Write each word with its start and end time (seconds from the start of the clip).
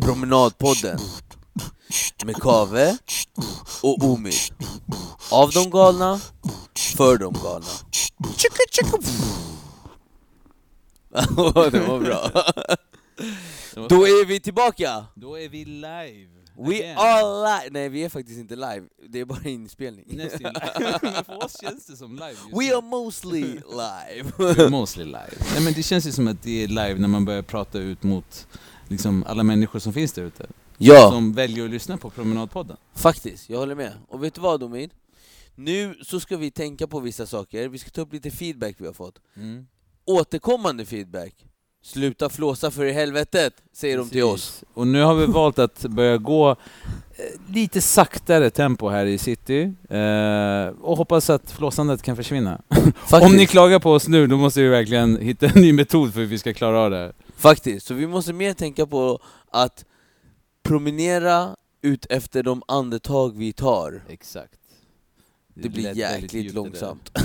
Promenadpodden 0.00 0.98
med 2.24 2.36
Kave 2.36 2.98
och 3.82 4.04
Omid. 4.04 4.34
Av 5.30 5.50
de 5.50 5.70
galna, 5.70 6.20
för 6.96 7.18
de 7.18 7.32
galna. 7.32 7.66
det 11.70 11.80
var 11.80 12.00
bra. 12.00 12.30
Då 13.88 14.06
är 14.06 14.26
vi 14.26 14.40
tillbaka! 14.40 15.06
Då 15.14 15.38
är 15.38 15.48
vi 15.48 15.64
live! 15.64 16.35
We 16.58 16.74
again. 16.78 16.96
are 16.98 17.22
live! 17.62 17.70
Nej 17.72 17.88
vi 17.88 18.04
är 18.04 18.08
faktiskt 18.08 18.38
inte 18.38 18.56
live, 18.56 18.82
det 19.08 19.20
är 19.20 19.24
bara 19.24 19.48
inspelning. 19.48 20.04
Nästan. 20.08 20.52
Men 21.02 21.24
för 21.24 21.44
oss 21.44 21.60
känns 21.60 21.86
det 21.86 21.96
som 21.96 22.12
live 22.14 22.28
just 22.30 22.52
We 22.52 22.64
nu. 22.64 22.72
are 22.74 22.80
mostly 22.82 23.40
live. 23.42 24.30
We're 24.36 24.70
mostly 24.70 25.04
live. 25.04 25.32
Nej, 25.54 25.64
men 25.64 25.72
det 25.72 25.82
känns 25.82 26.06
ju 26.06 26.12
som 26.12 26.28
att 26.28 26.42
det 26.42 26.62
är 26.64 26.68
live 26.68 26.94
när 26.94 27.08
man 27.08 27.24
börjar 27.24 27.42
prata 27.42 27.78
ut 27.78 28.02
mot 28.02 28.46
liksom, 28.88 29.24
alla 29.26 29.42
människor 29.42 29.78
som 29.78 29.92
finns 29.92 30.12
där 30.12 30.22
ute. 30.22 30.46
Ja, 30.78 31.10
Som 31.10 31.32
väljer 31.32 31.64
att 31.64 31.70
lyssna 31.70 31.96
på 31.96 32.10
Promenadpodden. 32.10 32.76
faktiskt, 32.94 33.50
jag 33.50 33.58
håller 33.58 33.74
med. 33.74 33.92
Och 34.08 34.24
vet 34.24 34.34
du 34.34 34.40
vad 34.40 34.60
Domid? 34.60 34.90
Nu 35.54 35.94
så 36.02 36.20
ska 36.20 36.36
vi 36.36 36.50
tänka 36.50 36.86
på 36.86 37.00
vissa 37.00 37.26
saker, 37.26 37.68
vi 37.68 37.78
ska 37.78 37.90
ta 37.90 38.00
upp 38.00 38.12
lite 38.12 38.30
feedback 38.30 38.76
vi 38.78 38.86
har 38.86 38.92
fått. 38.92 39.18
Mm. 39.36 39.66
Återkommande 40.04 40.84
feedback. 40.86 41.34
Sluta 41.82 42.28
flåsa 42.28 42.70
för 42.70 42.84
i 42.84 42.92
helvetet, 42.92 43.54
säger 43.72 43.98
de 43.98 44.10
till 44.10 44.22
oss. 44.24 44.64
Och 44.74 44.86
nu 44.86 45.02
har 45.02 45.14
vi 45.14 45.26
valt 45.26 45.58
att 45.58 45.82
börja 45.82 46.16
gå 46.16 46.50
eh, 46.50 47.52
lite 47.54 47.80
saktare 47.80 48.50
tempo 48.50 48.88
här 48.88 49.06
i 49.06 49.18
city. 49.18 49.74
Eh, 49.88 50.68
och 50.80 50.96
hoppas 50.96 51.30
att 51.30 51.50
flåsandet 51.50 52.02
kan 52.02 52.16
försvinna. 52.16 52.60
Om 53.22 53.36
ni 53.36 53.46
klagar 53.46 53.78
på 53.78 53.92
oss 53.92 54.08
nu, 54.08 54.26
då 54.26 54.36
måste 54.36 54.60
vi 54.62 54.68
verkligen 54.68 55.16
hitta 55.16 55.46
en 55.46 55.62
ny 55.62 55.72
metod 55.72 56.12
för 56.12 56.20
hur 56.20 56.26
vi 56.26 56.38
ska 56.38 56.54
klara 56.54 56.80
av 56.80 56.90
det 56.90 56.96
här. 56.96 57.12
Faktiskt, 57.36 57.86
så 57.86 57.94
vi 57.94 58.06
måste 58.06 58.32
mer 58.32 58.52
tänka 58.52 58.86
på 58.86 59.20
att 59.50 59.84
promenera 60.62 61.56
ut 61.82 62.06
efter 62.10 62.42
de 62.42 62.62
andetag 62.68 63.36
vi 63.36 63.52
tar. 63.52 64.02
Exakt. 64.08 64.58
Det 65.62 65.68
blir 65.68 65.82
lät 65.82 65.96
jäkligt 65.96 66.54
långsamt. 66.54 67.10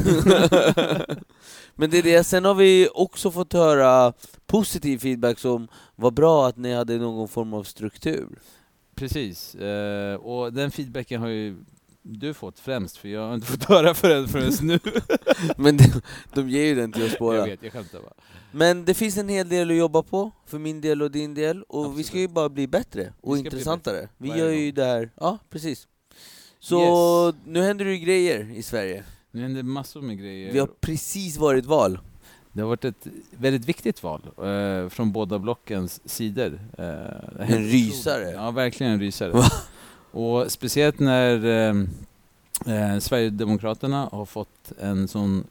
Men 1.76 1.90
det 1.90 1.98
är 1.98 2.04
det, 2.04 2.24
sen 2.24 2.46
har 2.46 2.54
vi 2.56 2.90
också 2.94 3.32
fått 3.32 3.54
höra 3.54 4.14
positiv 4.46 4.98
feedback 4.98 5.40
som 5.40 5.68
var 5.96 6.12
bra 6.12 6.48
att 6.48 6.58
ni 6.58 6.74
hade 6.74 6.98
någon 6.98 7.28
form 7.28 7.54
av 7.54 7.64
struktur. 7.64 8.28
Precis, 8.96 9.56
eh, 9.56 10.16
och 10.16 10.54
den 10.54 10.72
feedbacken 10.72 11.22
har 11.22 11.28
ju 11.28 11.56
du 12.04 12.34
fått 12.34 12.60
främst, 12.60 12.98
för 12.98 13.10
jag 13.10 13.28
har 13.28 13.36
inte 13.36 13.48
fått 13.52 13.64
höra 13.64 13.94
förrän, 13.94 14.28
förrän 14.28 14.68
nu. 14.68 14.80
Men 15.58 15.78
de, 15.78 15.84
de 16.34 16.50
ger 16.50 16.66
ju 16.66 16.76
den 16.76 16.92
till 16.92 17.04
oss 17.04 17.12
jag 17.12 17.20
båda. 17.20 17.46
vet, 17.46 17.64
jag 17.64 17.72
skämtar 17.72 18.00
bara. 18.00 18.14
Men 18.52 18.86
det 18.86 18.94
finns 18.94 19.18
en 19.18 19.30
hel 19.30 19.50
del 19.50 19.70
att 19.70 19.78
jobba 19.78 20.04
på, 20.04 20.32
för 20.46 20.60
min 20.60 20.82
del 20.82 21.02
och 21.02 21.12
din 21.12 21.34
del, 21.34 21.64
och 21.64 21.84
vi 21.86 21.88
Absolut. 21.88 22.06
ska 22.06 22.18
ju 22.18 22.28
bara 22.28 22.50
bli 22.50 22.68
bättre 22.68 23.14
och 23.22 23.36
Vi 23.36 23.40
intressantare. 23.40 24.10
Vi 24.18 24.30
varje 24.30 24.44
gör 24.44 24.52
ju 24.52 24.72
det 24.72 24.86
här, 24.86 25.12
ja 25.16 25.40
precis. 25.50 25.88
Så 26.64 27.28
Yes. 27.28 27.36
nu 27.46 27.62
händer 27.62 27.86
det 27.86 27.98
grejer 27.98 28.52
i 28.56 28.62
Sverige. 28.64 29.04
Nu 29.32 29.42
händer 29.42 29.64
massor 29.64 30.02
med 30.02 30.20
grejer. 30.20 30.54
Vi 30.54 30.60
har 30.60 30.68
precis 30.82 31.38
varit 31.38 31.66
val. 31.66 32.00
Det 32.54 32.62
har 32.62 32.68
varit 32.68 32.86
ett 32.86 33.08
väldigt 33.38 33.66
viktigt 33.66 34.04
val 34.04 34.22
eh, 34.38 34.90
från 34.90 35.12
båda 35.12 35.40
blockens 35.40 36.02
sidor. 36.06 36.60
Eh, 36.78 36.86
otroligt- 37.44 37.72
rysare. 37.72 38.32
Ja, 38.32 38.52
verkligen 38.52 38.92
en 38.94 39.00
rysare. 39.00 39.32
Va? 39.32 39.46
Och 40.12 40.52
speciellt 40.52 41.00
när 41.00 41.46
eh, 41.46 41.76
eh, 42.94 43.00
Sverigedemokraterna 43.00 44.10
har 44.12 44.26
fått 44.26 44.72
en 44.80 45.08
sån... 45.08 45.44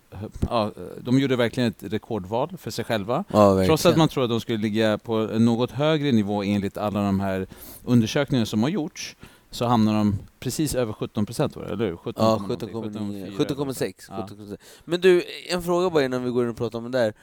Ja, 0.51 0.73
de 1.01 1.19
gjorde 1.19 1.37
verkligen 1.37 1.69
ett 1.69 1.93
rekordval 1.93 2.51
för 2.59 2.71
sig 2.71 2.85
själva. 2.85 3.25
Ja. 3.33 3.65
Trots 3.67 3.87
att 3.87 3.97
man 3.97 4.09
tror 4.09 4.25
att 4.25 4.31
de 4.31 4.41
skulle 4.41 4.59
ligga 4.59 4.99
på 4.99 5.15
en 5.15 5.45
något 5.45 5.71
högre 5.71 6.13
nivå 6.13 6.43
enligt 6.43 6.79
alla 6.79 7.03
de 7.03 7.21
här 7.21 7.47
undersökningar 7.85 8.45
som 8.45 8.63
har 8.63 8.71
gjorts, 8.71 9.17
så 9.51 9.67
hamnar 9.67 9.95
de 9.95 10.19
precis 10.41 10.75
över 10.75 10.93
17 10.93 11.27
procent, 11.27 11.57
eller 11.57 11.87
hur? 11.87 11.97
17, 11.97 12.25
Ja, 12.25 12.37
någonting, 12.37 12.69
17,9, 12.69 13.37
17,4. 13.37 13.57
17,6. 13.57 14.05
Ja. 14.09 14.29
17,6. 14.31 14.57
Men 14.85 15.01
du, 15.01 15.23
en 15.49 15.63
fråga 15.63 15.91
bara 15.91 16.05
innan 16.05 16.25
vi 16.25 16.31
går 16.31 16.45
in 16.45 16.51
och 16.51 16.57
pratar 16.57 16.79
om 16.79 16.91
det 16.91 16.99
där. 16.99 17.15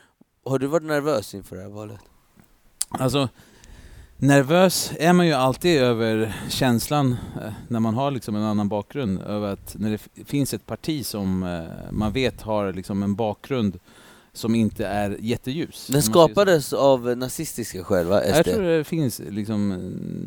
Har 0.46 0.60
du 0.60 0.68
varit 0.68 0.84
nervös 0.86 1.34
inför 1.36 1.56
det 1.56 1.62
här 1.62 1.70
valet? 1.70 2.00
Alltså, 2.90 3.30
nervös 4.18 4.92
är 5.00 5.14
man 5.14 5.28
ju 5.28 5.34
alltid 5.34 5.82
över 5.82 6.36
känslan 6.50 7.16
eh, 7.42 7.52
när 7.68 7.80
man 7.80 7.94
har 7.94 8.12
liksom 8.12 8.36
en 8.36 8.44
annan 8.44 8.70
bakgrund, 8.70 9.22
över 9.22 9.54
att 9.54 9.76
när 9.80 9.90
det 9.92 10.26
finns 10.26 10.54
ett 10.54 10.66
parti 10.66 11.06
som 11.06 11.44
eh, 11.44 11.92
man 11.92 12.14
vet 12.14 12.42
har 12.42 12.74
liksom 12.74 13.04
en 13.04 13.16
bakgrund 13.16 13.80
som 14.38 14.56
inte 14.56 14.86
är 14.86 15.18
jätteljus. 15.20 15.88
Den 15.88 16.02
skapades 16.04 16.74
av 16.74 17.18
nazistiska 17.18 17.84
skäl 17.84 18.06
va, 18.06 18.22
SD? 18.22 18.30
Jag 18.38 18.46
tror 18.46 18.62
det 18.64 18.84
finns 18.84 19.22
liksom 19.30 19.70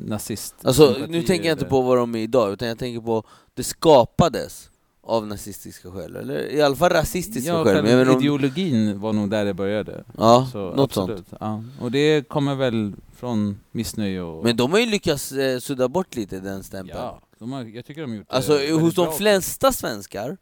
nazist... 0.07 0.55
Alltså, 0.63 0.97
nu 1.09 1.23
tänker 1.23 1.49
jag 1.49 1.55
inte 1.55 1.65
på 1.65 1.83
vad 1.83 1.99
de 1.99 2.15
är 2.15 2.19
idag, 2.19 2.53
utan 2.53 2.69
jag 2.69 2.79
tänker 2.79 3.01
på 3.01 3.25
det 3.55 3.63
skapades 3.65 4.71
av 5.03 5.27
nazistiska 5.27 5.91
skäl, 5.91 6.17
eller 6.17 6.53
i 6.53 6.63
alla 6.63 6.77
fall 6.77 6.91
rasistiska 6.91 7.51
Ja, 7.53 7.65
skäl. 7.65 7.83
Men 7.83 8.01
inte 8.01 8.13
om, 8.13 8.21
ideologin 8.21 9.01
var 9.01 9.13
nog 9.13 9.31
där 9.31 9.45
det 9.45 9.55
började. 9.55 10.05
ja, 10.19 10.49
Så, 10.53 10.59
något 10.59 10.93
sånt. 10.93 11.11
absolut. 11.11 11.27
Ja. 11.41 11.65
Och 11.81 11.91
det 11.91 12.29
kommer 12.29 12.55
väl 12.55 12.93
från 13.17 13.61
missnöje 13.71 14.23
och... 14.23 14.45
Men 14.45 14.57
de 14.57 14.73
har 14.73 14.79
ju 14.79 14.87
lyckats 14.87 15.33
eh, 15.33 15.59
sudda 15.59 15.89
bort 15.89 16.17
lite 16.17 16.41
den 16.41 16.63
stämpeln. 16.63 16.99
ja, 16.99 17.21
de 17.39 17.53
har, 17.53 17.65
jag 17.65 17.85
tycker 17.85 18.01
de 18.01 18.11
har 18.11 18.17
gjort 18.17 18.27
Alltså 18.29 18.53
det 18.53 18.59
väldigt 18.59 18.81
hos 18.81 18.95
de 18.95 19.13
flesta 19.13 19.73
svenskar 19.73 20.37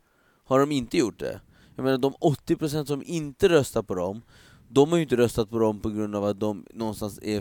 har 0.46 0.60
de 0.60 0.72
inte 0.72 0.98
gjort 0.98 1.18
det. 1.18 1.40
Jag 1.78 1.84
menar 1.84 1.98
de 1.98 2.12
80% 2.12 2.84
som 2.84 3.02
inte 3.06 3.48
röstar 3.48 3.82
på 3.82 3.94
dem, 3.94 4.22
de 4.68 4.90
har 4.90 4.96
ju 4.96 5.02
inte 5.02 5.16
röstat 5.16 5.50
på 5.50 5.58
dem 5.58 5.80
på 5.80 5.90
grund 5.90 6.16
av 6.16 6.24
att 6.24 6.40
de 6.40 6.64
någonstans 6.74 7.18
är 7.22 7.40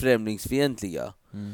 främlingsfientliga. 0.00 1.12
Mm. 1.34 1.52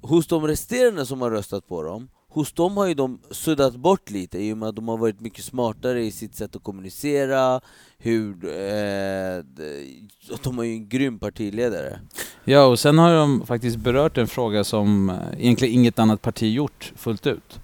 Hos 0.00 0.26
de 0.26 0.46
resterande 0.46 1.06
som 1.06 1.20
har 1.20 1.30
röstat 1.30 1.68
på 1.68 1.82
dem, 1.82 2.08
hos 2.28 2.52
dem 2.52 2.76
har 2.76 2.86
ju 2.86 2.94
de 2.94 3.20
suddat 3.30 3.76
bort 3.76 4.10
lite 4.10 4.38
i 4.38 4.52
och 4.52 4.58
med 4.58 4.68
att 4.68 4.76
de 4.76 4.88
har 4.88 4.96
varit 4.96 5.20
mycket 5.20 5.44
smartare 5.44 6.04
i 6.04 6.10
sitt 6.10 6.34
sätt 6.34 6.56
att 6.56 6.62
kommunicera, 6.62 7.60
hur... 7.98 8.44
Eh, 8.44 9.44
de- 10.42 10.56
har 10.56 10.64
ju 10.64 10.72
en 10.72 10.88
grym 10.88 11.18
partiledare. 11.18 12.00
Ja, 12.44 12.64
och 12.64 12.78
sen 12.78 12.98
har 12.98 13.14
de 13.14 13.46
faktiskt 13.46 13.76
berört 13.76 14.18
en 14.18 14.26
fråga 14.26 14.64
som 14.64 15.10
eh, 15.10 15.16
egentligen 15.38 15.74
inget 15.74 15.98
annat 15.98 16.22
parti 16.22 16.54
gjort 16.54 16.92
fullt 16.96 17.26
ut. 17.26 17.60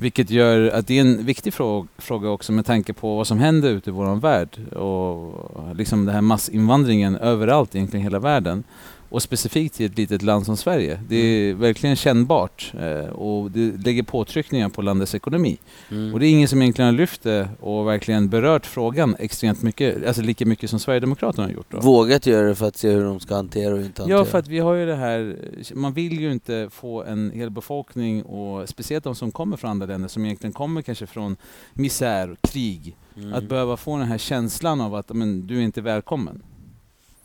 Vilket 0.00 0.30
gör 0.30 0.70
att 0.70 0.86
det 0.86 0.96
är 0.96 1.00
en 1.00 1.24
viktig 1.24 1.54
fråga 1.98 2.28
också 2.28 2.52
med 2.52 2.66
tanke 2.66 2.92
på 2.92 3.16
vad 3.16 3.26
som 3.26 3.38
händer 3.38 3.70
ute 3.70 3.90
i 3.90 3.92
vår 3.92 4.16
värld 4.16 4.72
och 4.72 5.76
liksom 5.76 6.04
den 6.04 6.14
här 6.14 6.22
massinvandringen 6.22 7.16
överallt 7.16 7.74
egentligen 7.74 8.00
i 8.00 8.04
hela 8.04 8.18
världen. 8.18 8.64
Och 9.10 9.22
specifikt 9.22 9.80
i 9.80 9.84
ett 9.84 9.98
litet 9.98 10.22
land 10.22 10.46
som 10.46 10.56
Sverige. 10.56 11.00
Det 11.08 11.16
är 11.16 11.54
verkligen 11.54 11.96
kännbart 11.96 12.72
eh, 12.80 13.08
och 13.10 13.50
det 13.50 13.86
lägger 13.86 14.02
påtryckningar 14.02 14.68
på 14.68 14.82
landets 14.82 15.14
ekonomi. 15.14 15.58
Mm. 15.90 16.14
Och 16.14 16.20
det 16.20 16.26
är 16.26 16.30
ingen 16.30 16.48
som 16.48 16.62
egentligen 16.62 16.86
har 16.86 16.98
lyft 16.98 17.22
det 17.22 17.48
och 17.60 17.86
verkligen 17.86 18.28
berört 18.28 18.66
frågan 18.66 19.16
extremt 19.18 19.62
mycket, 19.62 20.06
alltså 20.06 20.22
lika 20.22 20.46
mycket 20.46 20.70
som 20.70 20.78
Sverigedemokraterna 20.78 21.46
har 21.46 21.52
gjort. 21.52 21.66
Då. 21.70 21.80
Vågat 21.80 22.26
göra 22.26 22.46
det 22.46 22.54
för 22.54 22.68
att 22.68 22.76
se 22.76 22.90
hur 22.90 23.04
de 23.04 23.20
ska 23.20 23.34
hantera 23.34 23.74
och 23.74 23.80
inte 23.80 24.02
hantera. 24.02 24.18
Ja, 24.18 24.24
för 24.24 24.38
att 24.38 24.48
vi 24.48 24.58
har 24.58 24.74
ju 24.74 24.86
det 24.86 24.96
här, 24.96 25.36
man 25.74 25.92
vill 25.92 26.20
ju 26.20 26.32
inte 26.32 26.68
få 26.72 27.02
en 27.02 27.30
hel 27.30 27.50
befolkning, 27.50 28.22
och 28.22 28.68
speciellt 28.68 29.04
de 29.04 29.14
som 29.14 29.30
kommer 29.32 29.56
från 29.56 29.70
andra 29.70 29.86
länder, 29.86 30.08
som 30.08 30.24
egentligen 30.24 30.52
kommer 30.52 30.82
kanske 30.82 31.06
från 31.06 31.36
misär, 31.74 32.36
krig, 32.42 32.96
Mm. 33.18 33.34
att 33.34 33.44
behöva 33.44 33.76
få 33.76 33.96
den 33.96 34.06
här 34.06 34.18
känslan 34.18 34.80
av 34.80 34.94
att 34.94 35.12
men, 35.12 35.46
du 35.46 35.58
är 35.58 35.62
inte 35.62 35.80
välkommen. 35.80 36.42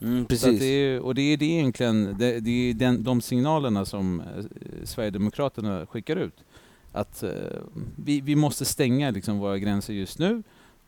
Mm, 0.03 0.25
precis. 0.25 0.59
det 0.59 0.65
är, 0.65 0.99
och 0.99 1.15
det 1.15 1.21
är 1.21 1.37
det 1.37 1.45
egentligen, 1.45 2.15
det, 2.19 2.39
det 2.39 2.69
är 2.69 2.73
den, 2.73 3.03
de 3.03 3.21
signalerna 3.21 3.85
som 3.85 4.19
eh, 4.19 4.25
Sverigedemokraterna 4.83 5.85
skickar 5.85 6.15
ut. 6.15 6.43
Att 6.91 7.23
eh, 7.23 7.31
vi, 7.95 8.21
vi 8.21 8.35
måste 8.35 8.65
stänga 8.65 9.11
liksom 9.11 9.39
våra 9.39 9.57
gränser 9.57 9.93
just 9.93 10.19
nu. 10.19 10.43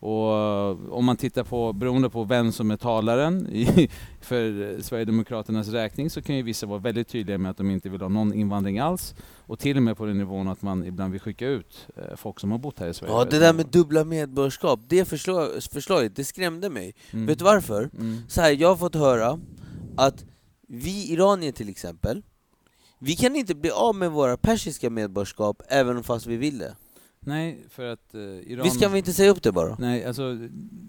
Och 0.05 0.37
eh, 0.37 0.93
om 0.93 1.05
man 1.05 1.17
tittar 1.17 1.43
på, 1.43 1.73
beroende 1.73 2.09
på 2.09 2.23
vem 2.23 2.51
som 2.51 2.71
är 2.71 2.77
talaren 2.77 3.49
i, 3.49 3.89
för 4.21 4.81
Sverigedemokraternas 4.81 5.67
räkning 5.67 6.09
så 6.09 6.21
kan 6.21 6.35
ju 6.35 6.43
vissa 6.43 6.65
vara 6.65 6.79
väldigt 6.79 7.07
tydliga 7.07 7.37
med 7.37 7.51
att 7.51 7.57
de 7.57 7.71
inte 7.71 7.89
vill 7.89 8.01
ha 8.01 8.09
någon 8.09 8.33
invandring 8.33 8.79
alls. 8.79 9.15
Och 9.37 9.59
till 9.59 9.77
och 9.77 9.83
med 9.83 9.97
på 9.97 10.05
den 10.05 10.17
nivån 10.17 10.47
att 10.47 10.61
man 10.61 10.85
ibland 10.85 11.11
vill 11.11 11.21
skicka 11.21 11.47
ut 11.47 11.87
eh, 11.95 12.15
folk 12.15 12.39
som 12.39 12.51
har 12.51 12.57
bott 12.57 12.79
här 12.79 12.87
i 12.87 12.93
Sverige. 12.93 13.13
Ja, 13.13 13.25
det 13.25 13.39
där 13.39 13.53
med 13.53 13.65
dubbla 13.65 14.03
medborgarskap, 14.03 14.79
det 14.87 15.05
förslag, 15.05 15.49
förslaget, 15.71 16.15
det 16.15 16.23
skrämde 16.23 16.69
mig. 16.69 16.95
Mm. 17.11 17.25
Vet 17.25 17.39
du 17.39 17.45
varför? 17.45 17.89
Mm. 17.93 18.17
Så 18.27 18.41
här, 18.41 18.51
jag 18.51 18.67
har 18.67 18.75
fått 18.75 18.95
höra 18.95 19.39
att 19.97 20.25
vi 20.67 21.11
iranier 21.11 21.51
till 21.51 21.69
exempel, 21.69 22.21
vi 22.99 23.15
kan 23.15 23.35
inte 23.35 23.55
bli 23.55 23.69
av 23.69 23.95
med 23.95 24.11
våra 24.11 24.37
persiska 24.37 24.89
medborgarskap 24.89 25.61
även 25.67 26.03
fast 26.03 26.25
vi 26.25 26.37
vill 26.37 26.57
det. 26.57 26.75
Nej, 27.25 27.65
för 27.69 27.85
att 27.85 28.13
eh, 28.15 28.21
Iran... 28.21 28.63
Visst 28.63 28.81
kan 28.81 28.91
vi 28.91 28.97
inte 28.97 29.13
säga 29.13 29.31
upp 29.31 29.43
det 29.43 29.51
bara? 29.51 29.75
Nej, 29.79 30.05
alltså 30.05 30.33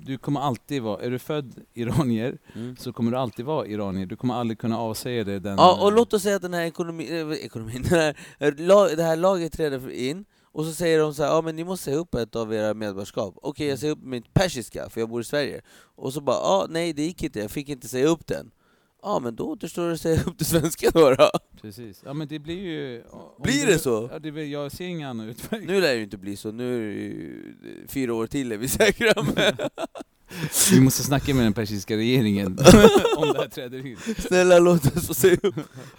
du 0.06 0.19
kommer 0.19 0.41
alltid 0.41 0.83
vara, 0.83 1.03
är 1.03 1.11
du 1.11 1.19
född 1.19 1.55
iranier 1.75 2.38
Mm. 2.55 2.77
så 2.77 2.93
kommer 2.93 3.11
du 3.11 3.17
alltid 3.19 3.44
vara 3.44 3.67
iranier. 3.67 4.06
Du 4.06 4.17
kommer 4.17 4.35
aldrig 4.35 4.59
kunna 4.59 4.79
avsäga 4.79 5.25
dig 5.25 5.41
den... 5.41 5.56
Ja, 5.59 5.85
och 5.85 5.93
låt 5.93 6.12
oss 6.12 6.23
säga 6.23 6.37
att 6.37 6.43
den 6.43 6.55
här 6.55 6.65
ekonomi, 6.65 7.21
eh, 7.21 7.33
ekonomin, 7.44 7.83
den 7.91 7.99
här, 7.99 8.17
eh, 8.38 8.97
det 8.97 9.03
här 9.03 9.17
laget 9.17 9.53
träder 9.53 9.91
in, 9.91 10.25
och 10.53 10.65
så 10.65 10.73
säger 10.73 10.99
de 10.99 11.15
så 11.15 11.23
här, 11.23 11.31
ja 11.31 11.43
men 11.43 11.56
ni 11.56 11.65
måste 11.65 11.85
säga 11.85 11.97
upp 11.97 12.15
ett 12.15 12.37
av 12.37 12.55
era 12.55 12.75
medborgarskap. 12.75 13.35
Okej 13.43 13.67
jag 13.67 13.79
säger 13.79 13.93
upp 13.93 14.03
mitt 14.03 14.35
persiska, 14.35 14.91
för 14.91 15.00
jag 15.00 15.09
bor 15.09 15.21
i 15.21 15.25
Sverige. 15.25 15.61
Och 15.97 16.12
så 16.12 16.21
bara, 16.21 16.37
ja 16.37 16.67
nej 16.71 16.93
det 16.93 17.03
gick 17.03 17.23
inte, 17.23 17.39
jag 17.41 17.50
fick 17.50 17.69
inte 17.69 17.89
säga 17.89 18.06
upp 18.06 18.27
den. 18.27 18.50
Ja 19.02 19.19
men 19.19 19.37
då 19.37 19.44
återstår 19.50 19.87
det 19.87 19.93
att 19.94 20.00
säga 20.00 20.22
upp 20.26 20.38
det 20.38 20.44
svenska 20.44 20.90
då. 20.90 21.10
då. 21.14 21.31
Precis. 21.62 22.02
Ja 22.04 22.12
men 22.12 22.28
det 22.28 22.38
blir 22.38 22.58
ju... 22.62 23.02
Blir 23.43 23.66
du- 23.66 23.72
det 23.72 23.78
så? 23.78 24.08
Ja, 24.12 24.19
det, 24.19 24.44
jag 24.44 24.72
ser 24.72 24.84
ingen 24.87 25.08
annan 25.08 25.28
utväg. 25.28 25.66
Nu 25.66 25.81
lär 25.81 25.88
det 25.88 25.94
ju 25.96 26.02
inte 26.02 26.16
bli 26.16 26.37
så, 26.37 26.52
nu 26.52 26.76
är 26.76 26.81
det 26.87 26.93
ju 27.02 27.54
fyra 27.88 28.14
år 28.14 28.26
till 28.26 28.52
är 28.52 28.56
vi 28.56 28.69
säkra 28.69 29.22
med. 29.22 29.69
Vi 30.72 30.81
måste 30.81 31.02
snacka 31.02 31.34
med 31.34 31.44
den 31.46 31.52
persiska 31.52 31.96
regeringen 31.96 32.46
om 33.16 33.32
det 33.32 33.38
här 33.38 33.48
träder 33.48 33.87
in. 33.87 33.96
Snälla 34.19 34.58
låt 34.58 34.96
oss 34.96 35.06
få 35.06 35.14
säga 35.14 35.37
upp. 35.43 35.54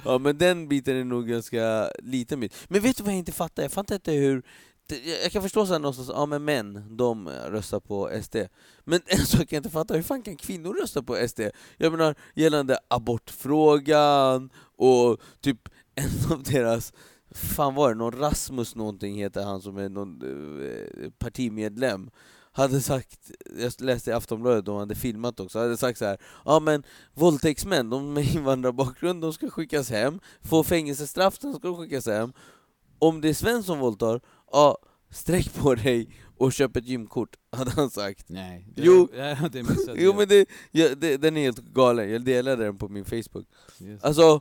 Ja 0.06 0.18
men 0.18 0.38
den 0.38 0.68
biten 0.68 0.96
är 0.96 1.04
nog 1.04 1.28
ganska 1.28 1.90
liten 2.04 2.40
bit. 2.40 2.56
Men 2.68 2.82
vet 2.82 2.98
du 2.98 3.04
vad 3.04 3.14
jag 3.14 3.20
inte 3.20 3.32
fattar? 3.32 3.64
Jag 3.64 3.72
fattar 3.72 3.96
inte 3.96 4.12
hur 4.12 4.44
jag- 5.24 5.32
kan 5.32 5.42
förstå 5.42 5.66
såhär 5.66 5.80
någonstans, 5.80 6.10
ja 6.14 6.26
men 6.26 6.46
män, 6.46 6.98
de 6.98 7.28
eh, 7.28 7.32
röstar 7.32 7.80
på 7.80 8.10
SD. 8.24 8.36
Men 8.84 9.02
en 9.06 9.26
sak 9.26 9.46
jag 9.50 9.60
inte 9.60 9.70
fattar, 9.70 9.96
hur 9.96 10.04
fan 10.04 10.22
kan 10.22 10.36
kvinnor 10.36 10.74
rösta 10.74 11.04
på 11.04 11.28
SD? 11.28 11.40
Jag 11.78 11.92
menar 11.92 12.16
gällande 12.36 12.78
abortfrågan 12.88 14.50
och 14.76 15.18
typ 15.42 15.70
en 15.96 16.32
av 16.34 16.44
deras, 16.44 16.94
fan 17.32 17.76
var 17.76 17.90
det, 17.90 17.96
någon 17.96 18.20
Rasmus 18.20 18.76
någonting 18.76 19.16
heter 19.16 19.44
han 19.44 19.62
som 19.62 19.78
är 19.78 19.90
någon 19.90 20.22
eh, 20.22 21.10
partimedlem 21.18 22.10
hade 22.52 22.82
sagt, 22.82 23.32
jag 23.60 23.74
läste 23.82 24.10
i 24.10 24.14
Aftonbladet, 24.14 24.66
de 24.66 24.78
hade 24.78 24.96
filmat 24.96 25.40
också, 25.40 25.60
hade 25.60 25.78
sagt 25.78 26.00
så 26.00 26.06
här. 26.06 26.18
Ja 26.46 26.60
men 26.60 26.84
våldtäktsmän, 27.14 27.90
de 27.90 28.14
med 28.14 28.26
invandrarbakgrund, 28.36 29.22
de 29.22 29.34
ska 29.34 29.50
skickas 29.50 29.90
hem, 29.90 30.20
få 30.42 30.64
fängelsestraff, 30.64 31.40
de 31.40 31.54
ska 31.54 31.76
skickas 31.76 32.06
hem. 32.06 32.34
Om 33.00 33.22
det 33.22 33.30
är 33.30 33.34
Sven 33.34 33.64
som 33.64 33.80
våldtar, 33.80 34.22
ja, 34.52 34.78
sträck 35.12 35.54
på 35.54 35.76
dig 35.76 36.10
och 36.38 36.54
köp 36.54 36.76
ett 36.76 36.88
gymkort, 36.88 37.36
hade 37.58 37.72
han 37.72 37.90
sagt. 37.90 38.26
Nej. 38.28 38.66
Det, 38.76 38.82
Jo. 38.86 39.08
Ja, 39.18 39.36
det 39.52 39.64
missade 39.64 39.94
Jo 40.02 40.10
jag. 40.10 40.18
men 40.18 40.28
det, 40.28 40.46
ja, 40.72 40.88
det, 40.98 41.18
den 41.18 41.38
är 41.38 41.42
helt 41.42 41.74
galen, 41.74 42.10
jag 42.12 42.22
delade 42.26 42.64
den 42.64 42.78
på 42.78 42.88
min 42.90 43.06
Facebook. 43.06 43.46
Yes. 43.82 44.04
Alltså, 44.04 44.40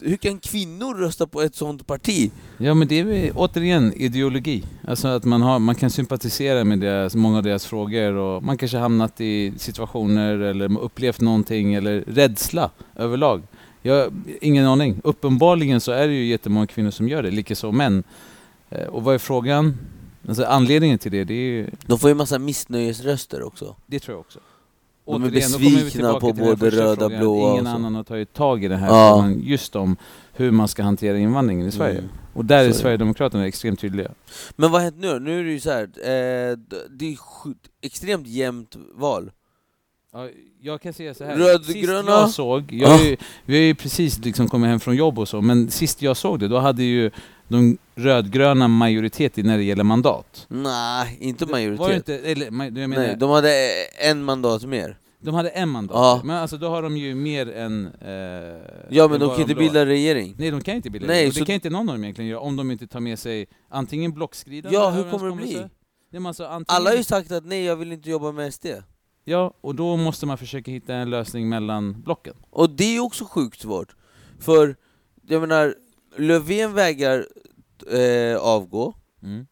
hur 0.00 0.16
kan 0.16 0.38
kvinnor 0.38 0.94
rösta 0.94 1.26
på 1.26 1.42
ett 1.42 1.54
sånt 1.54 1.86
parti? 1.86 2.30
Ja 2.58 2.74
men 2.74 2.88
det 2.88 3.00
är 3.00 3.04
väl 3.04 3.30
återigen 3.34 3.92
ideologi. 3.92 4.64
Alltså 4.88 5.08
att 5.08 5.24
man, 5.24 5.42
har, 5.42 5.58
man 5.58 5.74
kan 5.74 5.90
sympatisera 5.90 6.64
med 6.64 6.80
deras, 6.80 7.14
många 7.14 7.36
av 7.36 7.42
deras 7.42 7.66
frågor 7.66 8.12
och 8.12 8.42
man 8.42 8.58
kanske 8.58 8.78
hamnat 8.78 9.20
i 9.20 9.52
situationer 9.56 10.38
eller 10.38 10.78
upplevt 10.80 11.20
någonting 11.20 11.74
eller 11.74 12.00
rädsla 12.06 12.70
överlag. 12.96 13.42
Jag 13.82 14.12
ingen 14.40 14.66
aning. 14.66 15.00
Uppenbarligen 15.04 15.80
så 15.80 15.92
är 15.92 16.08
det 16.08 16.14
ju 16.14 16.24
jättemånga 16.24 16.66
kvinnor 16.66 16.90
som 16.90 17.08
gör 17.08 17.22
det, 17.22 17.30
likaså 17.30 17.72
män. 17.72 18.04
Eh, 18.74 18.86
Och 18.86 19.02
vad 19.04 19.14
är 19.14 19.18
frågan? 19.18 19.78
Alltså 20.28 20.44
anledningen 20.44 20.98
till 20.98 21.12
det, 21.12 21.24
det 21.24 21.34
är 21.34 21.38
ju, 21.52 21.70
De 21.86 21.98
får 21.98 22.10
ju 22.10 22.14
massa 22.14 22.38
missnöjesröster 22.38 23.42
också. 23.42 23.76
det 23.86 24.00
tror 24.00 24.14
jag 24.14 24.20
också. 24.20 24.38
De 25.06 25.22
är 25.22 25.28
Återigen, 25.28 25.50
besvikna 25.52 26.20
på 26.20 26.32
både 26.32 26.70
röda, 26.70 27.06
att 27.06 27.18
blåa 27.18 27.50
Ingen 27.52 27.66
och 27.66 27.70
så. 27.70 27.76
annan 27.76 27.94
har 27.94 28.04
tagit 28.04 28.32
tag 28.32 28.64
i 28.64 28.68
det 28.68 28.76
här 28.76 28.86
Ja. 28.88 29.10
frågan 29.16 29.40
just 29.42 29.76
om 29.76 29.96
hur 30.32 30.50
man 30.50 30.68
ska 30.68 30.82
hantera 30.82 31.18
invandringen 31.18 31.66
i 31.68 31.72
Sverige. 31.72 31.98
Mm. 31.98 32.10
Och 32.34 32.44
där 32.44 32.64
Så 32.64 32.68
är. 32.68 32.72
Sverigedemokraterna 32.72 33.46
extremt 33.46 33.80
tydliga. 33.80 34.10
Men 34.56 34.70
vad 34.70 34.80
har 34.80 34.84
hänt 34.84 34.96
nu 34.98 35.18
Nu 35.20 35.40
är 35.40 35.44
det 35.44 35.50
ju 35.52 35.60
så 35.60 35.70
här, 35.70 35.82
eh, 35.82 36.58
det 36.90 37.12
är 37.12 37.16
extremt 37.82 38.26
jämnt 38.26 38.76
val. 38.94 39.30
Ja, 40.12 40.28
jag 40.60 40.80
kan 40.82 40.92
säga 40.92 41.14
så 41.14 41.24
här. 41.24 41.36
Rödgröna- 41.36 42.10
jag 42.10 42.30
såg, 42.30 42.72
jag 42.72 42.88
har 42.88 43.04
ju, 43.04 43.16
vi 43.44 43.54
har 43.56 43.62
ju 43.64 43.74
precis 43.74 44.18
liksom 44.18 44.48
kommit 44.48 44.68
hem 44.68 44.80
från 44.80 44.96
jobb 44.96 45.18
och 45.18 45.28
så, 45.28 45.40
men 45.40 45.70
sist 45.70 46.02
jag 46.02 46.16
såg 46.16 46.40
det, 46.40 46.48
då 46.48 46.58
hade 46.58 46.82
ju 46.82 47.10
de 47.48 47.78
rödgröna 47.94 48.68
majoritet 48.68 49.38
i 49.38 49.42
när 49.42 49.56
det 49.58 49.64
gäller 49.64 49.84
mandat. 49.84 50.46
Nej, 50.48 51.16
inte 51.20 51.44
Det- 51.44 51.52
Var 51.52 51.58
det 51.58 51.66
majoritet. 51.70 51.96
inte, 51.96 52.18
eller, 52.30 52.44
jag 52.44 52.52
menar, 52.52 52.96
Nej, 52.96 53.16
de 53.16 53.30
hade 53.30 53.50
en 54.02 54.24
mandat 54.24 54.62
mer. 54.64 54.98
de 55.20 55.34
hade 55.34 55.48
en 55.48 55.68
mandat. 55.68 55.94
Ja. 55.96 56.20
Men 56.24 56.36
alltså 56.36 56.56
då 56.56 56.68
har 56.68 56.82
de 56.82 56.96
ju 56.96 57.14
mer 57.14 57.52
än... 57.56 57.86
Eh, 57.86 58.10
Ja 58.90 59.08
men 59.08 59.20
de 59.20 59.30
kan 59.30 59.40
inte 59.40 59.54
blå. 59.54 59.64
bilda 59.64 59.86
regering. 59.86 60.34
Nej, 60.38 60.50
de 60.50 60.60
kan 60.60 60.74
inte 60.76 60.90
bilda 60.90 61.06
Nej, 61.06 61.16
regering. 61.16 61.32
Så- 61.32 61.38
det 61.40 61.46
kan 61.46 61.54
inte 61.54 61.70
någon 61.70 61.88
av 61.88 61.94
dem 61.94 62.04
egentligen 62.04 62.30
göra 62.30 62.40
om 62.40 62.56
de 62.56 62.70
inte 62.70 62.86
tar 62.86 63.00
med 63.00 63.18
sig 63.18 63.46
antingen 63.70 64.12
blockskridande 64.12 64.76
Ja, 64.78 64.90
hur 64.90 65.10
kommer 65.10 65.30
det 65.30 65.36
bli? 65.36 65.64
Nej, 66.12 66.26
alltså, 66.26 66.44
antingen, 66.44 66.64
Alla 66.76 66.90
har 66.90 66.96
ju 66.96 67.02
sagt 67.04 67.32
att 67.32 67.44
nej, 67.44 67.64
jag 67.64 67.76
vill 67.76 67.92
inte 67.92 68.10
jobba 68.10 68.32
med 68.32 68.54
SD. 68.54 68.66
Ja, 69.24 69.54
och 69.60 69.74
då 69.74 69.96
måste 69.96 70.26
man 70.26 70.38
försöka 70.38 70.70
hitta 70.70 70.94
en 70.94 71.10
lösning 71.10 71.48
mellan 71.48 72.02
blocken. 72.02 72.34
Och 72.50 72.70
det 72.70 72.96
är 72.96 73.00
också 73.00 73.24
sjukt 73.24 73.60
svårt. 73.60 73.94
För, 74.40 74.76
jag 75.28 75.40
menar, 75.40 75.74
Löfven 76.16 76.72
vägrar 76.74 77.26
eh, 77.92 78.36
avgå. 78.38 78.94
Mm. 79.22 79.46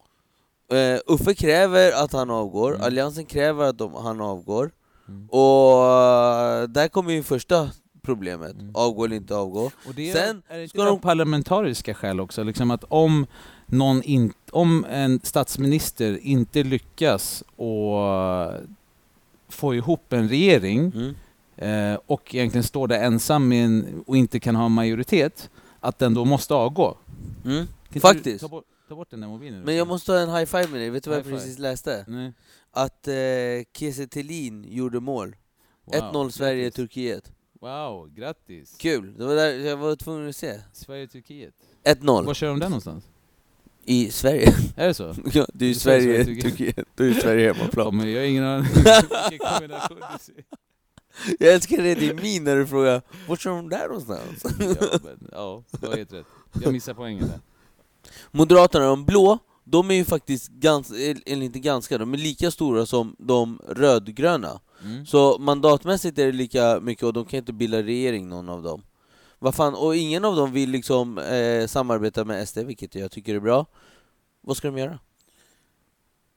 Eh, 0.72 1.00
Uffe 1.06 1.34
kräver 1.34 1.92
att 2.04 2.12
han 2.12 2.30
avgår, 2.30 2.70
Mm. 2.74 2.82
Alliansen 2.86 3.24
kräver 3.26 3.64
att 3.64 3.78
de, 3.78 3.94
han 3.94 4.20
avgår. 4.20 4.70
Mm. 5.08 5.28
Och 5.28 5.84
eh, 5.86 6.62
där 6.68 6.88
kommer 6.88 7.12
ju 7.12 7.22
första 7.22 7.70
problemet, 8.02 8.52
Mm. 8.52 8.70
avgå 8.74 9.04
eller 9.04 9.16
inte 9.16 9.36
avgå. 9.36 9.70
Och 9.88 9.94
det 9.96 10.12
Sen 10.12 10.42
är 10.48 10.58
det 10.58 10.68
ska 10.68 10.84
de- 10.84 11.00
parlamentariska 11.00 11.94
skäl 11.94 12.20
också, 12.20 12.42
liksom 12.42 12.70
att 12.70 12.84
om, 12.88 13.26
någon 13.66 14.02
in, 14.02 14.32
om 14.50 14.86
en 14.90 15.20
statsminister 15.22 16.18
inte 16.22 16.62
lyckas 16.62 17.44
och 17.56 17.98
få 19.48 19.74
ihop 19.74 20.12
en 20.12 20.28
regering 20.28 20.92
Mm. 20.94 21.14
eh, 21.92 21.98
och 22.06 22.34
egentligen 22.34 22.64
står 22.64 22.88
där 22.88 23.02
ensam 23.02 23.52
en, 23.52 24.04
och 24.06 24.16
inte 24.16 24.40
kan 24.40 24.56
ha 24.56 24.68
majoritet, 24.68 25.50
att 25.82 25.98
den 25.98 26.14
då 26.14 26.24
måste 26.24 26.54
avgå. 26.54 26.96
Mm. 27.44 27.66
Kan 27.92 28.00
Faktiskt. 28.00 28.40
Ta, 28.40 28.48
bort, 28.48 28.64
ta 28.88 28.94
bort 28.94 29.10
den 29.10 29.20
där 29.20 29.28
mobilen. 29.28 29.60
Men 29.62 29.76
jag 29.76 29.88
måste 29.88 30.12
ha 30.12 30.18
en 30.18 30.30
high 30.34 30.44
five 30.44 30.66
med 30.68 30.80
dig, 30.80 30.90
vet 30.90 31.04
du 31.04 31.10
vad 31.10 31.18
jag 31.18 31.22
High 31.24 31.30
five. 31.30 31.40
precis 31.40 31.58
läste? 31.58 32.04
Nej. 32.08 32.32
Att 32.70 33.08
eh, 33.08 33.14
Kiese 33.76 34.06
Thelin 34.06 34.64
gjorde 34.68 35.00
mål. 35.00 35.36
Wow, 35.84 35.94
1-0 35.94 36.30
Sverige, 36.30 36.62
grattis. 36.62 36.76
Turkiet. 36.76 37.32
Wow, 37.60 38.08
grattis! 38.14 38.74
Kul, 38.78 39.14
det 39.18 39.24
var 39.24 39.34
där 39.34 39.50
jag 39.58 39.76
var 39.76 39.96
tvungen 39.96 40.28
att 40.28 40.36
se. 40.36 40.60
Sverige-Turkiet. 40.72 41.54
1-0 41.84 42.24
Var 42.24 42.34
kör 42.34 42.48
de 42.48 42.58
den 42.60 42.70
någonstans? 42.70 43.04
i 43.84 44.10
Sverige. 44.10 44.54
Är 44.76 44.86
det 44.88 44.94
så? 44.94 45.14
ja, 45.32 45.46
det 45.54 45.64
är 45.64 45.68
ju 45.68 45.74
Du 45.74 45.80
säger 45.80 46.24
Sverige, 46.24 46.42
Turkiet. 46.42 46.86
Då 46.94 47.04
är 47.04 47.08
ju 47.08 47.14
Sverige 47.14 47.46
Ja, 47.46 47.52
hemmaplan. 47.54 47.96
men 47.96 48.12
jag 48.12 48.20
har 48.20 48.26
ingen 48.26 48.44
aning 48.44 48.66
vilken 49.30 49.48
kombination 49.48 49.96
du 50.12 50.18
ser. 50.24 50.44
Jag 51.38 51.54
älskar 51.54 51.76
det, 51.76 51.94
det 51.94 52.08
är 52.08 52.14
min 52.14 52.44
när 52.44 52.56
du 52.56 52.66
frågar 52.66 53.02
vart 53.28 53.40
kör 53.40 53.50
de 53.50 53.68
där 53.68 53.88
någonstans? 53.88 54.44
Ja, 54.58 54.98
men, 55.04 55.28
ja, 55.32 55.62
du 55.80 55.86
har 55.86 55.96
helt 55.96 56.12
rätt. 56.12 56.26
Jag 56.62 56.72
missar 56.72 56.94
poängen 56.94 57.28
där. 57.28 57.40
Moderaterna, 58.30 58.86
de 58.86 59.04
blå, 59.04 59.38
de 59.64 59.90
är 59.90 59.94
ju 59.94 60.04
faktiskt 60.04 60.48
ganska, 60.48 60.94
eller 61.26 61.42
inte 61.42 61.58
ganska, 61.58 61.98
de 61.98 62.14
är 62.14 62.18
lika 62.18 62.50
stora 62.50 62.86
som 62.86 63.16
de 63.18 63.60
rödgröna. 63.68 64.60
Mm. 64.84 65.06
Så 65.06 65.38
mandatmässigt 65.38 66.18
är 66.18 66.26
det 66.26 66.32
lika 66.32 66.80
mycket 66.80 67.04
och 67.04 67.12
de 67.12 67.24
kan 67.24 67.38
inte 67.38 67.52
bilda 67.52 67.82
regering 67.82 68.28
någon 68.28 68.48
av 68.48 68.62
dem. 68.62 68.82
Vad 69.38 69.54
fan, 69.54 69.74
och 69.74 69.96
ingen 69.96 70.24
av 70.24 70.36
dem 70.36 70.52
vill 70.52 70.70
liksom 70.70 71.18
eh, 71.18 71.66
samarbeta 71.66 72.24
med 72.24 72.48
SD, 72.48 72.58
vilket 72.58 72.94
jag 72.94 73.10
tycker 73.10 73.34
är 73.34 73.40
bra. 73.40 73.66
Vad 74.40 74.56
ska 74.56 74.68
de 74.68 74.78
göra? 74.78 74.98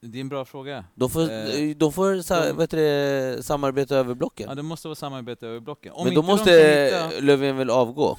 Det 0.08 0.18
är 0.18 0.22
en 0.22 0.30
bra 0.30 0.46
fråga. 0.46 0.84
De 0.96 1.10
får, 1.10 1.22
Eh, 1.22 1.76
de 1.78 1.94
får 1.94 2.22
sa, 2.22 2.44
heter 2.62 2.78
det, 2.78 3.44
samarbeta 3.46 3.96
över 3.96 4.14
blocken. 4.14 4.46
Ja, 4.50 4.56
det 4.56 4.62
måste 4.64 4.88
vara 4.88 4.96
samarbete 4.96 5.48
över 5.48 5.60
blocken. 5.60 5.92
Om 5.96 6.06
Men 6.06 6.16
då 6.16 6.22
måste 6.22 6.52
hitta- 6.52 7.22
Löfven 7.22 7.58
väl 7.58 7.70
avgå? 7.70 8.18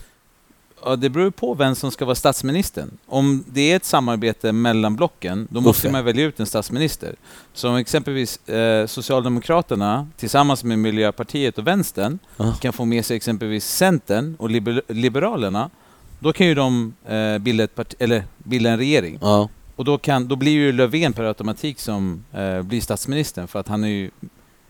Ja, 0.84 0.96
det 0.96 1.08
beror 1.10 1.30
på 1.30 1.54
vem 1.54 1.74
som 1.74 1.90
ska 1.90 2.04
vara 2.04 2.14
statsministern. 2.14 2.90
Om 3.06 3.44
det 3.48 3.72
är 3.72 3.76
ett 3.76 3.84
samarbete 3.84 4.52
mellan 4.52 4.96
blocken, 4.96 5.48
då 5.50 5.60
måste 5.60 5.90
man 5.90 6.04
välja 6.04 6.24
ut 6.24 6.40
en 6.40 6.46
statsminister. 6.46 7.14
Så 7.54 7.68
om 7.68 7.76
exempelvis 7.76 8.48
eh, 8.48 8.86
Socialdemokraterna 8.86 10.08
tillsammans 10.16 10.64
med 10.64 10.78
Miljöpartiet 10.78 11.58
och 11.58 11.66
Vänstern 11.66 12.18
Ja. 12.36 12.54
kan 12.60 12.72
få 12.72 12.84
med 12.84 13.04
sig 13.04 13.16
exempelvis 13.16 13.64
Centern 13.66 14.36
och 14.38 14.50
liber 14.50 14.82
Liberalerna, 14.88 15.70
då 16.18 16.32
kan 16.32 16.46
ju 16.46 16.54
de 16.54 16.94
eh, 17.08 17.38
bilda, 17.38 17.64
ett 17.64 17.74
parti, 17.74 17.94
eller 17.98 18.24
bilda 18.38 18.70
en 18.70 18.78
regering. 18.78 19.18
Ja. 19.22 19.48
Och 19.76 19.84
då, 19.84 19.98
kan, 19.98 20.28
då 20.28 20.36
blir 20.36 20.52
ju 20.52 20.72
Löfven 20.72 21.12
per 21.12 21.24
automatik 21.24 21.80
som 21.80 22.24
eh, 22.32 22.62
blir 22.62 22.80
statsministern 22.80 23.48
för 23.48 23.58
att 23.58 23.68
han 23.68 23.84
är 23.84 23.88
ju 23.88 24.10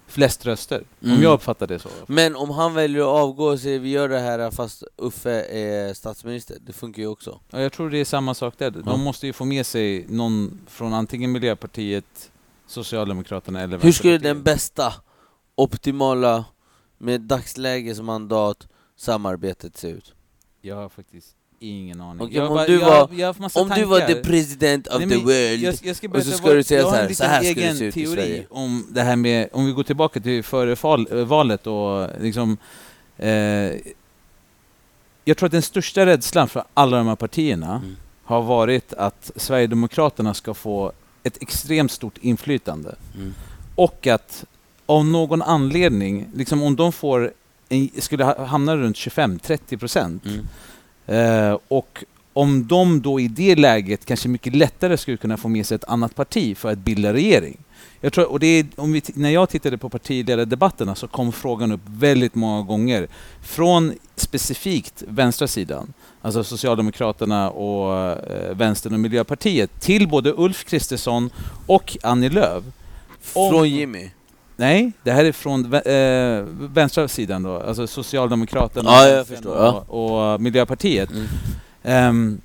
flest 0.06 0.46
röster. 0.46 0.84
Mm. 1.02 1.16
Om 1.16 1.22
jag 1.22 1.32
uppfattar 1.32 1.66
det 1.66 1.78
så. 1.78 1.88
Men 2.06 2.36
om 2.36 2.50
han 2.50 2.74
väljer 2.74 3.02
att 3.02 3.22
avgå 3.22 3.44
och 3.44 3.60
säger 3.60 3.78
vi 3.78 3.88
gör 3.88 4.08
det 4.08 4.18
här 4.18 4.50
fast 4.50 4.82
Uffe 4.96 5.42
är 5.42 5.94
statsminister, 5.94 6.56
det 6.66 6.72
funkar 6.72 7.02
ju 7.02 7.08
också. 7.08 7.40
Ja, 7.50 7.60
jag 7.60 7.72
tror 7.72 7.90
det 7.90 7.98
är 7.98 8.04
samma 8.04 8.34
sak 8.34 8.54
där. 8.58 8.70
De 8.70 8.82
Ja. 8.86 8.96
måste 8.96 9.26
ju 9.26 9.32
få 9.32 9.44
med 9.44 9.66
sig 9.66 10.06
någon 10.08 10.60
från 10.68 10.94
antingen 10.94 11.32
Miljöpartiet, 11.32 12.30
Socialdemokraterna 12.66 13.60
eller 13.60 13.78
Hur 13.78 13.92
skulle 13.92 14.18
den 14.18 14.42
bästa, 14.42 14.94
optimala, 15.54 16.44
med 16.98 17.20
dagslägesmandat, 17.20 18.68
samarbetet 18.96 19.76
se 19.76 19.88
ut? 19.88 20.14
Jag 20.60 20.76
har 20.76 20.88
faktiskt 20.88 21.36
ingen 21.60 22.00
aning. 22.00 22.20
Okej, 22.26 22.36
jag 22.36 22.48
om 22.50 22.54
bara- 22.56 22.66
du 22.66 22.72
jag, 22.80 22.86
var- 22.90 23.08
jag 23.16 23.36
Om 23.54 23.68
du 23.76 23.84
var 23.84 24.00
the 24.00 24.14
president 24.14 24.86
of 24.86 24.98
Nej, 25.00 25.08
the 25.08 25.16
world, 25.16 25.62
jag, 25.62 25.74
jag 25.82 25.96
ska 25.96 26.08
och 26.08 26.22
så 26.22 26.30
ska 26.30 26.52
du 26.52 26.62
säga 26.62 26.82
så 26.82 26.90
här, 26.90 27.08
så 27.12 27.24
här 27.24 27.42
ska 27.42 27.60
det 27.60 27.74
se 27.74 27.84
ut 27.84 27.96
i 27.96 28.04
teori 28.04 28.16
Sverige. 28.16 28.46
om 28.50 28.86
det 28.90 29.02
här 29.02 29.16
med, 29.16 29.48
om 29.52 29.66
vi 29.66 29.72
går 29.72 29.82
tillbaka 29.82 30.20
till 30.20 30.42
före 30.42 30.74
val, 30.82 31.24
valet 31.24 31.66
och 31.66 32.08
liksom 32.20 32.56
eh, 33.16 33.28
jag 35.24 35.36
tror 35.36 35.46
att 35.46 35.52
den 35.52 35.62
största 35.62 36.06
rädslan 36.06 36.48
för 36.48 36.64
alla 36.74 36.96
de 36.96 37.06
här 37.06 37.16
partierna 37.16 37.76
Mm. 37.76 37.96
har 38.24 38.42
varit 38.42 38.92
att 38.92 39.30
Sverigedemokraterna 39.36 40.34
ska 40.34 40.54
få 40.54 40.92
ett 41.22 41.42
extremt 41.42 41.92
stort 41.92 42.18
inflytande. 42.18 42.94
Mm. 43.16 43.34
Och 43.74 44.06
att 44.06 44.44
av 44.86 45.04
någon 45.06 45.42
anledning, 45.42 46.26
liksom 46.34 46.62
om 46.62 46.76
de 46.76 46.92
får 46.92 47.32
en, 47.68 47.88
skulle 47.98 48.24
ha- 48.24 48.44
hamna 48.44 48.76
runt 48.76 48.96
25-30 48.96 49.76
procent 49.78 50.26
Mm. 50.26 50.46
Eh, 51.06 51.58
och 51.68 52.04
om 52.32 52.66
de 52.66 53.00
då 53.02 53.20
i 53.20 53.28
det 53.28 53.54
läget 53.56 54.04
kanske 54.04 54.28
mycket 54.28 54.54
lättare 54.56 54.96
skulle 54.96 55.16
kunna 55.16 55.36
få 55.36 55.48
med 55.48 55.66
sig 55.66 55.74
ett 55.74 55.84
annat 55.84 56.14
parti 56.14 56.56
för 56.56 56.72
att 56.72 56.78
bilda 56.78 57.12
regering. 57.12 57.56
Jag 58.00 58.12
tror, 58.12 58.30
och 58.32 58.40
det 58.40 58.66
om 58.76 58.92
vi, 58.92 59.02
när 59.14 59.30
jag 59.30 59.48
tittade 59.48 59.78
på 59.78 59.88
partiledardebatterna 59.88 60.94
så 60.94 61.08
kom 61.08 61.32
frågan 61.32 61.72
upp 61.72 61.80
väldigt 61.86 62.34
många 62.34 62.62
gånger 62.62 63.06
från 63.42 63.92
specifikt 64.16 65.02
vänstra 65.08 65.48
sidan, 65.48 65.92
alltså 66.22 66.44
Socialdemokraterna 66.44 67.50
och 67.50 67.96
eh, 67.98 68.54
Vänstern 68.54 68.94
och 68.94 69.00
Miljöpartiet, 69.00 69.80
till 69.80 70.08
både 70.08 70.32
Ulf 70.36 70.64
Kristersson 70.64 71.30
och 71.66 71.96
Annie 72.02 72.28
Lööf. 72.28 72.64
Om- 73.32 73.50
Från 73.50 73.70
Jimmy. 73.70 74.10
Nej, 74.56 74.92
det 75.02 75.12
här 75.12 75.24
är 75.24 75.32
från 75.32 75.74
eh, 75.74 76.68
vänstra 76.74 77.08
sidan 77.08 77.42
då, 77.42 77.60
alltså 77.60 77.86
Socialdemokraterna 77.86 78.90
Ja, 79.44 79.84
och, 79.88 80.32
och 80.34 80.40
Miljöpartiet. 80.40 81.10
Mm. 81.10 81.26
Ehm, 81.82 82.40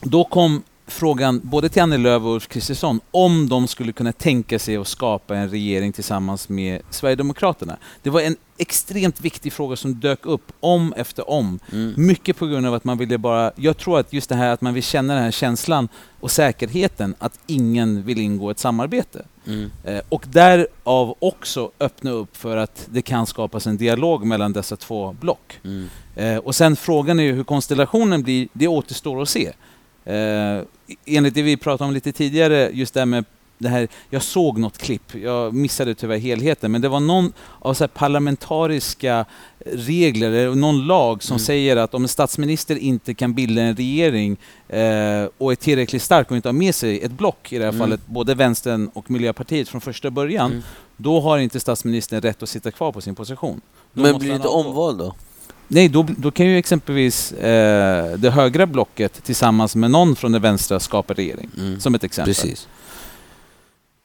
då 0.00 0.24
kom 0.24 0.62
frågan 0.86 1.40
både 1.44 1.68
till 1.68 1.82
Annie 1.82 1.98
Lööf 1.98 2.22
och 2.22 2.34
Ulf 2.34 2.48
Kristersson 2.48 3.00
om 3.10 3.48
de 3.48 3.68
skulle 3.68 3.92
kunna 3.92 4.12
tänka 4.12 4.58
sig 4.58 4.76
att 4.76 4.88
skapa 4.88 5.36
en 5.36 5.50
regering 5.50 5.92
tillsammans 5.92 6.48
med 6.48 6.82
Sverigedemokraterna. 6.90 7.76
Det 8.02 8.10
var 8.10 8.20
en 8.20 8.36
extremt 8.58 9.20
viktig 9.20 9.52
fråga 9.52 9.76
som 9.76 9.94
dök 9.94 10.26
upp 10.26 10.52
om 10.60 10.92
efter 10.96 11.30
om. 11.30 11.58
Mm. 11.72 11.94
Mycket 11.96 12.36
på 12.36 12.46
grund 12.46 12.66
av 12.66 12.74
att 12.74 12.84
man 12.84 12.98
ville 12.98 13.18
bara... 13.18 13.52
Jag 13.56 13.76
tror 13.76 13.98
att 13.98 14.12
just 14.12 14.28
det 14.28 14.34
här 14.34 14.52
att 14.52 14.60
man 14.60 14.74
vill 14.74 14.82
känna 14.82 15.14
den 15.14 15.22
här 15.22 15.30
känslan 15.30 15.88
och 16.20 16.30
säkerheten 16.30 17.14
att 17.18 17.38
ingen 17.46 18.02
vill 18.02 18.18
ingå 18.18 18.50
ett 18.50 18.58
samarbete. 18.58 19.24
Mm. 19.46 19.70
Eh, 19.84 20.00
och 20.08 20.24
därav 20.28 21.16
också 21.18 21.70
öppna 21.80 22.10
upp 22.10 22.36
för 22.36 22.56
att 22.56 22.88
det 22.90 23.02
kan 23.02 23.26
skapas 23.26 23.66
en 23.66 23.76
dialog 23.76 24.26
mellan 24.26 24.52
dessa 24.52 24.76
två 24.76 25.12
block. 25.20 25.58
Mm. 25.64 25.88
Eh, 26.16 26.36
och 26.36 26.54
sen 26.54 26.76
frågan 26.76 27.20
är 27.20 27.24
ju 27.24 27.32
hur 27.32 27.44
konstellationen 27.44 28.22
blir, 28.22 28.48
det 28.52 28.68
återstår 28.68 29.22
att 29.22 29.28
se. 29.28 29.52
Eh, 30.04 30.62
enligt 31.04 31.34
det 31.34 31.42
vi 31.42 31.56
pratade 31.56 31.88
om 31.88 31.94
lite 31.94 32.12
tidigare, 32.12 32.70
just 32.72 32.94
det 32.94 33.00
här 33.00 33.06
med 33.06 33.24
det 33.58 33.68
här, 33.68 33.88
jag 34.10 34.22
såg 34.22 34.58
något 34.58 34.78
klipp, 34.78 35.14
jag 35.14 35.54
missade 35.54 35.94
tyvärr 35.94 36.18
helheten, 36.18 36.72
men 36.72 36.80
det 36.80 36.88
var 36.88 37.00
någon 37.00 37.32
av 37.58 37.74
så 37.74 37.84
här 37.84 37.88
parlamentariska 37.88 39.24
regler, 39.72 40.30
eller 40.32 40.54
någon 40.54 40.86
lag 40.86 41.22
som 41.22 41.34
Mm. 41.34 41.38
säger 41.46 41.76
att 41.76 41.94
om 41.94 42.02
en 42.02 42.08
statsminister 42.08 42.76
inte 42.76 43.14
kan 43.14 43.34
bilda 43.34 43.62
en 43.62 43.76
regering 43.76 44.36
eh, 44.68 45.28
och 45.38 45.52
är 45.52 45.54
tillräckligt 45.56 46.02
stark 46.02 46.30
och 46.30 46.36
inte 46.36 46.48
har 46.48 46.52
med 46.52 46.74
sig 46.74 47.00
ett 47.00 47.12
block, 47.12 47.52
i 47.52 47.58
det 47.58 47.64
här 47.64 47.72
Mm. 47.72 47.80
fallet 47.80 48.00
både 48.06 48.34
vänstern 48.34 48.90
och 48.94 49.10
Miljöpartiet 49.10 49.68
från 49.68 49.80
första 49.80 50.10
början, 50.10 50.50
Mm. 50.50 50.62
då 50.96 51.20
har 51.20 51.38
inte 51.38 51.60
statsministern 51.60 52.20
rätt 52.20 52.42
att 52.42 52.48
sitta 52.48 52.70
kvar 52.70 52.92
på 52.92 53.00
sin 53.00 53.14
position. 53.14 53.60
Då 53.92 54.02
Men 54.02 54.18
blir 54.18 54.28
det 54.30 54.36
inte 54.36 54.48
avgå. 54.48 54.68
omval 54.68 54.98
då? 54.98 55.14
Nej, 55.68 55.88
då, 55.88 56.06
då 56.18 56.30
kan 56.30 56.46
ju 56.46 56.58
exempelvis 56.58 57.32
eh, 57.32 58.16
det 58.18 58.30
högra 58.30 58.66
blocket 58.66 59.24
tillsammans 59.24 59.76
med 59.76 59.90
någon 59.90 60.16
från 60.16 60.32
det 60.32 60.38
vänstra 60.38 60.80
skapa 60.80 61.14
regering. 61.14 61.50
Mm. 61.58 61.80
Som 61.80 61.94
ett 61.94 62.04
exempel. 62.04 62.34
Precis. 62.34 62.68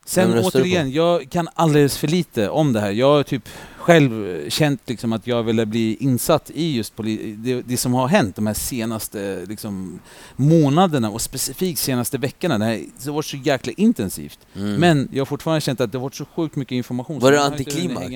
Sen 0.06 0.40
återigen, 0.44 0.92
jag 0.92 1.30
kan 1.30 1.48
alldeles 1.54 1.98
för 1.98 2.08
lite 2.08 2.50
om 2.50 2.74
det 2.74 2.80
här. 2.80 2.92
Jag 2.92 3.26
typ 3.28 3.50
själv 3.82 4.50
känt 4.50 4.82
liksom 4.86 5.14
att 5.14 5.28
jag 5.28 5.44
ville 5.44 5.66
bli 5.66 5.98
insatt 6.00 6.52
i 6.54 6.76
just 6.76 6.94
det, 6.98 7.62
det 7.62 7.78
som 7.78 7.94
har 7.94 8.08
hänt 8.08 8.36
de 8.36 8.48
här 8.48 8.54
senaste 8.54 9.46
liksom, 9.46 10.00
månaderna 10.36 11.10
och 11.10 11.22
specifikt 11.22 11.80
senaste 11.80 12.18
veckorna. 12.18 12.58
Det, 12.58 12.66
här, 12.66 12.84
det 13.04 13.06
har 13.06 13.14
varit 13.14 13.26
så 13.26 13.38
jäkla 13.38 13.74
intensivt. 13.78 14.40
Mm. 14.56 14.76
Men 14.76 15.10
jag 15.12 15.22
har 15.22 15.26
fortfarande 15.26 15.62
känt 15.62 15.82
att 15.82 15.92
det 15.92 15.98
har 15.98 16.04
varit 16.04 16.16
så 16.16 16.26
sjukt 16.26 16.56
mycket 16.56 16.76
information. 16.76 17.20
Var 17.20 17.32
det 17.32 17.44
antiklimax? 17.44 18.08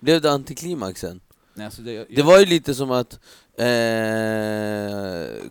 Blev 0.00 0.20
det 0.20 0.32
antiklimaxen? 0.32 1.20
Nej, 1.56 1.64
alltså 1.64 1.82
det, 1.82 1.92
jag, 1.92 2.06
Det 2.16 2.22
var 2.22 2.38
ju 2.38 2.44
lite 2.44 2.74
som 2.74 2.90
att 2.90 3.12
eh, 3.58 3.66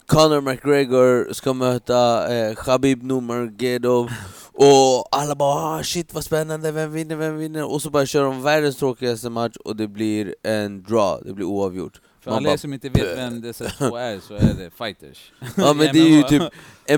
Conor 0.05 0.41
McGregor 0.41 1.33
ska 1.33 1.53
möta 1.53 2.33
eh, 2.35 2.55
Khabib 2.55 3.03
Nurmagomedov 3.03 4.11
och 4.53 5.07
alla 5.11 5.35
bara 5.35 5.79
ah, 5.79 5.83
shit 5.83 6.13
vad 6.13 6.23
spännande, 6.23 6.71
vem 6.71 6.91
vinner, 6.91 7.15
vem 7.15 7.37
vinner? 7.37 7.71
Och 7.71 7.81
så 7.81 7.89
bara 7.89 8.05
kör 8.05 8.23
de 8.23 8.41
världens 8.41 8.75
tråkigaste 8.77 9.29
match 9.29 9.55
och 9.55 9.75
det 9.75 9.87
blir 9.87 10.35
en 10.43 10.83
draw, 10.83 11.27
det 11.27 11.33
blir 11.33 11.45
oavgjort. 11.45 12.01
För 12.25 12.31
Man 12.31 12.37
alla 12.37 12.47
bara, 12.47 12.53
er 12.53 12.57
som 12.57 12.73
inte 12.73 12.89
vet 12.89 13.17
vem 13.17 13.41
dessa 13.41 13.69
två 13.69 13.95
är 13.95 14.19
så 14.19 14.33
är 14.33 14.53
det 14.53 14.71
fighters. 14.77 15.31
Ja 15.57 15.73
men 15.73 15.93
det 15.93 15.99
är 15.99 16.09
ju 16.09 16.23
typ 16.23 16.43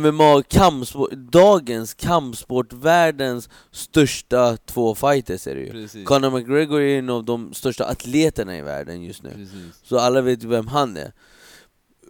MMA 0.02 0.44
kampsport, 0.48 1.12
dagens 1.12 1.94
kampsport, 1.94 2.74
världens 2.74 3.50
största 3.72 4.58
två 4.58 4.96
fighters 4.96 5.48
är 5.48 5.56
det 5.56 5.62
ju. 5.62 5.72
Precis. 5.72 6.08
Conor 6.08 6.30
McGregor 6.30 6.82
är 6.82 7.00
en 7.00 7.10
av 7.10 7.26
de 7.26 7.54
största 7.54 7.86
atleterna 7.86 8.58
i 8.58 8.62
världen 8.62 9.04
just 9.04 9.24
nu. 9.24 9.30
Precis. 9.30 9.80
Så 9.84 10.00
alla 10.00 10.22
vet 10.22 10.44
ju 10.44 10.48
vem 10.48 10.68
han 10.68 10.98
är. 10.98 11.12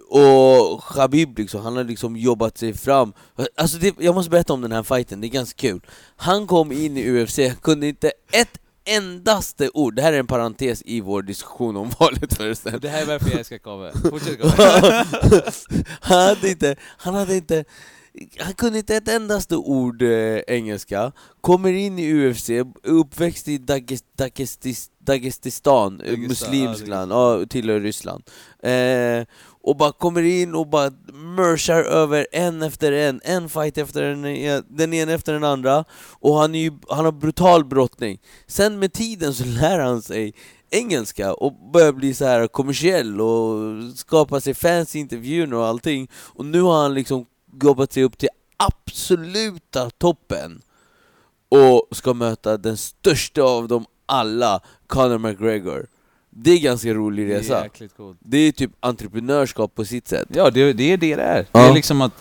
Och 0.09 0.83
Khabib 0.83 1.39
liksom, 1.39 1.61
han 1.61 1.75
har 1.75 1.83
liksom 1.83 2.17
jobbat 2.17 2.57
sig 2.57 2.73
fram. 2.73 3.13
Alltså 3.55 3.77
det, 3.77 3.95
jag 3.99 4.15
måste 4.15 4.29
berätta 4.31 4.53
om 4.53 4.61
den 4.61 4.71
här 4.71 4.83
fighten, 4.83 5.21
det 5.21 5.27
är 5.27 5.29
ganska 5.29 5.57
kul. 5.57 5.81
Han 6.15 6.47
kom 6.47 6.71
in 6.71 6.97
i 6.97 7.11
UFC, 7.11 7.39
kunde 7.61 7.87
inte 7.87 8.11
ett 8.31 8.59
endaste 8.87 9.69
ord, 9.73 9.95
det 9.95 10.01
här 10.01 10.13
är 10.13 10.19
en 10.19 10.27
parentes 10.27 10.81
i 10.85 11.01
vår 11.01 11.21
diskussion 11.21 11.77
om 11.77 11.89
valet 11.99 12.33
förresten. 12.33 12.79
Det 12.81 12.89
här 12.89 13.01
är 13.01 13.05
varför 13.05 13.29
jag 13.29 13.39
älskar 13.39 13.57
Kave. 13.57 13.91
Fortsätt 14.09 14.41
Kave. 14.41 15.05
han 15.99 16.19
hade 16.19 16.49
inte, 16.49 16.75
han 16.97 17.13
hade 17.13 17.35
inte 17.35 17.65
han 18.37 18.53
kunde 18.53 18.77
inte 18.77 18.95
ett 18.95 19.07
endaste 19.07 19.55
ord 19.55 20.01
eh, 20.01 20.39
engelska, 20.47 21.11
kommer 21.41 21.73
in 21.73 21.99
i 21.99 22.13
UFC, 22.13 22.49
uppväxt 22.83 23.47
i 23.47 23.57
Dages, 23.57 24.03
Dagestis, 24.17 24.89
Dagestistan, 24.99 26.01
eh, 26.01 26.05
Dagestan, 26.05 26.27
muslimskt 26.27 26.87
land, 26.87 27.11
ja, 27.11 27.45
tillhör 27.49 27.79
Ryssland. 27.79 28.23
Eh, 28.63 29.25
och 29.67 29.75
bara 29.75 29.91
kommer 29.91 30.23
in 30.23 30.55
och 30.55 30.67
bara 30.67 30.91
mörsar 31.13 31.83
över 31.83 32.27
en 32.31 32.61
efter 32.61 32.91
en, 32.91 33.21
en 33.23 33.49
fight 33.49 33.77
efter 33.77 34.01
den, 34.01 34.63
den 34.67 34.93
ena 34.93 35.11
efter 35.11 35.33
den 35.33 35.43
andra, 35.43 35.85
och 36.19 36.35
han, 36.35 36.55
är 36.55 36.59
ju, 36.59 36.71
han 36.89 37.05
har 37.05 37.11
brutal 37.11 37.65
brottning. 37.65 38.19
Sen 38.47 38.79
med 38.79 38.93
tiden 38.93 39.33
så 39.33 39.45
lär 39.61 39.79
han 39.79 40.01
sig 40.01 40.33
engelska 40.69 41.33
och 41.33 41.53
börjar 41.73 41.91
bli 41.91 42.13
så 42.13 42.25
här 42.25 42.47
kommersiell 42.47 43.21
och 43.21 43.83
skapar 43.95 44.39
sig 44.39 44.53
fans 44.53 44.95
i 44.95 44.99
intervjuer 44.99 45.53
och 45.53 45.65
allting. 45.65 46.09
Och 46.13 46.45
nu 46.45 46.61
har 46.61 46.81
han 46.81 46.93
liksom 46.93 47.25
jobbat 47.63 47.93
sig 47.93 48.03
upp 48.03 48.17
till 48.17 48.29
absoluta 48.57 49.89
toppen 49.89 50.61
och 51.49 51.87
ska 51.91 52.13
möta 52.13 52.57
den 52.57 52.77
största 52.77 53.43
av 53.43 53.67
dem 53.67 53.85
alla, 54.05 54.61
Conor 54.87 55.17
McGregor. 55.17 55.87
Det 56.39 56.51
är 56.51 56.59
ganska 56.59 56.93
rolig 56.93 57.27
Det 57.27 57.33
är 57.33 57.39
resa. 57.39 57.63
jäkligt 57.63 57.97
coolt. 57.97 58.17
Det 58.21 58.37
är 58.37 58.51
typ 58.51 58.71
entreprenörskap 58.79 59.75
på 59.75 59.85
sitt 59.85 60.07
sätt. 60.07 60.27
Ja, 60.33 60.49
det, 60.49 60.73
det 60.73 60.93
är 60.93 60.97
det 60.97 61.15
det 61.15 61.23
är. 61.23 61.45
Ja. 61.51 61.59
Det 61.59 61.65
är 61.69 61.73
liksom 61.73 62.01
att 62.01 62.11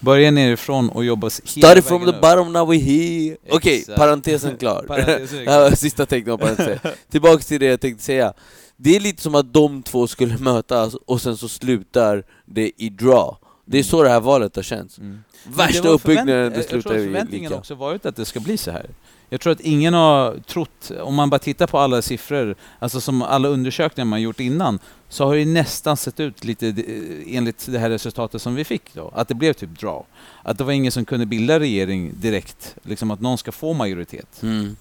börja 0.00 0.30
nerifrån 0.30 0.88
och 0.88 1.04
jobba 1.04 1.26
hela 1.26 1.66
Started 1.66 1.84
from 1.84 2.04
the 2.04 2.10
upp. 2.10 2.20
bottom, 2.20 2.52
now 2.52 2.68
we 2.68 2.76
here. 2.76 3.36
Okej, 3.50 3.78
Exakt. 3.78 3.98
parentesen 3.98 4.56
klar. 4.56 4.82
Parentesen 4.88 5.38
är 5.48 5.70
Det 5.70 5.76
sista 5.76 6.06
tecknet 6.06 6.40
på 6.40 6.46
parentesen. 6.46 6.78
Tillbaks 7.10 7.46
till 7.46 7.60
det 7.60 7.66
jag 7.66 7.80
tänkte 7.80 8.04
säga. 8.04 8.32
Det 8.76 8.96
är 8.96 9.00
lite 9.00 9.22
som 9.22 9.34
att 9.34 9.52
de 9.52 9.82
två 9.82 10.06
skulle 10.06 10.38
mötas 10.38 10.94
och 10.94 11.20
sen 11.20 11.36
så 11.36 11.48
slutar 11.48 12.24
det 12.46 12.70
i 12.82 12.88
draw. 12.88 13.36
Det 13.66 13.78
är 13.78 13.82
så 13.82 14.02
det 14.02 14.08
här 14.08 14.20
valet 14.20 14.56
har 14.56 14.62
känts. 14.62 14.98
Mm. 14.98 15.18
Värsta 15.56 15.82
Det 15.82 15.88
uppbyggnaden, 15.88 16.52
det 16.52 16.56
Jag 16.58 16.68
tror 16.68 16.80
slutar 16.80 16.90
att 16.90 17.00
ju 17.02 17.04
förväntningen 17.06 17.50
lika. 17.50 17.58
också 17.58 17.74
varit 17.74 18.06
att 18.06 18.16
det 18.16 18.24
ska 18.24 18.40
bli 18.40 18.56
så 18.56 18.70
här. 18.70 18.86
Jag 19.34 19.40
tror 19.40 19.52
att 19.52 19.60
ingen 19.60 19.94
har 19.94 20.38
trott, 20.38 20.90
om 21.00 21.14
man 21.14 21.30
bara 21.30 21.38
tittar 21.38 21.66
på 21.66 21.78
alla 21.78 22.02
siffror, 22.02 22.54
alltså 22.78 23.00
som 23.00 23.22
alla 23.22 23.48
undersökningar 23.48 24.04
man 24.04 24.22
gjort 24.22 24.40
innan, 24.40 24.78
så 25.08 25.24
har 25.26 25.36
det 25.36 25.44
nästan 25.44 25.96
sett 25.96 26.20
ut 26.20 26.44
lite 26.44 26.68
eh, 26.68 27.36
enligt 27.36 27.66
det 27.66 27.78
här 27.78 27.90
resultatet 27.90 28.42
som 28.42 28.54
vi 28.54 28.64
fick 28.64 28.94
då, 28.94 29.10
att 29.14 29.28
det 29.28 29.34
blev 29.34 29.52
typ 29.52 29.80
draw. 29.80 30.04
Att 30.42 30.58
det 30.58 30.64
var 30.64 30.72
ingen 30.72 30.92
som 30.92 31.04
kunde 31.04 31.26
bilda 31.26 31.60
regering 31.60 32.12
direkt, 32.20 32.76
liksom 32.82 33.10
att 33.10 33.20
någon 33.20 33.38
ska 33.38 33.52
få 33.52 33.72
majoritet. 33.72 34.42
Mm. 34.42 34.76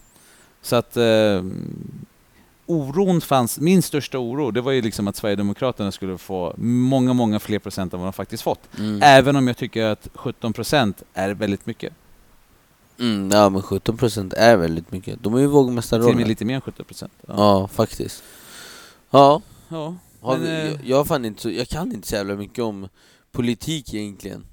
Så 0.62 0.76
att 0.76 0.98
eh, 0.98 1.44
oron 2.66 3.22
fanns, 3.22 3.60
min 3.60 3.82
största 3.82 4.18
oro, 4.20 4.52
det 4.52 4.62
var 4.62 4.72
ju 4.72 4.82
liksom 4.82 5.08
att 5.08 5.16
Sverigedemokraterna 5.16 5.92
skulle 5.92 6.18
få 6.18 6.54
många, 6.58 7.14
många 7.14 7.40
fler 7.40 7.60
procent 7.60 7.94
än 7.94 8.00
vad 8.00 8.08
de 8.08 8.14
faktiskt 8.14 8.44
fått. 8.44 8.80
Mm. 8.80 9.00
Även 9.04 9.36
om 9.36 9.48
jag 9.48 9.58
tycker 9.58 9.86
att 9.86 10.08
17 10.14 10.54
procent 10.54 11.04
är 11.14 11.30
väldigt 11.30 11.66
mycket. 11.66 11.94
Mm, 13.00 13.30
ja 13.32 13.50
men 13.50 13.62
17% 13.62 14.34
är 14.38 14.58
väldigt 14.58 14.92
mycket. 14.92 15.24
De 15.24 15.34
är 15.34 15.40
ju 15.40 15.46
Till 15.46 15.50
och 15.50 15.54
med 15.56 15.66
vågmästarrollen. 15.66 16.28
lite 16.28 16.46
mer 16.46 16.56
än 16.56 16.62
17 16.62 16.86
procent. 16.86 17.14
Ja, 17.28 17.68
faktiskt. 17.68 18.24
Ja, 19.10 19.42
ja. 19.70 19.96
Men, 20.22 20.42
vi, 20.42 20.50
eh, 20.50 20.90
jag, 20.90 21.08
jag, 21.10 21.26
inte, 21.26 21.50
jag 21.50 21.68
kan 21.68 21.92
inte 21.92 22.08
så 22.08 22.16
jävla 22.16 22.36
mycket 22.36 22.64
om 22.64 22.88
politik 23.32 23.94
egentligen. 23.94 24.46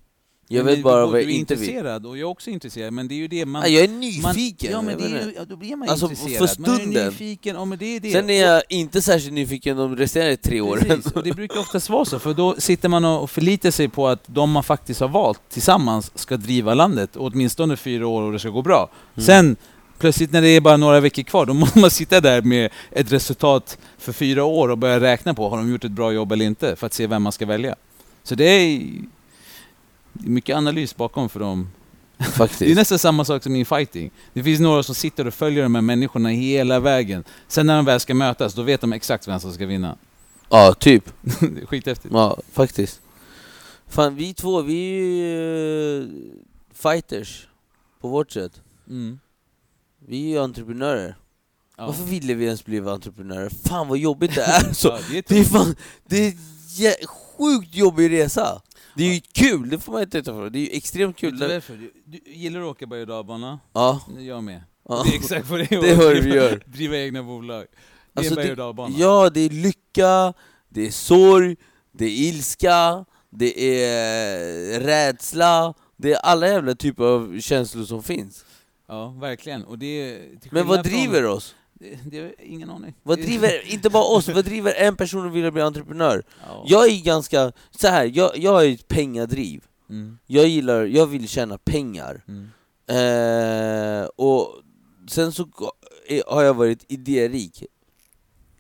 Jag 0.53 0.65
vet 0.65 0.83
bara 0.83 1.07
vad 1.07 1.21
jag 1.23 1.31
inte 1.31 1.55
vill. 1.55 1.69
intresserad 1.69 2.07
och 2.07 2.17
jag 2.19 2.21
är 2.21 2.31
också 2.31 2.51
intresserad, 2.51 2.93
men 2.93 3.09
det 3.09 3.15
är 3.15 3.17
ju 3.17 3.29
det 3.29 3.47
man... 3.47 3.63
Nej, 3.63 3.75
jag 3.75 3.85
är 3.85 3.89
man 3.89 4.01
nyfiken! 4.35 4.73
ja, 4.73 4.83
men 4.83 4.99
det 4.99 5.05
är, 5.05 5.09
ju- 5.27 5.33
ja, 5.37 5.45
då 5.45 5.57
blir 5.57 5.77
man 5.77 5.89
Alltså, 5.89 6.09
för 6.09 6.13
intresserad. 6.15 6.59
Man 6.61 6.71
är 6.71 6.79
stunden. 6.79 7.07
nyfiken, 7.07 7.57
ja, 7.57 7.65
men 7.65 7.79
det 7.79 7.97
är 7.97 8.01
det. 8.01 8.13
Sen 8.13 8.31
är 8.31 8.47
jag 8.47 8.63
inte 8.69 9.03
särskilt 9.03 9.35
nyfiken 9.35 9.77
de 9.77 9.97
resterande 9.97 10.37
tre 10.37 10.61
åren. 10.61 10.85
Precis, 10.85 11.13
och 11.13 11.23
det 11.23 11.33
brukar 11.33 11.61
oftast 11.61 11.91
vara 11.91 12.05
så, 12.05 12.19
för 12.19 12.35
då 12.35 12.55
sitter 12.59 12.89
man 12.89 13.05
och 13.05 13.31
förlitar 13.31 13.71
sig 13.71 13.89
på 13.89 14.09
att 14.09 14.23
de 14.27 14.51
man 14.51 14.63
faktiskt 14.63 15.01
har 15.01 15.09
valt 15.09 15.41
tillsammans 15.51 16.11
ska 16.19 16.37
driva 16.37 16.75
landet 16.75 17.11
åtminstone 17.17 17.77
fyra 17.77 18.07
år 18.07 18.23
och 18.23 18.33
det 18.33 18.39
ska 18.39 18.49
gå 18.49 18.63
bra. 18.63 18.91
Mm. 19.17 19.27
Sen 19.27 19.57
plötsligt 19.99 20.33
när 20.33 20.43
det 20.43 20.49
är 20.49 20.61
bara 20.61 20.77
några 20.77 21.01
veckor 21.01 21.23
kvar, 21.23 21.47
då 21.47 21.55
måste 21.63 21.79
man 21.79 21.91
sitta 21.91 22.21
där 22.21 22.43
med 22.43 22.71
ett 22.93 23.13
resultat 23.13 23.79
för 23.99 24.13
fyra 24.13 24.45
år 24.45 24.69
och 24.69 24.79
börja 24.79 25.01
räkna 25.01 25.35
på, 25.35 25.49
har 25.49 25.57
de 25.57 25.71
gjort 25.73 25.85
ett 25.85 25.91
bra 25.91 26.13
jobb 26.13 26.33
eller 26.33 26.45
inte? 26.45 26.77
För 26.77 26.87
att 26.87 26.95
se 26.95 27.07
vem 27.07 27.23
man 27.23 27.33
ska 27.33 27.47
välja. 27.47 27.75
Så 28.23 28.35
det 28.35 28.45
är 28.45 28.81
det 30.13 30.27
är 30.27 30.31
mycket 30.31 30.57
analys 30.57 30.97
bakom 30.97 31.29
för 31.29 31.41
dem. 31.41 31.71
Det 32.21 32.25
är 32.25 32.31
Faktiskt. 32.31 32.77
nästan 32.77 32.99
samma 32.99 33.25
sak 33.25 33.43
som 33.43 33.57
i 33.57 33.65
fighting. 33.65 34.11
Det 34.33 34.43
finns 34.43 34.61
några 34.61 34.83
som 34.83 34.95
sitter 34.95 35.27
och 35.27 35.35
följer 35.35 35.63
de 35.63 35.75
här 35.75 35.83
människorna 35.83 36.29
hela 36.29 36.81
vägen. 36.81 37.25
Sen 37.49 37.67
när 37.67 37.77
de 37.77 37.85
väl 37.85 38.01
ska 38.01 38.15
mötas, 38.15 38.55
då 38.55 38.63
vet 38.63 38.81
de 38.81 38.93
exakt 38.93 39.29
vem 39.29 39.41
som 39.41 39.53
ska 39.53 39.67
vinna. 39.67 39.97
Ja, 40.49 40.75
typ. 40.75 41.05
Skithäftigt. 41.69 42.15
Ja, 42.15 42.39
faktiskt. 42.53 43.01
Fan, 43.89 44.17
vi 44.17 44.35
två, 44.35 44.63
vi 44.63 44.75
är 44.75 45.05
ju 45.05 46.03
eh, 46.03 46.09
fighters 46.75 47.47
på 48.01 48.09
vårt 48.09 48.31
sätt. 48.33 48.53
Mm. 48.89 49.19
Vi 50.07 50.25
är 50.27 50.29
ju 50.29 50.39
entreprenörer. 50.39 51.17
Ja. 51.77 51.87
Varför 51.87 52.05
ville 52.05 52.35
vi 52.35 52.45
ens 52.45 52.65
bli 52.65 52.79
entreprenörer? 52.79 53.51
Fan 53.65 53.89
vad 53.89 53.99
jobbigt 53.99 54.35
det 54.35 54.43
är! 54.43 54.73
Så, 54.73 54.89
Ja, 54.89 54.99
det 55.11 55.19
är 55.19 55.25
det 55.29 55.39
är 55.41 55.45
fan, 55.45 55.77
det 56.07 56.27
är 56.27 57.07
sjukt 57.07 57.75
jobbig 57.75 58.11
resa! 58.11 58.63
Det 58.95 59.05
är 59.05 59.15
ju 59.15 59.21
kul, 59.21 59.71
det 59.71 59.79
får 59.79 59.93
man 59.93 60.03
inte 60.03 60.23
ta 60.23 60.33
för. 60.33 60.51
Det 60.51 60.59
är 60.59 60.61
ju 60.61 60.69
extremt 60.73 61.15
Vet 61.17 61.21
kul. 61.21 61.39
du 61.39 61.49
varför? 61.49 61.75
Du, 61.77 61.93
du 62.05 62.33
gillar 62.33 62.61
att 62.61 62.67
åka 62.67 62.87
berg 62.87 63.07
och? 63.07 63.59
Ja, 63.73 64.01
Jag 64.19 64.45
med. 64.45 64.63
ja. 64.89 65.03
Det 65.07 65.11
är 65.11 65.15
exakt 65.19 65.49
vad 65.51 65.59
det 65.61 65.73
är 65.73 65.83
Det 65.83 65.91
att 65.93 65.97
hör 65.99 66.15
driva- 66.15 66.37
gör. 66.37 66.63
Driva 66.67 66.97
egna 66.97 67.23
bolag. 67.23 67.67
Det 68.13 68.19
är 68.19 68.19
Alltså, 68.19 68.33
en 68.33 68.37
berg 68.37 68.49
det- 68.49 68.55
och. 68.63 68.91
Ja, 68.99 69.31
det 69.31 69.41
är 69.41 69.51
lycka, 69.51 70.33
det 70.69 70.87
är 70.87 70.91
sorg, 70.91 71.57
det 71.93 72.05
är 72.05 72.11
ilska, 72.29 73.05
det 73.31 73.75
är 73.85 74.81
rädsla, 74.81 75.75
det 75.97 76.13
är 76.13 76.17
alla 76.19 76.49
jävla 76.49 76.75
typer 76.75 77.05
av 77.05 77.41
känslor 77.41 77.85
som 77.85 78.03
finns. 78.03 78.45
Ja, 78.89 79.09
verkligen. 79.09 79.65
Och 79.65 79.79
det 79.79 79.87
är, 79.87 80.21
Men 80.51 80.67
vad 80.67 80.83
driver 80.85 81.23
från, 81.23 81.33
oss? 81.33 81.55
Det, 81.81 81.99
det 82.11 82.35
ingen 82.39 82.71
aning. 82.71 82.95
Vad 83.03 83.19
driver, 83.19 83.73
inte 83.73 83.91
bara 83.91 84.05
oss, 84.17 84.29
vad 84.29 84.45
driver 84.45 84.75
en 84.75 84.97
person 84.97 85.27
att 85.27 85.33
vilja 85.33 85.51
bli 85.51 85.63
entreprenör? 85.63 86.23
Ja. 86.47 86.65
Jag 86.67 86.87
är 86.91 87.03
ganska, 87.05 87.53
så 87.71 87.89
här, 87.89 88.11
jag, 88.15 88.39
jag 88.39 88.67
är 88.67 88.71
ett 88.75 88.89
pengadriv. 88.89 89.65
Mm, 89.91 90.19
Jag 90.27 90.47
gillar, 90.49 90.85
jag 90.85 91.07
vill 91.07 91.29
tjäna 91.29 91.59
pengar. 91.59 92.25
mm, 92.29 92.49
Eh, 92.87 94.05
och 94.17 94.49
sen 95.09 95.33
så 95.33 95.49
är- 96.09 96.23
har 96.35 96.43
jag 96.43 96.55
varit 96.55 96.85
idérik. 96.89 97.65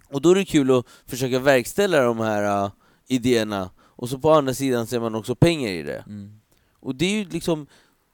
Och 0.08 0.22
då 0.22 0.30
är 0.30 0.34
det 0.34 0.44
kul 0.44 0.70
att 0.78 0.86
försöka 1.06 1.38
verkställa 1.38 2.02
de 2.02 2.18
här 2.18 2.64
uh, 2.64 2.70
idéerna, 3.08 3.70
och 3.80 4.08
så 4.08 4.18
på 4.18 4.30
andra 4.30 4.54
sidan 4.54 4.86
ser 4.86 5.00
man 5.00 5.14
också 5.14 5.34
pengar 5.34 5.70
i 5.70 5.82
det. 5.82 6.04
mm. 6.06 6.40
Och 6.80 6.94
det 6.94 7.04
är 7.04 7.10
ju 7.18 7.24
liksom, 7.24 7.66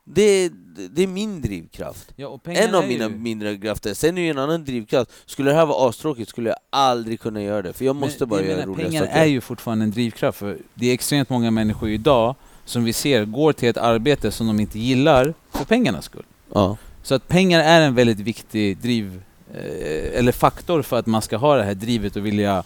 det, 0.08 0.48
det 0.90 1.02
är 1.02 1.06
min 1.06 1.40
drivkraft. 1.40 2.12
Ja, 2.16 2.38
pengar 2.38 2.62
En 2.62 2.74
av 2.74 2.84
är 2.84 2.88
mina 2.88 3.04
ju... 3.04 3.16
mindre 3.16 3.56
krafter, 3.56 3.94
sen 3.94 4.18
är 4.18 4.22
ju 4.22 4.30
en 4.30 4.38
annan 4.38 4.64
drivkraft, 4.64 5.10
skulle 5.26 5.50
det 5.50 5.56
här 5.56 5.66
vara 5.66 5.88
astråkigt 5.88 6.28
skulle 6.28 6.48
jag 6.48 6.58
aldrig 6.70 7.20
kunna 7.20 7.42
göra 7.42 7.62
det, 7.62 7.72
för 7.72 7.84
jag 7.84 7.96
måste 7.96 8.18
Men 8.20 8.28
bara 8.28 8.40
jag 8.40 8.46
göra 8.48 8.56
menar, 8.56 8.72
roliga 8.72 8.88
Pengar 8.88 9.06
saker. 9.06 9.20
är 9.20 9.24
ju 9.24 9.40
fortfarande 9.40 9.84
en 9.84 9.90
drivkraft, 9.90 10.38
för 10.38 10.58
det 10.74 10.86
är 10.90 10.94
extremt 10.94 11.30
många 11.30 11.50
människor 11.50 11.88
idag 11.88 12.34
som 12.64 12.84
vi 12.84 12.92
ser 12.92 13.24
går 13.24 13.52
till 13.52 13.68
ett 13.68 13.76
arbete 13.76 14.30
som 14.30 14.46
de 14.46 14.60
inte 14.60 14.78
gillar 14.78 15.34
för 15.52 15.64
pengarnas 15.64 16.04
skull. 16.04 16.24
Ja. 16.52 16.76
Så 17.02 17.14
att 17.14 17.28
pengar 17.28 17.60
är 17.60 17.80
en 17.80 17.94
väldigt 17.94 18.20
viktig 18.20 18.76
driv, 18.76 19.22
eh, 19.54 20.18
eller 20.18 20.32
faktor 20.32 20.82
för 20.82 20.98
att 20.98 21.06
man 21.06 21.22
ska 21.22 21.36
ha 21.36 21.56
det 21.56 21.62
här 21.62 21.74
drivet 21.74 22.16
och 22.16 22.26
vilja 22.26 22.64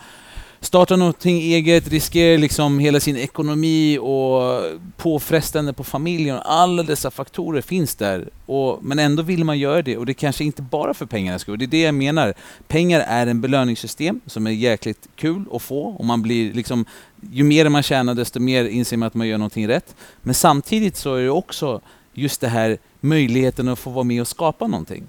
starta 0.60 0.96
någonting 0.96 1.36
eget, 1.38 1.88
riskera 1.88 2.38
liksom 2.38 2.78
hela 2.78 3.00
sin 3.00 3.16
ekonomi 3.16 3.98
och 3.98 4.62
påfrestande 4.96 5.72
på 5.72 5.84
familjen. 5.84 6.36
och 6.36 6.52
Alla 6.52 6.82
dessa 6.82 7.10
faktorer 7.10 7.60
finns 7.62 7.94
där. 7.94 8.28
Och, 8.46 8.78
men 8.84 8.98
ändå 8.98 9.22
vill 9.22 9.44
man 9.44 9.58
göra 9.58 9.82
det 9.82 9.96
och 9.96 10.06
det 10.06 10.14
kanske 10.14 10.44
inte 10.44 10.62
bara 10.62 10.94
för 10.94 11.06
pengarnas 11.06 11.42
skull. 11.42 11.58
Det 11.58 11.64
är 11.64 11.66
det 11.66 11.80
jag 11.80 11.94
menar. 11.94 12.34
Pengar 12.68 13.00
är 13.00 13.26
en 13.26 13.40
belöningssystem 13.40 14.20
som 14.26 14.46
är 14.46 14.50
jäkligt 14.50 15.08
kul 15.16 15.44
att 15.52 15.62
få 15.62 15.82
och 15.82 16.04
man 16.04 16.22
blir 16.22 16.52
liksom 16.52 16.84
ju 17.32 17.44
mer 17.44 17.68
man 17.68 17.82
tjänar 17.82 18.14
desto 18.14 18.40
mer 18.40 18.64
inser 18.64 18.96
man 18.96 19.06
att 19.06 19.14
man 19.14 19.28
gör 19.28 19.38
någonting 19.38 19.68
rätt. 19.68 19.94
Men 20.22 20.34
samtidigt 20.34 20.96
så 20.96 21.14
är 21.14 21.22
det 21.22 21.30
också 21.30 21.80
just 22.12 22.40
det 22.40 22.48
här 22.48 22.78
möjligheten 23.00 23.68
att 23.68 23.78
få 23.78 23.90
vara 23.90 24.04
med 24.04 24.20
och 24.20 24.28
skapa 24.28 24.66
någonting. 24.66 25.04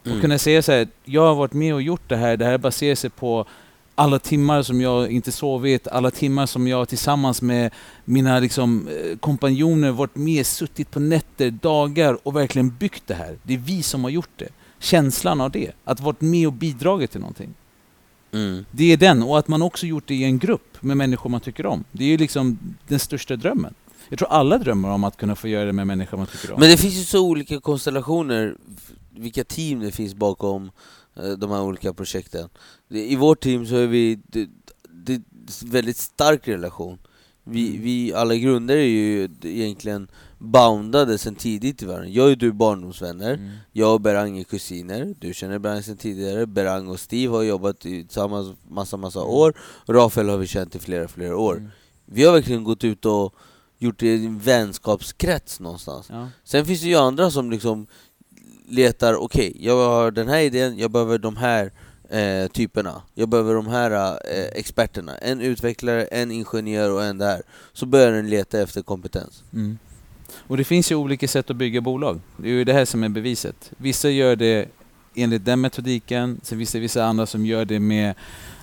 Och 0.00 0.06
Mm. 0.06 0.20
kunna 0.20 0.38
säga 0.38 0.62
så 0.62 0.72
här, 0.72 0.88
jag 1.04 1.22
har 1.26 1.34
varit 1.34 1.52
med 1.52 1.74
och 1.74 1.82
gjort 1.82 2.08
det 2.08 2.16
här, 2.16 2.36
det 2.36 2.44
här 2.44 2.58
baserar 2.58 2.94
sig 2.94 3.10
på 3.10 3.46
alla 4.00 4.18
timmar 4.18 4.62
som 4.62 4.80
jag 4.80 5.10
inte 5.10 5.32
sovit, 5.32 5.88
alla 5.88 6.10
timmar 6.10 6.46
som 6.46 6.68
jag 6.68 6.88
tillsammans 6.88 7.42
med 7.42 7.70
mina 8.04 8.38
liksom, 8.38 8.88
eh, 8.88 9.18
kompanjoner 9.18 9.90
varit 9.90 10.16
med, 10.16 10.46
suttit 10.46 10.90
på 10.90 11.00
nätter, 11.00 11.50
dagar 11.50 12.18
och 12.22 12.36
verkligen 12.36 12.76
byggt 12.76 13.02
det 13.06 13.14
här. 13.14 13.38
Det 13.42 13.54
är 13.54 13.58
vi 13.58 13.82
som 13.82 14.04
har 14.04 14.10
gjort 14.10 14.30
det. 14.36 14.48
Känslan 14.78 15.40
av 15.40 15.50
det, 15.50 15.72
att 15.84 16.00
varit 16.00 16.20
med 16.20 16.46
och 16.46 16.52
bidragit 16.52 17.10
till 17.10 17.20
någonting. 17.20 17.54
Mm. 18.32 18.64
Det 18.70 18.92
är 18.92 18.96
den, 18.96 19.22
och 19.22 19.38
att 19.38 19.48
man 19.48 19.62
också 19.62 19.86
gjort 19.86 20.06
det 20.06 20.14
i 20.14 20.24
en 20.24 20.38
grupp 20.38 20.76
med 20.80 20.96
människor 20.96 21.30
man 21.30 21.40
tycker 21.40 21.66
om. 21.66 21.84
Det 21.92 22.04
är 22.04 22.18
liksom 22.18 22.58
den 22.88 22.98
största 22.98 23.36
drömmen. 23.36 23.74
Jag 24.08 24.18
tror 24.18 24.28
alla 24.28 24.58
drömmer 24.58 24.88
om 24.88 25.04
att 25.04 25.16
kunna 25.16 25.36
få 25.36 25.48
göra 25.48 25.64
det 25.64 25.72
med 25.72 25.86
människor 25.86 26.18
man 26.18 26.26
tycker 26.26 26.52
om. 26.52 26.60
Men 26.60 26.70
det 26.70 26.76
finns 26.76 26.94
ju 26.94 27.04
så 27.04 27.26
olika 27.26 27.60
konstellationer, 27.60 28.54
vilka 29.10 29.44
team 29.44 29.80
det 29.80 29.90
finns 29.90 30.14
bakom 30.14 30.70
de 31.14 31.50
här 31.50 31.62
olika 31.62 31.92
projekten. 31.94 32.48
I 32.88 33.16
vårt 33.16 33.40
team 33.42 33.66
så 33.66 33.76
är 33.76 33.86
vi, 33.86 34.18
det, 34.26 34.48
det 34.90 35.12
är 35.12 35.16
en 35.62 35.70
väldigt 35.70 35.96
stark 35.96 36.48
relation. 36.48 36.98
Vi, 37.44 37.68
Mm. 37.70 37.82
vi 37.82 38.12
alla 38.14 38.34
grunder 38.34 38.76
är 38.76 38.84
ju 38.86 39.28
egentligen 39.42 40.08
boundade 40.38 41.18
sen 41.18 41.34
tidigt 41.34 41.82
i 41.82 41.86
världen. 41.86 42.12
Jag 42.12 42.30
och 42.30 42.38
du 42.38 42.48
är 42.48 42.52
barndomsvänner, 42.52 43.34
Mm. 43.34 43.50
jag 43.72 43.94
och 43.94 44.00
Berang 44.00 44.38
är 44.38 44.44
kusiner, 44.44 45.14
du 45.18 45.34
känner 45.34 45.58
Berang 45.58 45.82
sen 45.82 45.96
tidigare, 45.96 46.46
Berang 46.46 46.88
och 46.88 47.00
Steve 47.00 47.32
har 47.36 47.42
jobbat 47.42 47.80
tillsammans 47.80 48.56
massa 48.68 48.96
massa 48.96 49.18
Mm. 49.20 49.30
år, 49.30 49.54
Rafael 49.86 50.28
har 50.28 50.36
vi 50.36 50.46
känt 50.46 50.74
i 50.74 50.78
flera 50.78 51.08
flera 51.08 51.36
år. 51.36 51.56
Mm. 51.56 51.70
Vi 52.06 52.24
har 52.24 52.32
verkligen 52.32 52.64
gått 52.64 52.84
ut 52.84 53.04
och 53.06 53.34
gjort 53.78 53.98
det 53.98 54.14
i 54.14 54.26
en 54.26 54.38
vänskapskrets 54.38 55.60
någonstans. 55.60 56.06
Ja. 56.10 56.28
Sen 56.44 56.66
finns 56.66 56.80
det 56.80 56.88
ju 56.88 56.96
andra 56.96 57.30
som 57.30 57.50
liksom 57.50 57.86
letar, 58.70 59.14
okej, 59.14 59.56
jag 59.60 59.88
har 59.88 60.10
den 60.10 60.28
här 60.28 60.40
idén, 60.40 60.78
jag 60.78 60.90
behöver 60.90 61.18
de 61.18 61.36
här 61.36 61.72
eh, 62.10 62.50
typerna, 62.50 63.02
jag 63.14 63.28
behöver 63.28 63.54
de 63.54 63.66
här 63.66 63.90
eh, 63.90 64.44
experterna, 64.54 65.16
en 65.16 65.40
utvecklare, 65.40 66.04
en 66.04 66.30
ingenjör 66.30 66.90
och 66.90 67.04
en 67.04 67.18
där. 67.18 67.42
Så 67.72 67.86
börjar 67.86 68.12
den 68.12 68.30
leta 68.30 68.60
efter 68.60 68.82
kompetens. 68.82 69.44
Mm. 69.52 69.78
Och 70.46 70.56
det 70.56 70.64
finns 70.64 70.92
ju 70.92 70.94
olika 70.94 71.28
sätt 71.28 71.50
att 71.50 71.56
bygga 71.56 71.80
bolag. 71.80 72.20
Det 72.36 72.48
är 72.48 72.52
ju 72.52 72.64
det 72.64 72.72
här 72.72 72.84
som 72.84 73.04
är 73.04 73.08
beviset. 73.08 73.72
Vissa 73.76 74.10
gör 74.10 74.36
det 74.36 74.68
enligt 75.14 75.44
den 75.44 75.60
metodiken, 75.60 76.40
sen 76.42 76.58
finns 76.58 76.72
det 76.72 76.78
vissa 76.78 77.04
andra 77.04 77.26
som 77.26 77.46
gör 77.46 77.64
det 77.64 77.80
med 77.80 78.14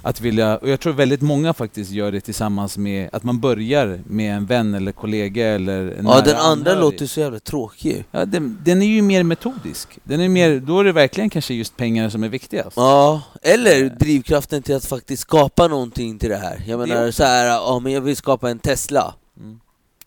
att 0.10 0.22
vilja, 0.22 0.58
och 0.58 0.70
jag 0.70 0.80
tror 0.80 0.94
väldigt 0.94 1.22
många 1.22 1.54
faktiskt 1.54 1.92
gör 1.92 2.12
det 2.12 2.22
tillsammans 2.22 2.78
med 2.78 3.10
att 3.14 3.24
man 3.24 3.40
börjar 3.40 4.00
med 4.06 4.36
en 4.36 4.46
vän 4.46 4.74
eller 4.74 4.92
kollega 4.92 5.46
eller 5.48 5.80
en 5.92 6.06
Ja, 6.06 6.22
den 6.22 6.36
andra 6.36 6.72
anhörig. 6.72 6.80
låter 6.80 7.06
så 7.06 7.20
jävla 7.20 7.40
tråkig. 7.40 8.06
Ja, 8.12 8.26
den, 8.26 8.58
den 8.66 8.82
är 8.82 8.86
ju 8.86 9.02
mer 9.02 9.24
metodisk. 9.24 10.00
Den 10.04 10.20
är 10.22 10.30
mer, 10.30 10.60
då 10.60 10.80
är 10.80 10.84
det 10.84 10.92
verkligen 10.92 11.30
kanske 11.30 11.54
just 11.54 11.78
pengarna 11.78 12.10
som 12.10 12.24
är 12.24 12.30
viktigast. 12.30 12.78
Ja, 12.78 13.22
eller 13.42 13.90
drivkraften 13.90 14.62
till 14.64 14.76
att 14.76 14.86
faktiskt 14.86 15.22
skapa 15.22 15.68
någonting 15.68 16.20
till 16.20 16.30
det 16.30 16.38
här. 16.38 16.64
Jag 16.68 16.80
Det 16.80 16.86
menar 16.88 17.08
också. 17.08 17.12
så 17.18 17.24
här, 17.24 17.46
ja 17.46 17.80
men 17.80 17.92
jag 17.94 18.02
vill 18.02 18.16
skapa 18.16 18.50
en 18.50 18.60
Tesla. 18.60 19.14
Mm. 19.40 19.60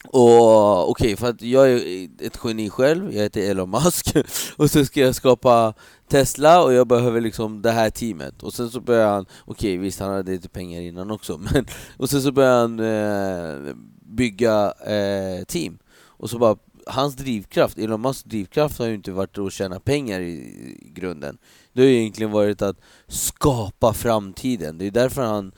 Och 0.09 0.91
okej, 0.91 1.17
för 1.17 1.29
att 1.29 1.43
jag 1.43 1.71
är 1.71 2.09
ett 2.21 2.39
geni 2.45 2.71
själv, 2.71 3.15
jag 3.15 3.23
heter 3.23 3.51
Elon 3.51 3.71
Musk, 3.71 4.17
och 4.57 4.71
så 4.71 4.85
ska 4.85 5.01
jag 5.01 5.15
skapa 5.15 5.75
Tesla 6.09 6.63
och 6.63 6.73
jag 6.73 6.87
behöver 6.87 7.21
liksom 7.21 7.63
det 7.63 7.71
här 7.71 7.91
teamet. 7.91 8.43
Och 8.43 8.55
sen 8.55 8.71
så 8.71 8.81
börjar 8.81 9.09
han, 9.09 9.27
okej 9.45 9.77
visst 9.77 10.01
han 10.01 10.11
hade 10.11 10.33
lite 10.33 10.49
pengar 10.49 10.81
innan 10.81 11.11
också, 11.11 11.39
men 11.53 11.67
och 11.97 12.11
sen 12.11 12.23
så 12.23 12.33
börjar 12.33 12.61
han 12.61 12.81
eh, 12.81 13.75
bygga 14.03 14.73
eh, 14.87 15.45
team. 15.45 15.79
Och 15.93 16.31
så 16.31 16.39
bara, 16.39 16.57
hans 16.87 17.17
drivkraft, 17.17 17.79
Elon 17.79 18.01
Musks 18.01 18.23
drivkraft 18.23 18.79
har 18.79 18.87
ju 18.87 18.95
inte 18.95 19.13
varit 19.13 19.39
att 19.39 19.53
tjäna 19.53 19.81
pengar 19.81 20.21
i, 20.21 20.33
i 20.33 20.93
grunden. 20.95 21.39
Det 21.73 21.83
har 21.83 21.89
ju 21.89 22.01
egentligen 22.01 22.33
varit 22.33 22.63
att 22.63 22.77
skapa 23.09 23.93
framtiden. 23.93 24.79
Det 24.79 24.87
är 24.87 24.91
därför 24.91 25.23
han 25.23 25.53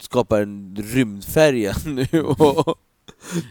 skapar 0.00 0.42
en 0.42 0.76
rymdfärja 0.76 1.74
nu. 1.86 2.22
Och, 2.22 2.78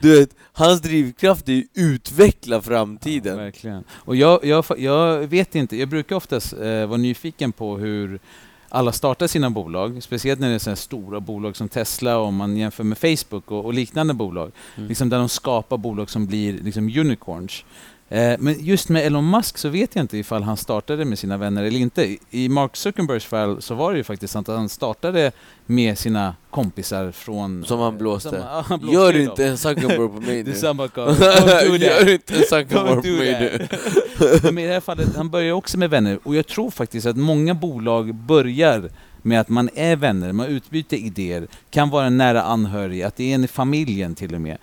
du 0.02 0.20
vet, 0.20 0.36
hans 0.54 0.82
drivkraft 0.82 1.50
är 1.50 1.54
ju 1.54 1.64
utveckla 1.74 2.56
Ja, 2.56 2.62
framtiden. 2.62 3.38
verkligen. 3.38 3.84
Och 3.92 4.16
jag, 4.16 4.46
jag, 4.46 4.66
jag 4.78 5.28
vet 5.28 5.56
inte, 5.56 5.78
jag 5.78 5.90
brukar 5.90 6.16
oftast 6.16 6.54
eh, 6.54 6.86
vara 6.86 6.98
nyfiken 6.98 7.52
på 7.52 7.78
hur 7.78 8.20
alla 8.70 8.92
startar 8.92 9.28
sina 9.28 9.50
bolag, 9.50 10.04
speciellt 10.04 10.40
när 10.40 10.50
det 10.50 10.56
är 10.56 10.60
så 10.60 10.76
stora 10.76 11.20
bolag 11.20 11.56
som 11.58 11.70
Tesla 11.70 12.18
och 12.18 12.26
om 12.28 12.36
man 12.36 12.58
jämför 12.58 12.84
med 12.84 12.98
Facebook 12.98 13.52
och, 13.52 13.66
och 13.66 13.74
liknande 13.74 14.14
bolag, 14.14 14.52
Mm. 14.78 14.90
liksom 14.90 15.10
där 15.10 15.18
de 15.18 15.30
skapar 15.30 15.78
bolag 15.78 16.10
som 16.10 16.26
blir 16.28 16.54
liksom 16.54 16.84
unicorns. 17.00 17.64
Eh, 18.10 18.36
men 18.40 18.56
just 18.60 18.90
med 18.90 19.06
Elon 19.06 19.30
Musk 19.30 19.58
så 19.58 19.70
vet 19.70 19.96
jag 19.96 20.04
inte 20.04 20.18
ifall 20.18 20.44
han 20.44 20.58
startade 20.58 21.06
med 21.06 21.20
sina 21.20 21.38
vänner 21.38 21.64
eller 21.64 21.80
inte. 21.80 22.18
I 22.30 22.50
Mark 22.50 22.76
Zuckerbergs 22.76 23.26
fall 23.26 23.62
så 23.62 23.76
var 23.76 23.92
det 23.92 23.98
ju 23.98 24.04
faktiskt 24.04 24.36
att 24.36 24.48
han 24.48 24.70
startade 24.70 25.32
med 25.66 25.98
sina 25.98 26.36
kompisar 26.50 27.12
från... 27.12 27.66
Som 27.66 27.80
han 27.80 27.98
blåste. 27.98 28.30
Som- 28.30 28.38
ja, 28.52 28.66
han 28.68 28.80
blåste 28.80 28.96
Gör 28.96 29.20
inte 29.30 29.46
en 29.46 29.58
Zuckerberg 29.58 29.98
på 29.98 30.22
mig 30.22 30.44
Det 30.44 30.52
nu. 30.52 30.58
samma. 30.58 30.90
Gör 31.78 32.10
inte 32.10 32.36
en 32.36 32.44
Zuckerberg 32.44 32.96
på 33.02 33.08
mig 33.08 33.40
nu. 33.40 33.68
Men 34.44 34.58
i 34.58 34.68
det 34.68 34.74
här 34.74 34.80
fallet, 34.80 35.16
han 35.16 35.30
börjar 35.30 35.54
också 35.54 35.78
med 35.78 35.90
vänner. 35.90 36.20
Och 36.24 36.36
jag 36.36 36.48
tror 36.48 36.72
faktiskt 36.72 37.08
att 37.08 37.18
många 37.18 37.54
bolag 37.54 38.16
börjar 38.16 38.90
med 39.26 39.40
att 39.42 39.50
man 39.50 39.70
är 39.76 39.96
vänner, 39.96 40.32
man 40.32 40.48
utbyter 40.48 40.98
idéer, 40.98 41.48
kan 41.70 41.90
vara 41.90 42.06
en 42.06 42.18
nära 42.18 42.42
anhörig, 42.42 43.02
att 43.02 43.16
det 43.16 43.32
är 43.32 43.36
en 43.36 43.44
i 43.44 43.48
familjen 43.48 44.16
till 44.16 44.36
och 44.36 44.42
med. 44.42 44.58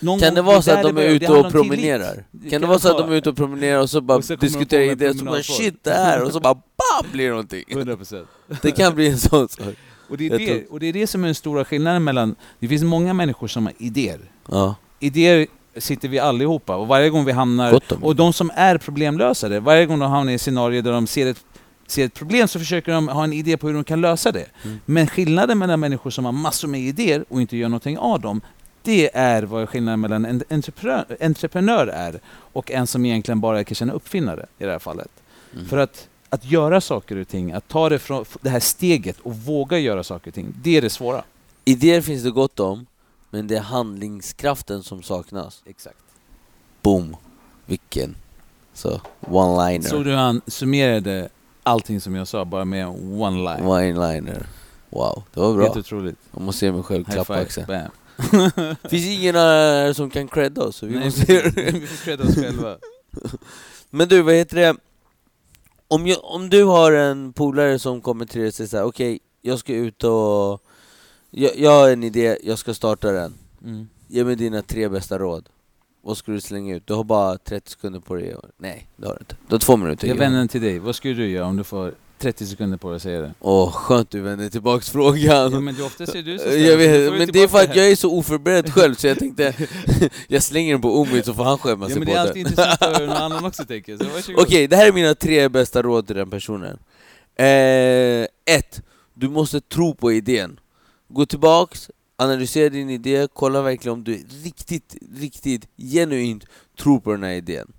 Någon 0.00 0.20
Kan 0.20 0.34
det 0.34 0.42
vara 0.42 0.62
så 0.62 0.70
att 0.72 0.82
de 0.82 0.96
är 0.98 1.02
ute 1.02 1.32
och 1.32 1.52
promenerar? 1.52 2.24
Kan 2.50 2.60
det 2.60 2.66
vara 2.66 2.78
så 2.78 2.90
att 2.90 2.98
de 2.98 3.12
är 3.12 3.16
ute 3.16 3.30
och 3.30 3.36
promenerar 3.36 3.80
och 3.80 3.90
så 3.90 4.00
bara 4.00 4.18
Och 4.18 4.24
så 4.24 4.36
diskuterar 4.36 4.82
idéer 4.82 5.10
och 5.10 5.16
så 5.16 5.24
bara 5.24 5.42
shit 5.42 5.84
det 5.84 5.90
här 5.90 6.22
och 6.22 6.32
så 6.32 6.40
bara 6.40 6.54
BAM! 6.54 7.12
blir 7.12 7.24
det 7.24 7.30
någonting. 7.30 7.64
100%. 7.68 8.26
Det 8.62 8.70
kan 8.70 8.94
bli 8.94 9.08
en 9.08 9.18
sån 9.18 9.48
sak. 9.48 9.74
Och 10.08 10.16
det, 10.16 10.26
är 10.26 10.38
det, 10.38 10.66
och 10.66 10.80
det 10.80 10.86
är 10.86 10.92
det 10.92 11.06
som 11.06 11.22
är 11.22 11.28
den 11.28 11.34
stora 11.34 11.64
skillnaden 11.64 12.04
mellan... 12.04 12.34
Det 12.58 12.68
finns 12.68 12.82
många 12.82 13.14
människor 13.14 13.46
som 13.46 13.66
har 13.66 13.74
idéer. 13.78 14.20
Ja, 14.48 14.74
Idéer 15.00 15.46
sitter 15.76 16.08
vi 16.08 16.18
allihopa 16.18 16.76
och 16.76 16.88
varje 16.88 17.10
gång 17.10 17.24
vi 17.24 17.32
hamnar... 17.32 17.80
Och 18.02 18.16
de 18.16 18.32
som 18.32 18.50
är 18.54 18.78
problemlösare, 18.78 19.60
varje 19.60 19.86
gång 19.86 19.98
de 19.98 20.10
hamnar 20.10 20.32
i 20.32 20.34
ett 20.34 20.40
scenario 20.40 20.82
där 20.82 20.92
de 20.92 21.06
ser 21.06 21.26
ett, 21.26 21.44
ser 21.90 22.04
ett 22.04 22.14
problem 22.14 22.48
så 22.48 22.58
försöker 22.58 22.92
de 22.92 23.08
ha 23.08 23.24
en 23.24 23.32
idé 23.32 23.56
på 23.56 23.66
hur 23.66 23.74
de 23.74 23.84
kan 23.84 24.00
lösa 24.00 24.32
det. 24.32 24.46
Mm. 24.64 24.80
Men 24.84 25.06
skillnaden 25.06 25.58
mellan 25.58 25.80
människor 25.80 26.10
som 26.10 26.24
har 26.24 26.32
massor 26.32 26.68
med 26.68 26.80
idéer 26.80 27.24
och 27.28 27.40
inte 27.40 27.56
gör 27.56 27.68
någonting 27.68 27.98
av 27.98 28.20
dem, 28.20 28.40
det 28.82 29.16
är 29.16 29.42
vad 29.42 29.68
skillnaden 29.68 30.00
mellan 30.00 30.24
en 30.24 30.42
entreprenör, 30.50 31.16
entreprenör 31.20 31.86
är 31.86 32.20
och 32.26 32.70
en 32.70 32.86
som 32.86 33.04
egentligen 33.04 33.40
bara 33.40 33.60
är 33.60 33.64
kanske 33.64 33.84
en 33.84 33.90
uppfinnare 33.90 34.46
i 34.58 34.64
det 34.64 34.70
här 34.70 34.78
fallet. 34.78 35.10
Mm. 35.52 35.66
För 35.66 35.78
att, 35.78 36.08
att 36.28 36.44
göra 36.44 36.80
saker 36.80 37.16
och 37.16 37.28
ting, 37.28 37.52
att 37.52 37.68
ta 37.68 37.88
det, 37.88 37.98
från, 37.98 38.24
det 38.40 38.50
här 38.50 38.60
steget 38.60 39.20
och 39.20 39.36
våga 39.36 39.78
göra 39.78 40.04
saker 40.04 40.30
och 40.30 40.34
ting, 40.34 40.54
det 40.62 40.76
är 40.76 40.82
det 40.82 40.90
svåra. 40.90 41.22
Idéer 41.64 42.00
finns 42.00 42.22
det 42.22 42.30
gott 42.30 42.60
om, 42.60 42.86
men 43.30 43.46
det 43.46 43.56
är 43.56 43.60
handlingskraften 43.60 44.82
som 44.82 45.02
saknas. 45.02 45.62
Exakt. 45.66 45.96
Boom! 46.82 47.16
Vilken 47.66 48.16
så 48.74 49.00
one-liner. 49.20 49.88
Så 49.88 50.02
du 50.02 50.14
han 50.14 50.40
summerade 50.46 51.28
allting 51.68 52.00
som 52.00 52.14
jag 52.14 52.28
sa 52.28 52.44
bara 52.44 52.64
med 52.64 52.82
en 52.82 52.90
one-line. 53.22 53.62
One-liner. 53.62 54.46
Wow, 54.90 55.22
det 55.34 55.40
var 55.40 55.54
bra. 55.54 55.64
Helt 55.64 55.76
otroligt. 55.76 56.16
Jag 56.32 56.42
måste 56.42 56.64
ge 56.66 56.72
mig 56.72 56.82
själv 56.82 57.06
High 57.06 57.12
klapp 57.14 57.26
på 57.26 57.32
five. 57.34 57.42
axeln. 57.44 57.66
Bam. 57.66 57.90
finns 58.90 59.06
ingen 59.06 59.34
här 59.34 59.92
som 59.92 60.10
kan 60.10 60.28
credda 60.28 60.62
oss, 60.62 60.76
så 60.76 60.86
vi 60.86 60.94
Nej, 60.94 61.04
måste 61.04 61.24
vi 61.26 61.50
det. 61.72 61.86
får 61.86 62.04
credda 62.04 62.24
oss 62.24 62.34
själva. 62.34 62.76
Men 63.90 64.08
du, 64.08 64.22
vad 64.22 64.34
heter 64.34 64.56
det? 64.56 64.76
Om, 65.88 66.06
jag, 66.06 66.18
om 66.22 66.50
du 66.50 66.64
har 66.64 66.92
en 66.92 67.32
polare 67.32 67.78
som 67.78 68.00
kommer 68.00 68.26
till 68.26 68.40
dig 68.40 68.48
och 68.48 68.54
säger 68.54 68.68
såhär, 68.68 68.84
okej, 68.84 69.18
jag 69.42 69.58
ska 69.58 69.72
ut 69.74 70.04
och... 70.04 70.62
Jag, 71.30 71.58
jag 71.58 71.70
har 71.70 71.90
en 71.90 72.04
idé, 72.04 72.38
jag 72.42 72.58
ska 72.58 72.74
starta 72.74 73.12
den. 73.12 73.34
Mm. 73.64 73.88
Ge 74.06 74.24
mig 74.24 74.36
dina 74.36 74.62
tre 74.62 74.88
bästa 74.88 75.18
råd. 75.18 75.48
Vad 76.02 76.16
ska 76.16 76.32
du 76.32 76.40
slänga 76.40 76.76
ut? 76.76 76.86
Du 76.86 76.94
har 76.94 77.04
bara 77.04 77.38
30 77.38 77.70
sekunder 77.70 78.00
på 78.00 78.14
dig. 78.14 78.36
Nej, 78.58 78.88
det 78.96 79.06
har 79.06 79.14
du 79.14 79.18
inte. 79.20 79.36
Du 79.48 79.54
har 79.54 79.58
två 79.58 79.76
minuter. 79.76 80.08
Jag 80.08 80.14
vänder 80.14 80.38
den 80.38 80.48
till 80.48 80.62
dig. 80.62 80.78
Vad 80.78 80.96
skulle 80.96 81.14
du 81.14 81.28
göra 81.30 81.46
om 81.46 81.56
du 81.56 81.64
får 81.64 81.94
30 82.18 82.46
sekunder 82.46 82.76
på 82.78 82.88
dig 82.88 82.96
att 82.96 83.02
säga 83.02 83.20
det? 83.20 83.34
Åh, 83.40 83.72
skönt 83.72 84.10
du 84.10 84.20
vänder 84.20 84.48
tillbaks 84.48 84.90
frågan. 84.90 85.52
Ja, 85.52 85.60
men 85.60 85.74
det 85.74 85.82
oftast 85.82 86.14
är 86.14 86.22
du 86.22 86.38
som 86.38 86.46
jag 86.46 86.54
ställer, 86.54 86.78
du 86.78 87.08
vet, 87.10 87.18
men 87.18 87.28
det 87.32 87.42
är 87.42 87.48
för 87.48 87.58
att 87.62 87.76
jag 87.76 87.90
är 87.90 87.96
så 87.96 88.12
oförberedd 88.12 88.72
själv 88.72 88.94
så 88.94 89.06
jag 89.06 89.18
tänkte 89.18 89.54
jag 90.28 90.42
slänger 90.42 90.72
den 90.72 90.80
på 90.82 91.00
Omid 91.00 91.24
så 91.24 91.34
får 91.34 91.44
han 91.44 91.58
skämma 91.58 91.84
Ja 91.84 91.88
sig 91.88 91.98
men 91.98 92.06
på 92.08 92.14
det 92.14 92.18
är 92.18 92.22
det. 92.22 92.28
alltid 92.28 92.46
intressant 92.46 92.82
att 92.82 92.88
höra 92.88 92.98
hur 92.98 93.06
någon 93.06 93.16
annan 93.16 93.44
också 93.44 93.64
tänker. 93.64 93.98
Okej, 94.36 94.66
det 94.66 94.76
här 94.76 94.88
är 94.88 94.92
mina 94.92 95.14
tre 95.14 95.48
bästa 95.48 95.82
råd 95.82 96.06
till 96.06 96.16
den 96.16 96.30
personen. 96.30 96.78
Eh, 97.36 98.26
ett, 98.56 98.82
du 99.14 99.28
måste 99.28 99.60
tro 99.60 99.94
på 99.94 100.12
idén. 100.12 100.60
Gå 101.08 101.26
tillbaks, 101.26 101.90
analysera 102.18 102.68
din 102.68 102.90
idé, 102.90 103.28
kolla 103.34 103.62
verkligen 103.62 103.92
om 103.92 104.04
du 104.04 104.24
riktigt, 104.42 104.96
riktigt 105.14 105.68
genuint 105.76 106.44
tror 106.76 107.00
på 107.00 107.12
den 107.12 107.22
här 107.22 107.32
idén. 107.32 107.72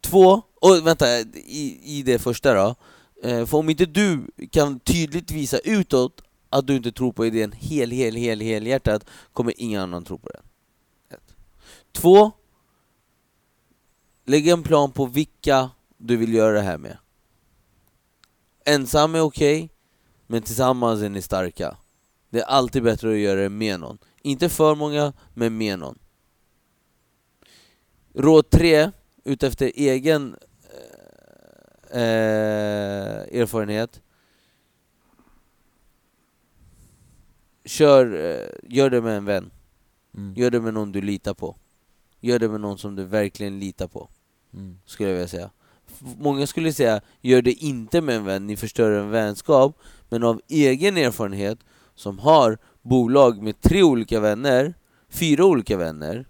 Två, 0.00 0.42
och 0.60 0.86
vänta, 0.86 1.20
i, 1.34 1.80
i 1.84 2.02
det 2.02 2.18
första 2.18 2.54
då. 2.54 2.74
Eh, 3.22 3.46
för 3.46 3.58
om 3.58 3.70
inte 3.70 3.86
du 3.86 4.26
kan 4.50 4.80
tydligt 4.80 5.30
visa 5.30 5.58
utåt 5.58 6.22
att 6.50 6.66
du 6.66 6.76
inte 6.76 6.92
tror 6.92 7.12
på 7.12 7.26
idén 7.26 7.52
hel, 7.52 7.90
hel, 7.90 8.16
hel, 8.16 8.40
helhjärtat 8.40 9.06
kommer 9.32 9.54
ingen 9.56 9.80
annan 9.80 10.04
tro 10.04 10.18
på 10.18 10.28
den. 10.28 10.42
Ett. 11.10 11.36
Två, 11.92 12.32
lägg 14.24 14.48
en 14.48 14.62
plan 14.62 14.92
på 14.92 15.06
vilka 15.06 15.70
du 15.96 16.16
vill 16.16 16.34
göra 16.34 16.52
det 16.52 16.62
här 16.62 16.78
med. 16.78 16.98
Ensam 18.64 19.14
är 19.14 19.20
okej, 19.20 19.70
men 20.26 20.42
tillsammans 20.42 21.02
är 21.02 21.08
ni 21.08 21.22
starka. 21.22 21.76
Det 22.34 22.40
är 22.40 22.44
alltid 22.44 22.82
bättre 22.82 23.12
att 23.12 23.18
göra 23.18 23.40
det 23.40 23.48
med 23.48 23.80
någon. 23.80 23.98
Inte 24.22 24.48
för 24.48 24.74
många, 24.74 25.12
men 25.34 25.56
med 25.56 25.78
någon. 25.78 25.98
Råd 28.14 28.50
tre, 28.50 28.90
utefter 29.24 29.72
egen 29.74 30.36
eh, 31.90 32.00
eh, 32.00 33.40
erfarenhet. 33.40 34.00
Kör, 37.64 38.14
eh, 38.14 38.74
gör 38.74 38.90
det 38.90 39.00
med 39.00 39.16
en 39.16 39.24
vän. 39.24 39.50
Mm. 40.14 40.34
Gör 40.34 40.50
det 40.50 40.60
med 40.60 40.74
någon 40.74 40.92
du 40.92 41.00
litar 41.00 41.34
på. 41.34 41.56
Gör 42.20 42.38
det 42.38 42.48
med 42.48 42.60
någon 42.60 42.78
som 42.78 42.96
du 42.96 43.04
verkligen 43.04 43.58
litar 43.58 43.88
på, 43.88 44.08
Mm. 44.54 44.78
skulle 44.86 45.08
jag 45.08 45.14
vilja 45.14 45.28
säga. 45.28 45.50
Många 46.18 46.46
skulle 46.46 46.72
säga, 46.72 47.00
gör 47.20 47.42
det 47.42 47.52
inte 47.52 48.00
med 48.00 48.16
en 48.16 48.24
vän, 48.24 48.46
ni 48.46 48.56
förstör 48.56 48.90
en 48.90 49.10
vänskap. 49.10 49.78
Men 50.08 50.22
av 50.22 50.40
egen 50.48 50.96
erfarenhet, 50.96 51.58
som 51.94 52.18
har 52.18 52.58
bolag 52.82 53.42
med 53.42 53.60
tre 53.60 53.82
olika 53.82 54.20
vänner, 54.20 54.74
fyra 55.10 55.44
olika 55.44 55.76
vänner, 55.76 56.26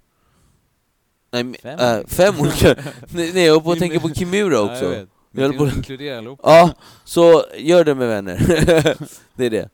nej, 1.32 1.54
Fem 1.62 1.78
äh, 1.78 1.94
olika. 1.96 2.08
fem 2.08 2.34
olika, 2.40 2.74
nej 3.14 3.30
nej, 3.34 3.44
jag 3.44 3.52
håller 3.52 3.64
på 3.64 3.72
att 3.72 3.78
tänka 3.78 4.00
på 4.00 4.08
Kimura 4.14 4.54
Ja, 4.54 4.60
jag 4.60 4.72
också. 4.72 4.88
vet. 4.88 5.08
Jag 5.36 5.48
Men 5.50 5.58
på- 5.58 5.66
inkludera 5.76 6.18
allihopa. 6.18 6.50
Ja, 6.56 6.70
så 7.04 7.44
gör 7.56 7.84
det 7.84 7.94
med 7.94 8.08
vänner. 8.08 8.38
det 9.34 9.46
är 9.46 9.50
det. 9.50 9.68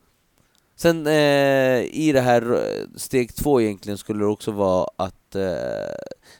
Sen 0.76 1.06
eh, 1.06 1.80
i 1.82 2.10
det 2.14 2.20
här 2.20 2.52
eh, 2.54 2.86
steg 2.96 3.34
två 3.34 3.60
egentligen 3.60 3.98
skulle 3.98 4.18
det 4.20 4.26
också 4.26 4.50
vara 4.50 4.86
att 4.96 5.34
eh, 5.34 5.44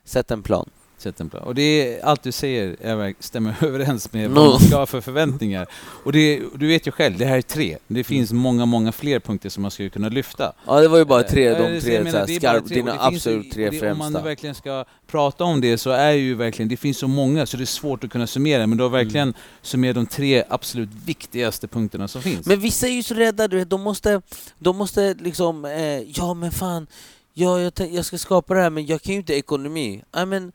sätta 0.05 0.35
en 0.35 0.43
plan. 0.43 0.71
Sätt 1.01 1.21
en 1.21 1.31
plan. 1.31 1.43
Och 1.43 1.55
det 1.55 1.63
är, 1.63 2.05
allt 2.05 2.23
du 2.23 2.33
säger 2.33 2.77
är, 2.81 3.15
stämmer 3.21 3.55
överens 3.65 4.13
med 4.13 4.31
vad 4.31 4.49
man 4.51 4.61
ska 4.61 4.77
ha 4.77 4.87
för 4.87 5.01
förväntningar. 5.01 5.67
Och 6.05 6.13
det, 6.13 6.41
du 6.55 6.67
vet 6.69 6.87
ju 6.87 6.91
själv, 6.91 7.19
det 7.19 7.25
här 7.25 7.37
är 7.39 7.43
tre. 7.43 7.77
Det 7.87 8.05
finns 8.05 8.33
många, 8.33 8.67
många 8.67 8.93
fler 8.93 9.21
punkter 9.21 9.49
som 9.49 9.63
man 9.63 9.71
skulle 9.71 9.89
kunna 9.89 10.09
lyfta. 10.09 10.53
Ja 10.67 10.81
det 10.81 10.89
var 10.89 10.99
ju 10.99 11.05
bara 11.05 11.23
tre, 11.23 11.47
Eh, 11.47 11.57
de 11.59 11.73
det- 11.73 11.81
tre, 11.81 12.03
menar, 12.05 12.27
så 12.27 12.35
skarp, 12.35 12.67
tre, 12.67 12.75
dina 12.77 12.93
ju- 12.93 12.99
absolut 13.01 13.53
tre 13.53 13.71
det, 13.71 13.91
Om 13.93 13.99
man 13.99 14.07
främsta. 14.13 14.23
verkligen 14.29 14.55
ska 14.55 14.85
prata 15.07 15.45
om 15.45 15.61
det 15.61 15.79
så 15.79 15.91
är 15.91 16.11
ju 16.13 16.35
verkligen, 16.35 16.69
det 16.69 16.77
finns 16.77 16.99
så 16.99 17.09
många 17.09 17.47
så 17.47 17.57
det 17.57 17.65
är 17.65 17.67
svårt 17.67 18.05
att 18.05 18.11
kunna 18.11 18.27
summera, 18.27 18.67
men 18.67 18.79
du 18.79 18.85
har 18.85 18.91
verkligen 18.91 19.29
Mm. 19.29 19.35
summerat 19.63 19.95
de 19.95 20.07
tre 20.07 20.45
absolut 20.49 20.89
viktigaste 21.05 21.69
punkterna 21.69 22.09
som 22.09 22.23
finns. 22.23 22.47
Men 22.47 22.61
vissa 22.61 22.87
är 22.87 22.93
ju 22.93 23.03
så 23.03 23.15
rädda, 23.15 23.49
du 23.49 23.57
vet, 23.57 23.71
de 23.71 23.81
måste, 23.81 24.23
de 24.59 24.77
måste 24.77 25.15
liksom, 25.15 25.65
eh, 25.65 26.01
ja 26.19 26.35
men 26.35 26.51
fan, 26.51 26.87
ja, 27.35 27.61
jag, 27.61 27.73
jag 27.91 28.05
ska 28.05 28.19
skapa 28.19 28.55
det 28.55 28.61
här 28.61 28.71
men 28.71 28.87
jag 28.87 29.03
kan 29.03 29.13
ju 29.13 29.19
inte 29.21 29.35
ekonomi. 29.35 30.03
Ja, 30.13 30.25
men 30.25 30.53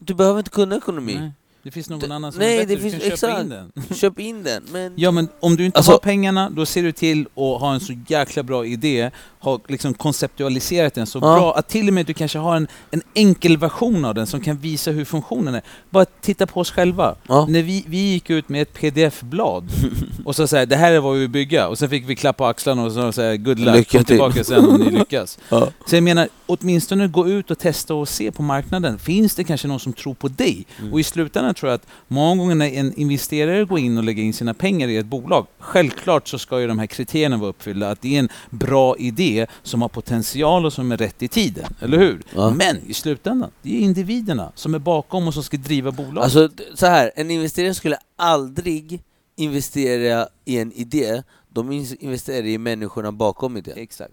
du 0.00 0.14
behöver 0.14 0.38
inte 0.38 0.50
kunna 0.50 0.76
ekonomi. 0.76 1.14
Nej, 1.20 1.32
det 1.62 1.70
finns 1.70 1.90
någon 1.90 2.12
annan 2.12 2.32
som 2.32 2.38
nej, 2.38 2.54
är 2.54 2.58
bättre, 2.66 2.74
det 2.74 2.82
du 2.82 2.90
finns- 2.90 2.92
kan 2.92 3.00
köpa 3.02 3.14
exakt. 3.14 3.42
in 3.42 3.48
den. 3.48 3.72
Köp 3.96 4.18
in 4.18 4.42
den. 4.42 4.62
Men 4.72 4.92
Ja 4.96 5.10
men 5.10 5.28
om 5.40 5.56
du 5.56 5.64
inte 5.66 5.78
Alltså- 5.78 5.92
har 5.92 5.98
pengarna, 5.98 6.50
då 6.50 6.66
ser 6.66 6.82
du 6.82 6.92
till 6.92 7.20
att 7.20 7.60
ha 7.60 7.74
en 7.74 7.80
så 7.80 7.92
jäkla 8.08 8.42
bra 8.42 8.66
idé, 8.66 9.10
ha 9.40 9.60
liksom 9.68 9.94
konceptualiserat 9.94 10.94
den 10.94 11.06
så 11.06 11.18
Ja. 11.18 11.20
bra 11.20 11.54
att 11.56 11.68
till 11.68 11.88
och 11.88 11.94
med 11.94 12.06
du 12.06 12.14
kanske 12.14 12.38
har 12.38 12.56
en, 12.56 12.68
en 12.90 13.02
enkel 13.14 13.56
version 13.56 14.04
av 14.04 14.14
den 14.14 14.26
som 14.26 14.40
kan 14.40 14.56
visa 14.56 14.90
hur 14.90 15.04
funktionen 15.04 15.54
är. 15.54 15.62
Bara 15.90 16.04
titta 16.04 16.46
på 16.46 16.60
oss 16.60 16.70
själva. 16.70 17.14
ja. 17.28 17.46
När 17.48 17.62
vi, 17.62 17.84
vi 17.88 17.98
gick 17.98 18.30
ut 18.30 18.48
med 18.48 18.62
ett 18.62 18.72
pdf-blad 18.74 19.68
och 20.24 20.36
så 20.36 20.46
säger 20.46 20.66
det 20.66 20.76
här 20.76 20.92
är 20.92 21.00
vad 21.00 21.14
vi 21.14 21.20
vill 21.20 21.28
bygga 21.28 21.68
och 21.68 21.78
sen 21.78 21.88
fick 21.90 22.08
vi 22.08 22.16
klappa 22.16 22.46
axlarna 22.48 22.84
och 22.84 22.92
så 22.92 23.12
säga 23.12 23.36
good 23.36 23.58
luck, 23.58 23.76
Lycka 23.76 23.98
kom 23.98 24.04
till." 24.04 24.14
tillbaka 24.16 24.44
sen 24.44 24.64
om 24.68 24.80
ni 24.80 24.90
lyckas. 24.98 25.38
Ja. 25.48 25.68
Så 25.86 25.96
jag 25.96 26.02
menar, 26.02 26.28
åtminstone 26.46 27.08
gå 27.08 27.28
ut 27.28 27.50
och 27.50 27.58
testa 27.58 27.94
och 27.94 28.08
se 28.08 28.32
på 28.32 28.42
marknaden. 28.42 28.98
Finns 28.98 29.34
det 29.34 29.44
kanske 29.44 29.68
någon 29.68 29.80
som 29.80 29.92
tror 29.92 30.14
på 30.14 30.28
dig? 30.28 30.66
Mm. 30.80 30.92
Och 30.92 31.00
i 31.00 31.02
slutändan 31.02 31.54
tror 31.54 31.70
jag 31.70 31.74
att 31.76 31.86
många 32.08 32.36
gånger 32.42 32.54
när 32.54 32.66
en 32.74 32.94
investerare 32.94 33.64
går 33.64 33.78
in 33.78 33.98
och 33.98 34.04
lägger 34.04 34.22
in 34.22 34.32
sina 34.34 34.54
pengar 34.54 34.88
i 34.88 34.96
ett 34.96 35.06
bolag, 35.06 35.46
självklart 35.58 36.28
så 36.28 36.38
ska 36.38 36.60
ju 36.60 36.66
de 36.66 36.78
här 36.78 36.86
kriterierna 36.86 37.36
vara 37.36 37.50
uppfyllda. 37.50 37.90
Att 37.90 38.02
det 38.02 38.14
är 38.14 38.18
en 38.18 38.28
bra 38.50 38.96
idé 38.96 39.29
som 39.62 39.82
har 39.82 39.88
potential 39.88 40.66
och 40.66 40.72
som 40.72 40.92
är 40.92 40.96
rätt 40.96 41.22
i 41.22 41.28
tiden. 41.28 41.74
Eller 41.80 41.98
hur? 41.98 42.22
Ja. 42.34 42.50
Men 42.50 42.76
i 42.86 42.94
slutändan, 42.94 43.50
det 43.62 43.76
är 43.76 43.80
individerna 43.80 44.52
som 44.54 44.74
är 44.74 44.78
bakom 44.78 45.26
och 45.28 45.34
som 45.34 45.42
ska 45.42 45.56
driva 45.56 45.90
bolaget. 45.92 46.22
Alltså 46.24 46.48
så 46.74 46.86
här, 46.86 47.10
en 47.16 47.30
investerare 47.30 47.74
skulle 47.74 47.98
aldrig 48.16 49.02
investera 49.36 50.28
i 50.44 50.58
en 50.58 50.72
idé, 50.72 51.22
de 51.48 51.72
in- 51.72 51.96
investerar 52.00 52.46
i 52.46 52.58
människorna 52.58 53.12
bakom 53.12 53.56
idén. 53.56 53.78
Exakt. 53.78 54.12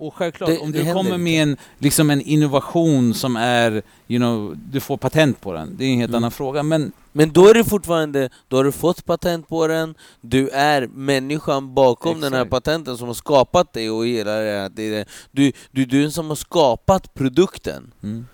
Och 0.00 0.14
självklart, 0.14 0.50
Det- 0.50 0.58
om 0.58 0.72
det 0.72 0.82
du 0.82 0.92
kommer 0.92 1.18
med 1.18 1.42
en, 1.42 1.56
liksom 1.78 2.10
en 2.10 2.20
innovation 2.20 3.14
som 3.14 3.36
är, 3.36 3.82
you 4.08 4.18
know, 4.18 4.56
du 4.72 4.80
får 4.80 4.96
patent 4.96 5.40
på 5.40 5.52
den. 5.52 5.76
Det 5.78 5.84
är 5.84 5.92
en 5.92 5.98
helt 5.98 6.08
Mm. 6.10 6.16
annan 6.18 6.30
fråga. 6.30 6.62
Men 6.62 6.92
Men 7.12 7.32
då 7.32 7.48
är 7.48 7.54
det 7.54 7.64
fortfarande, 7.64 8.30
då 8.48 8.56
har 8.56 8.64
du 8.64 8.72
fått 8.72 9.04
patent 9.04 9.48
på 9.48 9.66
den, 9.66 9.94
du 10.20 10.48
är 10.48 10.86
människan 10.86 11.74
bakom 11.74 12.20
den 12.20 12.32
här 12.32 12.40
Exakt. 12.40 12.50
patenten 12.50 12.96
som 12.98 13.06
har 13.06 13.14
skapat 13.14 13.72
dig 13.72 13.90
och 13.90 14.06
hela 14.06 14.30
det. 14.30 14.68
Det 14.74 14.82
är 14.82 14.90
det. 14.90 15.04
Du, 15.30 15.52
du, 15.70 15.84
du 15.84 15.98
är 15.98 16.02
den 16.02 16.12
som 16.12 16.28
har 16.28 16.34
skapat 16.36 17.14
produkten. 17.14 17.92
Mm. 18.02 18.26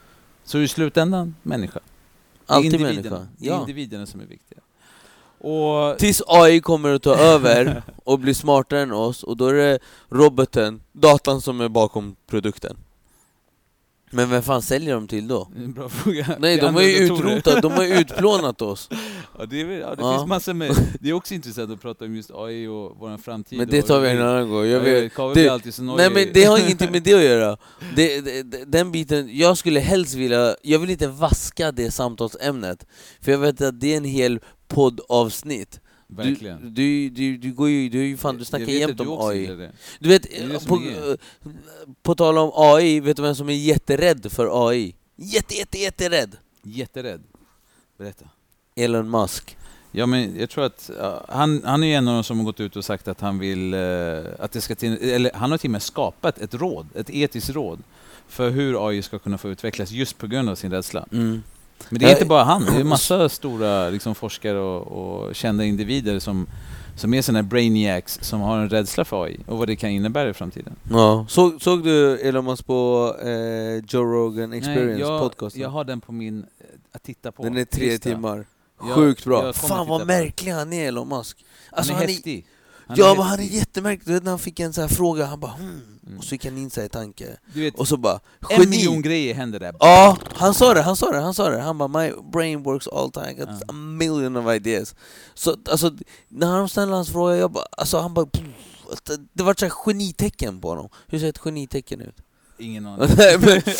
Så 0.44 0.58
i 0.58 0.68
slutändan, 0.68 1.34
människa. 1.42 1.80
Alltid 2.46 2.72
det 2.72 2.76
är 2.76 2.78
människa. 2.80 3.26
Det 3.38 3.48
är 3.48 3.60
individerna 3.60 4.06
som 4.06 4.20
är 4.20 4.26
viktiga. 4.26 4.58
Och 5.38 5.98
Tills 5.98 6.22
AI 6.26 6.60
kommer 6.60 6.94
att 6.94 7.02
ta 7.02 7.14
över 7.16 7.82
och 8.04 8.18
bli 8.18 8.34
smartare 8.34 8.80
än 8.80 8.92
oss, 8.92 9.22
och 9.22 9.36
då 9.36 9.46
är 9.46 9.54
det 9.54 9.78
roboten, 10.10 10.80
datan 10.92 11.40
som 11.40 11.60
är 11.60 11.68
bakom 11.68 12.16
produkten. 12.26 12.76
Men 14.10 14.30
vem 14.30 14.42
fan 14.42 14.62
säljer 14.62 14.94
de 14.94 15.08
till 15.08 15.28
då? 15.28 15.48
Bra 15.66 15.88
fråga. 15.88 16.36
Nej, 16.38 16.56
de 16.56 16.74
har 16.74 16.82
ju 16.82 16.96
utrotat, 16.96 17.62
de 17.62 17.72
har 17.72 17.84
ju 17.84 17.94
utplånat 17.94 18.62
oss. 18.62 18.88
Ja, 19.38 19.46
det, 19.46 19.60
är, 19.60 19.66
ja, 19.70 19.94
det 19.94 20.02
Ja. 20.02 20.16
finns 20.18 20.28
massor 20.28 20.54
med... 20.54 20.70
Det 21.00 21.08
är 21.08 21.12
också 21.12 21.34
intressant 21.34 21.70
att 21.70 21.80
prata 21.80 22.04
om 22.04 22.16
just 22.16 22.30
AI 22.34 22.66
och 22.66 22.96
vår 22.98 23.18
framtid. 23.18 23.58
Men 23.58 23.68
det 23.68 23.82
tar 23.82 24.00
vi 24.00 24.08
en 24.10 24.22
annan 24.22 24.50
gång. 24.50 24.66
Jag 24.66 24.80
vet, 24.80 25.12
det- 25.34 25.48
alltid 25.48 25.74
så 25.74 25.82
Nej 25.82 26.10
men 26.10 26.28
det 26.34 26.44
har 26.44 26.58
ingenting 26.58 26.90
med 26.92 27.02
det 27.02 27.14
att 27.14 27.22
göra. 27.22 27.56
Det, 27.96 28.20
det, 28.20 28.64
den 28.64 28.92
biten, 28.92 29.28
jag 29.38 29.58
skulle 29.58 29.80
helst 29.80 30.14
vilja, 30.14 30.56
jag 30.62 30.78
vill 30.78 30.90
inte 30.90 31.08
vaska 31.08 31.72
det 31.72 31.90
samtalsämnet. 31.90 32.86
För 33.20 33.32
jag 33.32 33.38
vet 33.38 33.60
att 33.60 33.80
det 33.80 33.92
är 33.92 33.96
en 33.96 34.04
hel 34.04 34.40
poddavsnitt. 34.68 35.80
Du, 36.08 36.16
Verkligen. 36.16 36.74
du, 36.74 37.10
du, 37.10 37.36
du 37.36 37.52
går 37.52 37.68
ju, 37.68 37.88
du, 37.88 38.16
fan, 38.16 38.36
du 38.36 38.44
snackar 38.44 38.66
jämt 38.66 38.98
du 38.98 39.06
om 39.06 39.28
AI. 39.28 39.46
det. 39.46 39.72
Du 39.98 40.08
vet, 40.08 40.22
Det 40.22 40.46
det 40.46 40.60
som 40.60 40.68
på, 40.68 40.84
är 40.84 41.16
på 42.02 42.14
tal 42.14 42.38
om 42.38 42.50
AI, 42.54 43.00
vet 43.00 43.16
du 43.16 43.22
vem 43.22 43.34
som 43.34 43.48
är 43.48 43.54
jätterädd 43.54 44.32
för 44.32 44.68
AI? 44.68 44.94
Jätte, 45.16 45.54
jätte, 45.54 45.78
jätterädd! 45.78 46.36
Jätterädd. 46.62 47.22
Berätta. 47.98 48.24
Elon 48.76 49.10
Musk. 49.10 49.56
Ja, 49.92 50.06
men 50.06 50.36
jag 50.38 50.50
tror 50.50 50.64
att 50.64 50.90
ja, 50.98 51.24
han, 51.28 51.62
han 51.64 51.82
är 51.84 51.98
en 51.98 52.08
av 52.08 52.14
de 52.14 52.24
som 52.24 52.38
har 52.38 52.44
gått 52.44 52.60
ut 52.60 52.76
och 52.76 52.84
sagt 52.84 53.08
att 53.08 53.20
han 53.20 53.38
vill 53.38 53.74
eh, 53.74 53.80
att 54.38 54.52
det 54.52 54.60
ska 54.60 54.74
till, 54.74 55.10
eller 55.10 55.30
han 55.34 55.50
har 55.50 55.58
till 55.58 55.68
och 55.68 55.72
med 55.72 55.82
skapat 55.82 56.38
ett 56.38 56.54
råd, 56.54 56.86
ett 56.94 57.10
etiskt 57.10 57.50
råd 57.50 57.82
för 58.28 58.50
hur 58.50 58.88
AI 58.88 59.02
ska 59.02 59.18
kunna 59.18 59.38
få 59.38 59.48
utvecklas 59.48 59.90
just 59.90 60.18
på 60.18 60.26
grund 60.26 60.48
av 60.50 60.54
sin 60.54 60.70
rädsla. 60.72 61.06
Mm. 61.12 61.42
Men 61.88 61.98
det 61.98 62.04
är 62.04 62.08
Ja, 62.08 62.14
inte 62.14 62.26
bara 62.26 62.44
han, 62.44 62.64
det 62.64 62.80
är 62.80 62.84
massa 62.96 63.28
stora 63.28 63.90
liksom, 63.90 64.14
forskare 64.14 64.58
och, 64.58 65.26
och 65.26 65.34
kända 65.34 65.64
individer 65.64 66.18
som, 66.18 66.46
som 66.96 67.14
är 67.14 67.22
sådana 67.22 67.42
brainiacs 67.42 68.18
som 68.22 68.40
har 68.40 68.58
en 68.58 68.68
rädsla 68.68 69.04
för 69.04 69.24
AI 69.24 69.40
och 69.46 69.58
vad 69.58 69.68
det 69.68 69.76
kan 69.76 69.90
innebära 69.90 70.28
i 70.30 70.34
framtiden. 70.34 70.76
Ja. 70.90 71.26
Så, 71.28 71.58
såg 71.60 71.84
du 71.84 72.18
Elon 72.18 72.44
Musk 72.44 72.66
på 72.66 73.14
eh, 73.22 73.84
Joe 73.88 74.04
Rogan 74.04 74.52
Experience 74.52 75.00
jag, 75.00 75.20
podcast? 75.20 75.56
jag 75.56 75.68
har 75.68 75.84
den 75.84 76.00
på 76.00 76.12
min 76.12 76.38
eh, 76.38 76.44
att 76.92 77.02
titta 77.02 77.32
på. 77.32 77.42
Den 77.42 77.56
är 77.56 77.64
tre 77.64 77.86
lista. 77.86 78.08
timmar. 78.10 78.44
Jag- 78.80 78.94
Sjukt 78.94 79.24
bra. 79.24 79.44
jag 79.46 79.54
kommer 79.54 79.74
Fan 79.74 79.88
vad 79.88 80.06
märklig 80.06 80.52
han 80.52 80.72
är 80.72 80.88
Elon 80.88 81.08
Musk. 81.08 81.44
Alltså, 81.70 81.92
han 81.92 82.02
är 82.02 82.04
han 82.06 82.10
är, 82.10 82.14
häftig. 82.14 82.46
Han 82.86 82.96
ja 82.98 83.14
men 83.14 83.22
han 83.22 83.38
är 83.40 83.44
jättemärklig. 83.44 84.06
Du 84.06 84.12
vet 84.14 84.22
när 84.22 84.30
han 84.30 84.38
fick 84.38 84.60
en 84.60 84.72
sån 84.72 84.82
här 84.82 84.88
fråga, 84.88 85.24
han 85.26 85.40
bara 85.40 85.52
hmm. 85.52 85.82
Mm. 86.06 86.18
Och 86.18 86.24
så 86.24 86.34
gick 86.34 86.44
han 86.44 86.58
in 86.58 86.70
sig 86.70 86.86
i 86.86 86.88
tanke. 86.88 87.36
Vet, 87.54 87.74
Och 87.74 87.88
så 87.88 87.96
bara 87.96 88.20
en 88.50 88.70
miljon 88.70 88.92
geni! 88.94 89.02
grejer 89.02 89.34
händer 89.34 89.60
där. 89.60 89.74
Ja, 89.80 90.18
han 90.34 90.54
sa 90.54 90.74
det, 90.74 90.82
han 90.82 90.96
sa 90.96 91.10
det, 91.12 91.20
han 91.20 91.34
sa 91.34 91.50
det. 91.50 91.60
Han 91.60 91.78
bara 91.78 91.88
my 91.88 92.12
brain 92.32 92.62
works 92.62 92.88
all 92.88 93.10
time, 93.10 93.30
I 93.30 93.34
got 93.34 93.48
Ja. 93.48 93.56
a 93.68 93.72
million 93.72 94.36
of 94.36 94.54
ideas. 94.54 94.94
Så 95.34 95.56
alltså, 95.70 95.90
när 96.28 96.46
han 96.46 96.68
ställde 96.68 96.94
hans 96.94 97.10
fråga, 97.12 97.36
jag 97.36 97.50
bara, 97.52 97.64
alltså 97.76 97.98
han 97.98 98.14
bara 98.14 98.26
pff, 98.26 98.44
det- 99.04 99.26
det 99.32 99.42
var 99.42 99.64
ett 99.64 99.72
genitecken 99.72 100.60
på 100.60 100.68
honom. 100.68 100.88
Hur 101.06 101.18
ser 101.18 101.28
ett 101.28 101.38
genitecken 101.38 102.00
ut? 102.00 102.16
Ingen 102.58 102.86
aning. 102.86 103.02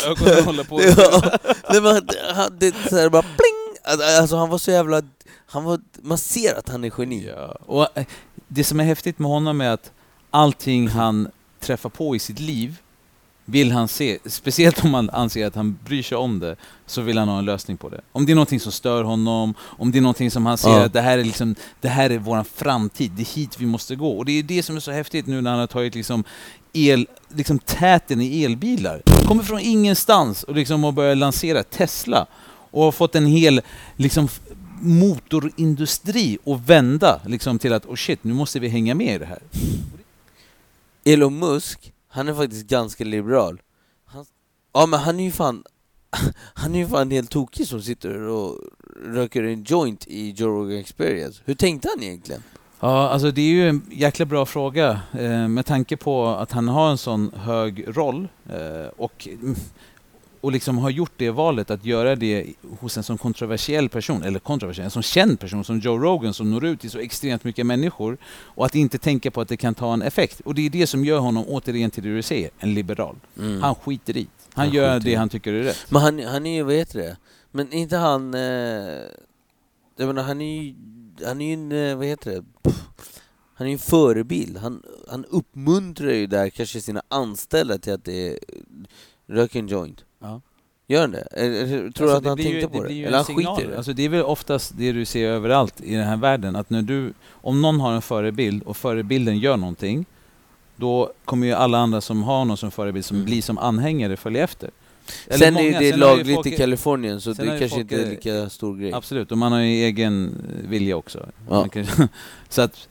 Att 0.07 0.45
hålla 0.45 0.63
på. 0.63 0.81
Ja, 0.83 1.37
nej, 1.69 1.81
men 1.81 2.01
han- 2.35 2.57
det 2.59 2.67
är 2.67 2.89
så 2.89 2.95
här 2.97 3.09
bara 3.09 3.21
pling! 3.21 3.97
Alltså 4.19 4.35
han 4.35 4.49
var 4.49 4.57
så 4.57 4.71
jävla, 4.71 5.01
han 5.45 5.63
var, 5.63 5.79
man 6.01 6.17
ser 6.17 6.55
att 6.59 6.69
han 6.69 6.83
är 6.83 6.91
geni. 6.97 7.27
Ja. 7.27 7.57
Och 7.65 7.87
det 8.47 8.63
som 8.63 8.79
är 8.79 8.83
häftigt 8.83 9.19
med 9.19 9.31
honom 9.31 9.61
är 9.61 9.69
att 9.69 9.91
allting 10.31 10.87
han 10.87 11.27
träffar 11.59 11.89
på 11.89 12.15
i 12.15 12.19
sitt 12.19 12.39
liv 12.39 12.77
vill 13.49 13.71
han 13.71 13.87
se, 13.87 14.17
speciellt 14.25 14.83
om 14.83 14.91
man 14.91 15.09
anser 15.09 15.47
att 15.47 15.55
han 15.55 15.77
bryr 15.85 16.03
sig 16.03 16.17
om 16.17 16.39
det, 16.39 16.55
så 16.85 17.01
vill 17.01 17.17
han 17.17 17.27
ha 17.27 17.39
en 17.39 17.45
lösning 17.45 17.77
på 17.77 17.89
det. 17.89 18.01
Om 18.11 18.25
det 18.25 18.31
är 18.31 18.35
någonting 18.35 18.59
som 18.59 18.71
stör 18.71 19.03
honom, 19.03 19.53
om 19.59 19.91
det 19.91 19.97
är 19.97 20.01
någonting 20.01 20.31
som 20.31 20.45
han 20.45 20.57
ser 20.57 20.69
Ja. 20.69 20.85
att 20.85 20.93
det 20.93 21.01
här 21.01 21.17
är 21.17 21.23
liksom, 21.23 21.55
det 21.81 21.87
här 21.89 22.09
är 22.09 22.17
vår 22.17 22.43
framtid, 22.43 23.11
det 23.11 23.21
är 23.21 23.35
hit 23.35 23.55
vi 23.59 23.65
måste 23.65 23.95
gå. 23.95 24.17
Och 24.17 24.25
det 24.25 24.31
är 24.31 24.43
det 24.43 24.63
som 24.63 24.75
är 24.75 24.79
så 24.79 24.91
häftigt 24.91 25.27
nu 25.27 25.41
när 25.41 25.51
han 25.51 25.59
har 25.59 25.67
tagit 25.67 25.95
liksom 25.95 26.23
el, 26.73 27.07
liksom 27.29 27.59
täten 27.59 28.21
i 28.21 28.43
elbilar. 28.43 29.01
Kommer 29.27 29.43
från 29.43 29.59
ingenstans 29.59 30.43
och 30.43 30.55
liksom 30.55 30.83
har 30.83 30.91
börjat 30.91 31.17
lansera 31.17 31.63
Tesla 31.63 32.25
och 32.71 32.83
har 32.83 32.91
fått 32.91 33.15
en 33.15 33.25
hel 33.25 33.61
liksom 33.95 34.27
motorindustri 34.81 36.37
att 36.45 36.69
vända 36.69 37.21
liksom 37.25 37.59
till 37.59 37.73
att 37.73 37.85
oh 37.85 37.95
shit, 37.95 38.23
nu 38.23 38.33
måste 38.33 38.59
vi 38.59 38.67
hänga 38.67 38.95
med 38.95 39.15
i 39.15 39.17
det 39.17 39.25
här. 39.25 39.39
Elon 41.03 41.39
Musk, 41.39 41.93
han 42.07 42.27
är 42.27 42.33
faktiskt 42.33 42.67
ganska 42.67 43.03
liberal. 43.03 43.61
Han, 44.05 44.25
ja 44.73 44.85
men 44.85 44.99
han 44.99 45.19
är 45.19 45.23
ju 45.23 45.31
fan, 45.31 45.63
han 46.53 46.75
är 46.75 46.79
ju 46.79 46.87
fan 46.87 47.11
helt 47.11 47.29
tokig 47.29 47.67
som 47.67 47.81
sitter 47.81 48.19
och 48.19 48.59
röker 49.05 49.43
en 49.43 49.63
joint 49.63 50.07
i 50.07 50.31
Joe 50.31 50.47
Rogan 50.47 50.77
Experience. 50.77 51.41
Hur 51.45 51.55
tänkte 51.55 51.89
han 51.95 52.03
egentligen? 52.03 52.43
Ja, 52.79 53.09
alltså 53.09 53.31
det 53.31 53.41
är 53.41 53.49
ju 53.49 53.69
en 53.69 53.81
jäkla 53.91 54.25
bra 54.25 54.45
fråga 54.45 55.01
eh, 55.19 55.47
med 55.47 55.65
tanke 55.65 55.97
på 55.97 56.27
att 56.27 56.51
han 56.51 56.67
har 56.67 56.91
en 56.91 56.97
sån 56.97 57.31
hög 57.35 57.97
roll 57.97 58.27
eh, 58.49 58.87
och, 58.97 59.27
och 60.41 60.51
liksom 60.51 60.77
har 60.77 60.89
gjort 60.89 61.11
det 61.17 61.29
valet 61.31 61.71
att 61.71 61.85
göra 61.85 62.15
det 62.15 62.45
hos 62.79 62.97
en 62.97 63.03
sån 63.03 63.17
kontroversiell 63.17 63.89
person, 63.89 64.23
eller 64.23 64.39
kontroversiell, 64.39 64.85
en 64.85 64.91
sån 64.91 65.03
känd 65.03 65.39
person 65.39 65.63
som 65.63 65.79
Joe 65.79 65.97
Rogan 65.97 66.33
som 66.33 66.51
når 66.51 66.65
ut 66.65 66.79
till 66.81 66.91
så 66.91 66.99
extremt 66.99 67.43
mycket 67.43 67.65
människor 67.65 68.17
och 68.25 68.65
att 68.65 68.75
inte 68.75 68.97
tänka 68.97 69.31
på 69.31 69.41
att 69.41 69.47
det 69.47 69.57
kan 69.57 69.75
ta 69.75 69.93
en 69.93 70.01
effekt. 70.01 70.39
Och 70.45 70.55
det 70.55 70.65
är 70.65 70.69
det 70.69 70.87
som 70.87 71.05
gör 71.05 71.19
honom, 71.19 71.45
återigen 71.47 71.91
till 71.91 72.03
det 72.03 72.15
du 72.15 72.21
säger, 72.21 72.49
en 72.59 72.73
liberal. 72.73 73.15
Mm. 73.37 73.61
Han 73.61 73.75
skiter 73.75 74.17
i. 74.17 74.27
Han, 74.53 74.65
Han 74.65 74.75
gör 74.75 74.95
skiter 74.95 75.09
i. 75.09 75.11
det 75.11 75.17
han 75.19 75.29
tycker 75.29 75.53
är 75.53 75.63
rätt. 75.63 75.85
Men 75.89 76.01
han, 76.01 76.19
han 76.19 76.45
är 76.45 76.55
ju, 76.55 76.63
vad 76.63 76.73
heter 76.75 76.99
det? 76.99 77.17
Men 77.51 77.73
inte 77.73 77.97
han... 77.97 78.33
Eh, 78.33 78.41
jag 79.99 80.07
menar, 80.07 80.23
han 80.23 80.41
är 80.41 80.61
ju, 80.61 80.75
han 81.25 81.41
är 81.41 81.45
ju 81.47 81.53
en, 81.53 81.71
eh, 81.71 81.95
vad 81.97 82.05
heter 82.05 82.31
det? 82.31 82.43
Pff, 82.63 82.75
Han 83.53 83.67
är 83.67 83.69
ju 83.71 83.73
en 83.73 83.79
förebild. 83.79 84.57
Han, 84.57 84.83
han 85.09 85.25
uppmuntrar 85.25 86.11
ju 86.11 86.27
där 86.27 86.49
kanske 86.49 86.81
sina 86.81 87.01
anställda 87.07 87.77
till 87.77 87.93
att 87.93 88.05
det 88.05 88.27
är, 88.27 88.39
rök 89.27 89.55
en 89.55 89.67
joint. 89.67 90.05
Ja. 90.21 90.41
Gör 90.89 91.01
han 91.01 91.11
det? 91.11 91.27
Tror 91.31 92.07
du 92.07 92.13
Alltså, 92.13 92.17
att 92.17 92.25
han 92.25 92.35
blir 92.35 92.45
ju- 92.53 92.61
tänkte 92.61 92.77
på 92.77 92.83
det? 92.83 92.93
ju 92.93 93.05
Eller 93.05 93.17
han 93.17 93.25
skiter 93.25 93.61
i 93.63 93.67
det? 93.67 93.77
Alltså 93.77 93.93
det 93.93 94.05
är 94.05 94.09
väl 94.09 94.21
oftast 94.21 94.73
det 94.77 94.91
du 94.91 95.05
ser 95.05 95.27
överallt 95.29 95.81
i 95.81 95.95
den 95.95 96.07
här 96.07 96.17
världen, 96.17 96.55
att 96.55 96.69
när 96.69 96.81
du, 96.81 97.13
om 97.31 97.61
någon 97.61 97.79
har 97.79 97.91
en 97.93 98.01
förebild 98.01 98.63
och 98.63 98.77
förebilden 98.77 99.37
gör 99.39 99.57
någonting, 99.57 100.05
då 100.75 101.11
kommer 101.25 101.47
ju 101.47 101.53
alla 101.53 101.77
andra 101.77 102.01
som 102.01 102.23
har 102.23 102.45
någon 102.45 102.57
som 102.57 102.71
förebild, 102.71 103.05
som 103.05 103.17
Mm. 103.17 103.25
blir 103.25 103.41
som 103.41 103.57
anhängare, 103.57 104.17
följa 104.17 104.43
efter. 104.43 104.69
Eller 105.27 105.37
Sen 105.37 105.57
är 105.57 105.63
många, 105.63 105.79
det 105.79 105.89
sen 105.91 105.99
lagligt 105.99 106.35
folk- 106.35 106.47
i 106.47 106.51
Kalifornien 106.57 107.21
så 107.21 107.33
det 107.33 107.43
ju 107.43 107.49
kanske 107.49 107.69
folk- 107.69 107.81
inte 107.81 108.01
är 108.01 108.09
lika 108.09 108.49
stor 108.49 108.77
grej. 108.77 108.93
Absolut, 108.93 109.31
och 109.31 109.37
man 109.37 109.51
har 109.51 109.59
ju 109.59 109.83
egen 109.83 110.25
eh, 110.63 110.69
vilja 110.69 110.95
också. 110.97 111.25
Ja. 111.49 111.59
Man 111.59 111.69
kan, 111.69 111.85
så 112.49 112.61
att, 112.61 112.87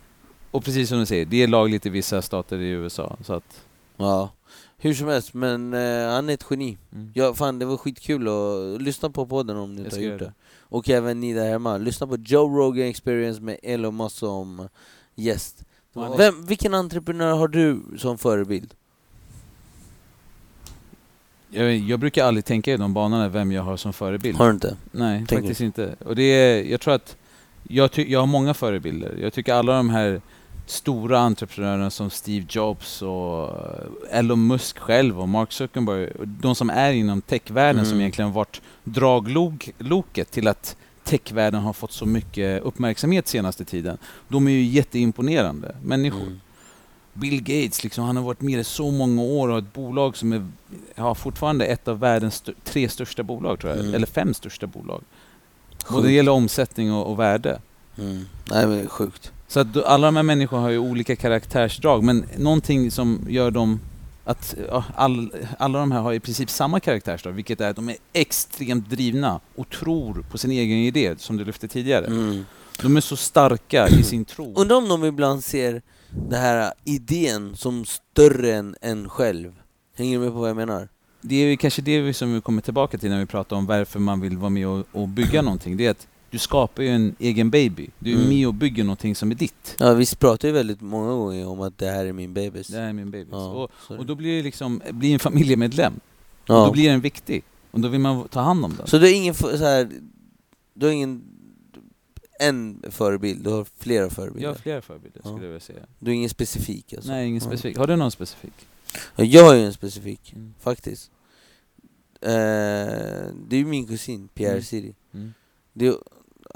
och 0.51 0.65
precis 0.65 0.89
som 0.89 0.99
du 0.99 1.07
säger, 1.07 1.25
det 1.25 1.43
är 1.43 1.49
lagligt 1.49 1.87
i 1.87 1.89
vissa 1.89 2.23
stater 2.23 2.59
i 2.59 2.69
USA. 2.69 3.17
Så 3.25 3.33
att, 3.33 3.61
Ja. 3.97 4.31
Hur 4.79 4.95
som 4.95 5.09
helst, 5.09 5.35
men 5.35 5.75
eh, 5.75 6.09
han 6.11 6.29
är 6.29 6.35
ett 6.35 6.47
geni. 6.51 6.79
mm. 6.93 7.11
Ja, 7.15 7.35
fan 7.35 7.59
det 7.59 7.65
var 7.65 7.77
skitkul 7.77 8.29
att 8.29 8.83
lyssna 8.83 9.11
på 9.11 9.27
podden 9.27 9.57
om 9.57 9.75
ni 9.75 9.85
inte 9.85 9.97
har 9.97 10.03
gjort 10.03 10.19
det. 10.19 10.25
det. 10.25 10.33
Och 10.61 10.91
även 10.91 11.21
ni 11.21 11.33
där 11.33 11.49
hemma, 11.49 11.79
lyssna 11.79 12.07
på 12.07 12.17
Joe 12.17 12.59
Rogan 12.59 12.87
Experience 12.87 13.41
med 13.41 13.59
Elon 13.63 13.97
Musk 13.97 14.17
som 14.17 14.69
gäst. 15.15 15.65
Vem, 16.17 16.47
vilken 16.47 16.75
entreprenör 16.75 17.33
har 17.33 17.49
du 17.49 17.83
som 17.99 18.19
förebild? 18.19 18.75
jag, 21.51 21.77
jag 21.77 22.01
brukar 22.01 22.25
aldrig 22.25 22.45
tänka 22.45 22.73
i 22.73 22.77
de 22.77 22.95
banorna 22.95 23.29
vem 23.29 23.53
jag 23.53 23.63
har 23.63 23.77
som 23.77 23.93
förebild. 23.93 24.39
Har 24.39 24.47
du 24.47 24.53
inte? 24.53 24.77
Nej, 24.93 25.19
Tänker 25.19 25.37
faktiskt 25.37 25.61
inte. 25.61 25.97
Och 26.05 26.17
det 26.17 26.23
är, 26.23 26.65
jag 26.65 26.81
tror 26.81 26.95
att 26.95 27.17
jag, 27.63 27.93
ty, 27.93 28.13
jag 28.13 28.21
har 28.21 28.27
många 28.27 28.55
förebilder. 28.55 29.17
Jag 29.21 29.33
tycker 29.33 29.55
alla 29.55 29.77
de 29.77 29.91
här 29.91 30.21
stora 30.67 31.19
entreprenörerna 31.19 31.91
som 31.91 32.11
Steve 32.11 32.47
Jobs 32.49 33.03
och 33.03 33.49
eh, 33.49 34.19
Elon 34.19 34.47
Musk 34.47 34.79
själv 34.79 35.21
och 35.21 35.29
Mark 35.29 35.53
Zuckerberg, 35.53 36.13
de 36.25 36.55
som 36.55 36.71
är 36.71 36.93
inom 36.93 37.21
techvärlden 37.21 37.85
som 37.85 37.93
Mm. 37.93 38.01
egentligen 38.01 38.33
varit 38.33 38.61
dragloket 38.85 40.31
till 40.31 40.49
att 40.49 40.77
techvärlden 41.05 41.61
har 41.63 41.73
fått 41.73 41.93
så 41.93 42.07
mycket 42.07 42.63
uppmärksamhet 42.63 43.29
senaste 43.29 43.65
tiden. 43.65 43.99
De 44.29 44.47
är 44.47 44.51
ju 44.51 44.63
jätteimponerande 44.63 45.77
människor. 45.83 46.23
Mm. 46.23 46.41
Bill 47.13 47.41
Gates, 47.43 47.85
liksom, 47.85 48.05
han 48.05 48.17
har 48.17 48.25
varit 48.25 48.41
med 48.41 48.61
i 48.61 48.65
så 48.65 48.91
många 48.91 49.23
år 49.23 49.49
och 49.49 49.55
har 49.55 49.59
ett 49.63 49.73
bolag 49.73 50.17
som 50.17 50.33
är 50.33 50.47
ja, 50.95 51.15
fortfarande 51.15 51.67
ett 51.67 51.89
av 51.89 51.99
världens 51.99 52.35
st- 52.35 52.53
tre 52.65 52.89
största 52.89 53.23
bolag, 53.23 53.61
tror 53.61 53.73
jag. 53.73 53.81
Mm. 53.81 53.95
Eller 53.95 54.07
fem 54.07 54.35
största 54.35 54.67
bolag. 54.67 55.03
Både 55.89 55.95
Sjukt. 55.97 56.05
det 56.07 56.13
gäller 56.13 56.33
omsättning 56.33 56.93
och, 56.93 57.11
och 57.11 57.19
värde. 57.19 57.61
Mm. 57.99 58.25
Nej 58.51 58.67
men 58.67 58.71
det 58.79 58.83
är 58.85 58.89
sjukt. 58.89 59.33
Så 59.49 59.61
att 59.61 59.85
alla 59.85 60.07
de 60.07 60.17
här 60.17 60.23
människorna 60.23 60.63
har 60.63 60.71
ju 60.71 60.79
olika 60.79 61.17
karaktärsdrag, 61.17 62.05
men 62.05 62.25
någonting 62.37 62.91
som 62.91 63.27
gör 63.29 63.51
dem 63.51 63.81
att 64.25 64.55
ja, 64.69 64.85
all, 64.95 65.33
alla 65.59 65.79
de 65.79 65.93
här 65.93 66.01
har 66.01 66.13
i 66.13 66.21
princip 66.21 66.51
samma 66.51 66.81
karaktärsdrag, 66.81 67.33
vilket 67.33 67.61
är 67.61 67.71
att 67.71 67.77
de 67.77 67.89
är 67.89 67.97
extremt 68.13 68.91
drivna 68.91 69.41
och 69.55 69.71
tror 69.71 70.25
på 70.31 70.39
sin 70.39 70.51
egen 70.51 70.79
idé, 70.79 71.15
som 71.19 71.37
du 71.37 71.45
lyfte 71.45 71.69
tidigare. 71.69 72.07
Mm. 72.07 72.45
De 72.83 72.97
är 72.97 73.01
så 73.01 73.17
starka 73.17 73.89
i 73.89 74.03
sin 74.03 74.25
tro. 74.25 74.55
Undrar 74.57 74.77
om 74.77 74.89
de 74.89 75.05
ibland 75.05 75.45
ser 75.45 75.83
den 76.11 76.41
här 76.41 76.73
idén 76.85 77.57
som 77.57 77.85
större 77.85 78.55
än 78.55 78.77
en 78.81 79.09
själv. 79.09 79.53
Hänger 79.97 80.19
du 80.19 80.25
med 80.25 80.33
på 80.33 80.39
vad 80.39 80.49
jag 80.51 80.57
menar? 80.57 80.89
Det 81.21 81.35
är 81.35 81.47
ju 81.47 81.57
kanske 81.57 81.83
det 81.83 82.15
som 82.15 82.35
vi 82.35 82.41
kommer 82.41 82.63
tillbaka 82.63 82.99
till 82.99 83.11
när 83.11 83.19
vi 83.19 83.27
pratar 83.27 83.57
om 83.57 83.67
varför 83.67 83.99
man 83.99 84.21
vill 84.21 84.39
vara 84.39 84.51
med 84.51 84.69
och, 84.69 84.87
och 84.93 85.09
bygga 85.09 85.43
någonting. 85.43 85.77
Det 85.77 85.87
är 85.87 85.91
att 85.91 86.07
du 86.31 86.39
skapar 86.39 86.83
ju 86.83 86.89
en 86.89 87.17
egen 87.19 87.51
baby. 87.51 87.91
Du 87.99 88.11
är 88.13 88.17
Mm. 88.17 88.29
med 88.29 88.47
och 88.49 88.55
bygger 88.55 88.85
någonting 88.85 89.15
som 89.15 89.31
är 89.31 89.35
ditt. 89.35 89.77
Ja, 89.79 89.95
vi 89.95 90.07
pratar 90.07 90.49
ju 90.49 90.55
väldigt 90.55 90.81
många 90.81 91.11
gånger 91.11 91.47
om 91.47 91.61
att 91.61 91.79
det 91.79 91.87
här 91.91 92.07
är 92.07 92.13
min 92.13 92.35
bebis. 92.35 92.69
Det 92.69 92.77
här 92.79 92.89
är 92.89 92.93
min 92.93 93.11
baby. 93.11 93.29
Ja, 93.33 93.47
Och, 93.89 93.99
och 93.99 94.07
då 94.07 94.15
blir 94.15 94.37
det 94.37 94.43
liksom, 94.43 94.83
blir 94.91 95.13
en 95.13 95.19
familjemedlem. 95.19 95.95
Och 95.95 96.41
ja. 96.47 96.67
då 96.67 96.73
blir 96.73 96.91
den 96.91 97.01
viktig. 97.01 97.43
Och 97.71 97.81
då 97.81 97.89
vill 97.89 98.01
man 98.01 98.29
ta 98.29 98.41
hand 98.41 98.65
om 98.65 98.75
den. 98.79 98.87
Så 98.87 98.99
du 98.99 99.05
har 99.07 99.13
ingen 99.15 99.35
så 99.35 99.57
här, 99.57 99.91
du 100.75 100.87
har 100.87 100.93
ingen 100.93 101.23
en 102.41 102.83
förebild, 102.91 103.45
du 103.45 103.51
har 103.51 103.67
flera 103.79 104.11
förebilder? 104.11 104.49
Jag 104.49 104.55
har 104.55 104.59
flera 104.61 104.83
förebilder 104.83 105.21
Ja. 105.25 105.29
skulle 105.31 105.45
jag 105.45 105.51
vilja 105.53 105.61
säga. 105.61 105.81
Du 105.99 106.11
är 106.11 106.15
ingen 106.15 106.31
specifik 106.31 106.93
alltså? 106.95 107.11
Nej, 107.11 107.29
ingen 107.29 107.41
specifik. 107.41 107.77
Har 107.79 107.87
du 107.87 107.97
någon 107.97 108.11
specifik? 108.11 108.53
Ja, 109.17 109.25
Jag 109.25 109.45
har 109.45 109.55
ju 109.55 109.63
en 109.65 109.73
specifik, 109.73 110.33
Mm. 110.37 110.55
faktiskt. 110.61 111.11
Eh, 112.21 112.31
det 113.49 113.57
är 113.57 113.59
ju 113.59 113.67
min 113.67 113.87
kusin, 113.87 114.29
Pierre 114.29 114.51
Mm. 114.53 114.63
Siri. 114.63 114.95
Mm. 115.15 115.35
Det, 115.73 115.95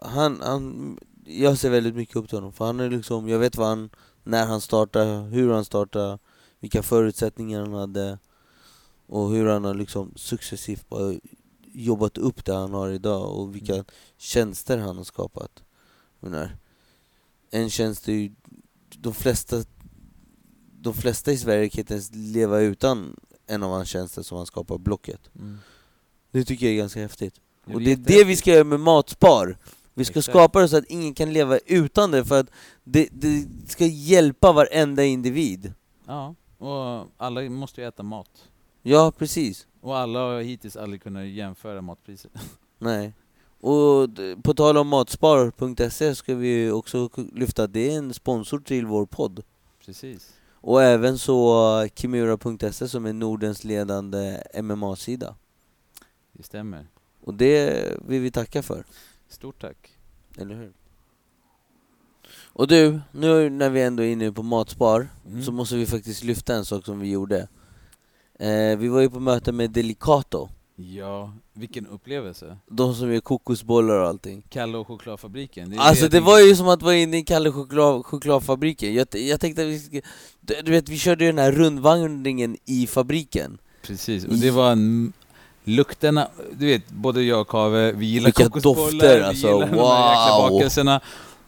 han, 0.02 0.40
han, 0.40 0.98
jag 1.24 1.58
ser 1.58 1.70
väldigt 1.70 1.94
mycket 1.94 2.16
upp 2.16 2.28
till 2.28 2.38
honom, 2.38 2.52
för 2.52 2.64
han 2.64 2.80
är 2.80 2.90
liksom, 2.90 3.28
jag 3.28 3.38
vet 3.38 3.56
vad 3.56 3.68
han, 3.68 3.90
när 4.24 4.46
han 4.46 4.60
startade, 4.60 5.20
hur 5.20 5.50
han 5.52 5.64
startade, 5.64 6.18
vilka 6.60 6.82
förutsättningar 6.82 7.60
han 7.60 7.72
hade 7.72 8.18
och 9.06 9.30
hur 9.30 9.46
han 9.46 9.64
har 9.64 9.74
liksom 9.74 10.12
successivt 10.16 10.86
jobbat 11.72 12.18
upp 12.18 12.44
det 12.44 12.54
han 12.54 12.72
har 12.74 12.88
idag 12.90 13.38
och 13.38 13.54
vilka 13.54 13.74
Mm. 13.74 13.84
tjänster 14.18 14.78
han 14.78 14.96
har 14.96 15.04
skapat. 15.04 15.62
Menar, 16.20 16.56
en 17.50 17.70
tjänst 17.70 18.08
är 18.08 18.12
ju, 18.12 18.32
de 18.96 19.14
flesta, 19.14 19.64
de 20.80 20.94
flesta 20.94 21.32
i 21.32 21.38
Sverige 21.38 21.68
kan 21.68 21.78
inte 21.78 21.94
ens 21.94 22.10
leva 22.14 22.60
utan 22.60 23.16
en 23.46 23.62
av 23.62 23.70
hans 23.70 23.88
tjänster 23.88 24.22
som 24.22 24.36
han 24.36 24.46
skapar, 24.46 24.78
Blocket. 24.78 25.20
Mm. 25.34 25.58
Det 26.30 26.44
tycker 26.44 26.66
jag 26.66 26.72
är 26.72 26.78
ganska 26.78 27.00
häftigt. 27.00 27.34
Ja, 27.66 27.74
Och 27.74 27.80
det 27.80 27.92
är 27.92 27.96
det 27.96 28.24
vi 28.24 28.36
ska 28.36 28.50
göra 28.50 28.64
med 28.64 28.80
Matspar. 28.80 29.56
Vi 29.94 30.04
ska 30.04 30.18
Exakt. 30.18 30.32
skapa 30.32 30.60
det 30.60 30.68
så 30.68 30.76
att 30.76 30.84
ingen 30.88 31.14
kan 31.14 31.32
leva 31.32 31.58
utan 31.58 32.10
det, 32.10 32.24
för 32.24 32.40
att 32.40 32.50
det, 32.84 33.08
det 33.12 33.46
ska 33.66 33.86
hjälpa 33.86 34.52
varenda 34.52 35.04
individ. 35.04 35.72
Ja, 36.06 36.34
och 36.58 37.08
alla 37.16 37.40
måste 37.50 37.80
ju 37.80 37.86
äta 37.88 38.02
mat. 38.02 38.48
Ja, 38.82 39.12
precis. 39.18 39.66
Och 39.80 39.98
alla 39.98 40.18
har 40.18 40.40
hittills 40.40 40.76
aldrig 40.76 41.02
kunnat 41.02 41.26
jämföra 41.26 41.80
matpriser. 41.80 42.30
Nej. 42.78 43.12
Och 43.60 44.08
på 44.42 44.54
tal 44.54 44.76
om 44.76 44.88
matspar.se 44.88 46.14
ska 46.14 46.34
vi 46.34 46.70
också 46.70 47.08
lyfta 47.34 47.64
att 47.64 47.72
det 47.72 47.92
är 47.92 47.98
en 47.98 48.14
sponsor 48.14 48.58
till 48.58 48.86
vår 48.86 49.06
podd. 49.06 49.42
Precis. 49.86 50.32
Och 50.52 50.82
även 50.82 51.18
så 51.18 51.88
Kimura.se 51.94 52.88
som 52.88 53.06
är 53.06 53.12
Nordens 53.12 53.64
ledande 53.64 54.42
MMA-sida. 54.62 55.36
Det 56.32 56.42
stämmer. 56.42 56.86
Och 57.20 57.34
det 57.34 57.88
vill 58.06 58.20
vi 58.20 58.30
tacka 58.30 58.62
för, 58.62 58.84
Stort 59.30 59.60
tack. 59.60 59.76
eller 60.38 60.54
hur? 60.54 60.72
Och 62.52 62.66
du, 62.68 63.00
nu 63.12 63.50
när 63.50 63.70
vi 63.70 63.82
ändå 63.82 64.02
är 64.02 64.08
inne 64.12 64.32
på 64.32 64.42
Matspar 64.42 65.08
Mm. 65.26 65.42
så 65.42 65.52
måste 65.52 65.76
vi 65.76 65.86
faktiskt 65.86 66.24
lyfta 66.24 66.54
en 66.54 66.64
sak 66.64 66.84
som 66.84 67.00
vi 67.00 67.10
gjorde. 67.10 67.48
Eh, 68.38 68.78
vi 68.78 68.88
var 68.88 69.00
ju 69.00 69.10
på 69.10 69.20
möte 69.20 69.52
med 69.52 69.70
Delicato, 69.70 70.48
Ja, 70.76 71.32
vilken 71.52 71.86
upplevelse. 71.86 72.56
de 72.66 72.94
som 72.94 73.12
gör 73.12 73.20
kokosbollar 73.20 74.00
och 74.00 74.08
allting. 74.08 74.42
Kalle 74.48 74.78
och 74.78 74.86
chokladfabriken. 74.86 75.70
Det 75.70 75.78
Alltså 75.78 76.08
det 76.08 76.20
var 76.20 76.40
ju 76.40 76.56
som 76.56 76.68
att 76.68 76.82
vara 76.82 76.94
inne 76.96 77.18
i 77.18 77.22
Kalle 77.22 77.52
choklad, 77.52 78.06
chokladfabriken. 78.06 78.94
Jag, 78.94 79.06
jag 79.14 79.40
tänkte 79.40 79.62
att 79.62 79.68
vi 79.68 80.02
du, 80.40 80.54
du 80.64 80.70
vet, 80.70 80.88
vi 80.88 80.98
körde 80.98 81.24
ju 81.24 81.30
den 81.30 81.38
här 81.38 81.52
rundvandringen 81.52 82.56
i 82.66 82.86
fabriken. 82.86 83.58
Precis, 83.82 84.24
och 84.24 84.34
det 84.34 84.50
var 84.50 84.72
en... 84.72 85.12
Lukterna, 85.64 86.28
du 86.52 86.66
vet, 86.66 86.90
både 86.90 87.22
jag 87.22 87.40
och 87.40 87.48
Kave, 87.48 87.92
vi 87.92 88.06
gillar 88.06 88.26
Vilka 88.26 88.44
kokosbollar, 88.44 88.90
dofter, 88.90 89.18
vi 89.18 89.24
alltså, 89.24 89.46
gillar 89.46 89.66
de 89.66 89.78
här 89.78 90.10
jäkla 90.10 90.38
wow. 90.38 90.50
bakelserna. 90.50 91.00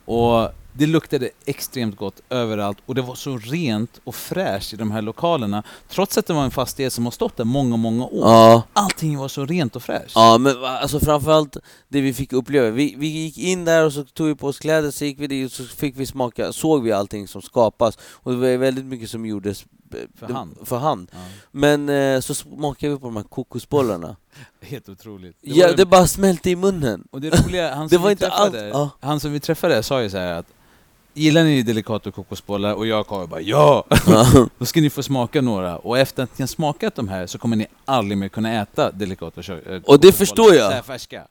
Och 0.04 0.52
det 0.74 0.86
luktade 0.86 1.30
extremt 1.44 1.96
gott 1.96 2.20
överallt 2.30 2.78
och 2.86 2.94
det 2.94 3.02
var 3.02 3.14
så 3.14 3.38
rent 3.38 4.00
och 4.04 4.14
fräscht 4.14 4.72
i 4.72 4.76
de 4.76 4.90
här 4.90 5.02
lokalerna. 5.02 5.62
Trots 5.88 6.18
att 6.18 6.26
det 6.26 6.32
var 6.32 6.44
en 6.44 6.50
fastighet 6.50 6.92
som 6.92 7.04
har 7.04 7.10
stått 7.10 7.36
där 7.36 7.44
många, 7.44 7.76
många 7.76 8.04
år. 8.04 8.30
Ja, 8.30 8.62
Allting 8.72 9.18
var 9.18 9.28
så 9.28 9.46
rent 9.46 9.76
och 9.76 9.82
fräscht. 9.82 10.12
ja 10.14 10.38
men 10.38 10.64
alltså 10.64 11.00
framförallt 11.00 11.56
det 11.88 12.00
vi 12.00 12.14
fick 12.14 12.32
uppleva. 12.32 12.70
Vi, 12.70 12.94
vi 12.98 13.06
gick 13.06 13.38
in 13.38 13.64
där 13.64 13.84
och 13.84 13.92
så 13.92 14.04
tog 14.04 14.26
vi 14.26 14.34
på 14.34 14.46
oss 14.46 14.58
kläder, 14.58 14.90
så 14.90 15.04
gick 15.04 15.20
vi 15.20 15.26
dit 15.26 15.46
och 15.46 15.52
så 15.52 15.64
fick 15.64 15.96
vi 15.96 16.06
smaka, 16.06 16.52
såg 16.52 16.82
vi 16.82 16.92
allting 16.92 17.28
som 17.28 17.42
skapas. 17.42 17.98
Och 18.12 18.32
det 18.32 18.38
var 18.38 18.56
väldigt 18.56 18.84
mycket 18.84 19.10
som 19.10 19.26
gjordes 19.26 19.64
För 20.18 20.26
hand. 20.32 20.56
För 20.64 20.76
hand. 20.78 21.08
Ja, 21.12 21.18
Men 21.50 21.88
eh, 21.88 22.20
så 22.20 22.34
smakade 22.34 22.92
vi 22.92 22.98
på 22.98 23.06
de 23.06 23.16
här 23.16 23.22
kokosbollarna. 23.22 24.16
helt 24.60 24.88
otroligt. 24.88 25.36
Det 25.40 25.50
ja, 25.50 25.66
var- 25.66 25.74
det 25.74 25.86
bara 25.86 26.06
smälte 26.06 26.50
i 26.50 26.56
munnen. 26.56 27.04
Och 27.10 27.20
det 27.20 27.30
roliga, 27.44 27.74
han 27.74 27.88
som, 27.90 28.02
vi 28.08 28.16
träffade, 28.16 28.68
ja. 28.68 28.90
han 29.00 29.20
som 29.20 29.32
vi 29.32 29.40
träffade 29.40 29.82
sa 29.82 30.02
ju 30.02 30.10
så 30.10 30.18
här 30.18 30.32
att 30.32 30.46
Gillar 31.14 31.44
ni 31.44 31.62
Delicato 31.62 32.12
kokosbollar? 32.12 32.74
Och 32.74 32.86
jag 32.86 33.06
Kave 33.06 33.26
bara 33.26 33.40
ja! 33.40 33.84
Då 34.58 34.64
ska 34.64 34.80
ni 34.80 34.90
få 34.90 35.02
smaka 35.02 35.40
några, 35.40 35.76
och 35.78 35.98
efter 35.98 36.22
att 36.22 36.38
ni 36.38 36.42
har 36.42 36.46
smakat 36.46 36.94
de 36.94 37.08
här 37.08 37.26
så 37.26 37.38
kommer 37.38 37.56
ni 37.56 37.66
aldrig 37.84 38.18
mer 38.18 38.28
kunna 38.28 38.52
äta 38.62 38.90
Delicato 38.90 39.42
kö- 39.42 39.52
äh, 39.52 39.60
Och 39.60 39.70
det 39.74 39.82
kokosbollar 39.82 40.12
förstår 40.12 40.54
jag. 40.54 40.70
Så 40.70 40.74
här 40.74 40.82
färska. 40.82 41.26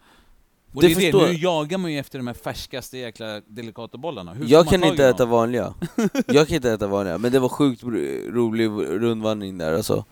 Och 0.73 0.81
Det 0.81 0.87
det, 0.87 0.93
är 0.93 0.95
det, 0.95 1.01
förstår 1.01 1.21
nu 1.21 1.33
jag. 1.33 1.35
jagar 1.35 1.77
man 1.77 1.91
ju 1.91 1.99
efter 1.99 2.19
de 2.19 2.27
här 2.27 2.33
färskaste 2.33 2.97
jäkla 2.97 3.41
Delicato-bollarna. 3.47 4.33
Hur 4.33 4.45
Jag 4.47 4.67
kan 4.67 4.83
inte 4.83 5.05
äta 5.05 5.25
vanliga. 5.25 5.73
Jag 6.27 6.47
kan 6.47 6.55
inte 6.55 6.71
äta 6.71 6.87
vanliga, 6.87 7.17
men 7.17 7.31
det 7.31 7.39
var 7.39 7.49
sjukt 7.49 7.83
ro- 7.83 8.31
rolig 8.31 8.65
rundvandring 9.01 9.57
där 9.57 9.73
alltså. 9.73 10.05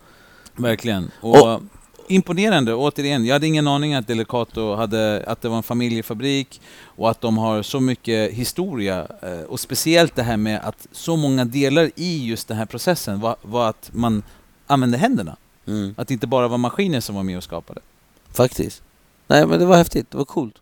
Verkligen. 0.56 1.10
Och, 1.20 1.60
imponerande, 2.08 2.74
återigen. 2.74 3.24
Jag 3.24 3.34
hade 3.34 3.46
ingen 3.46 3.66
aning 3.68 3.94
att 3.94 4.06
Delicato 4.06 4.74
hade, 4.74 5.24
att 5.26 5.42
det 5.42 5.48
var 5.48 5.56
en 5.56 5.62
familjefabrik 5.62 6.60
och 6.84 7.10
att 7.10 7.20
de 7.20 7.38
har 7.38 7.62
så 7.62 7.80
mycket 7.80 8.32
historia. 8.32 9.06
eh, 9.22 9.40
Och 9.40 9.60
speciellt 9.60 10.14
det 10.16 10.22
här 10.22 10.36
med 10.36 10.60
att 10.64 10.86
så 10.92 11.16
många 11.16 11.44
delar 11.44 11.90
i 11.96 12.26
just 12.26 12.48
den 12.48 12.56
här 12.56 12.66
processen 12.66 13.20
var, 13.20 13.36
var 13.42 13.68
att 13.68 13.90
man 13.92 14.22
använde 14.66 14.98
händerna. 14.98 15.36
Mm. 15.66 15.94
Att 15.98 16.08
det 16.08 16.14
inte 16.14 16.26
bara 16.26 16.48
var 16.48 16.58
maskiner 16.58 17.00
som 17.00 17.14
var 17.14 17.22
med 17.22 17.36
och 17.36 17.44
skapade. 17.44 17.80
Faktiskt. 18.32 18.82
Nej 19.30 19.46
men 19.46 19.58
det 19.60 19.66
var 19.66 19.76
häftigt, 19.76 20.10
det 20.10 20.16
var 20.18 20.24
coolt. 20.24 20.54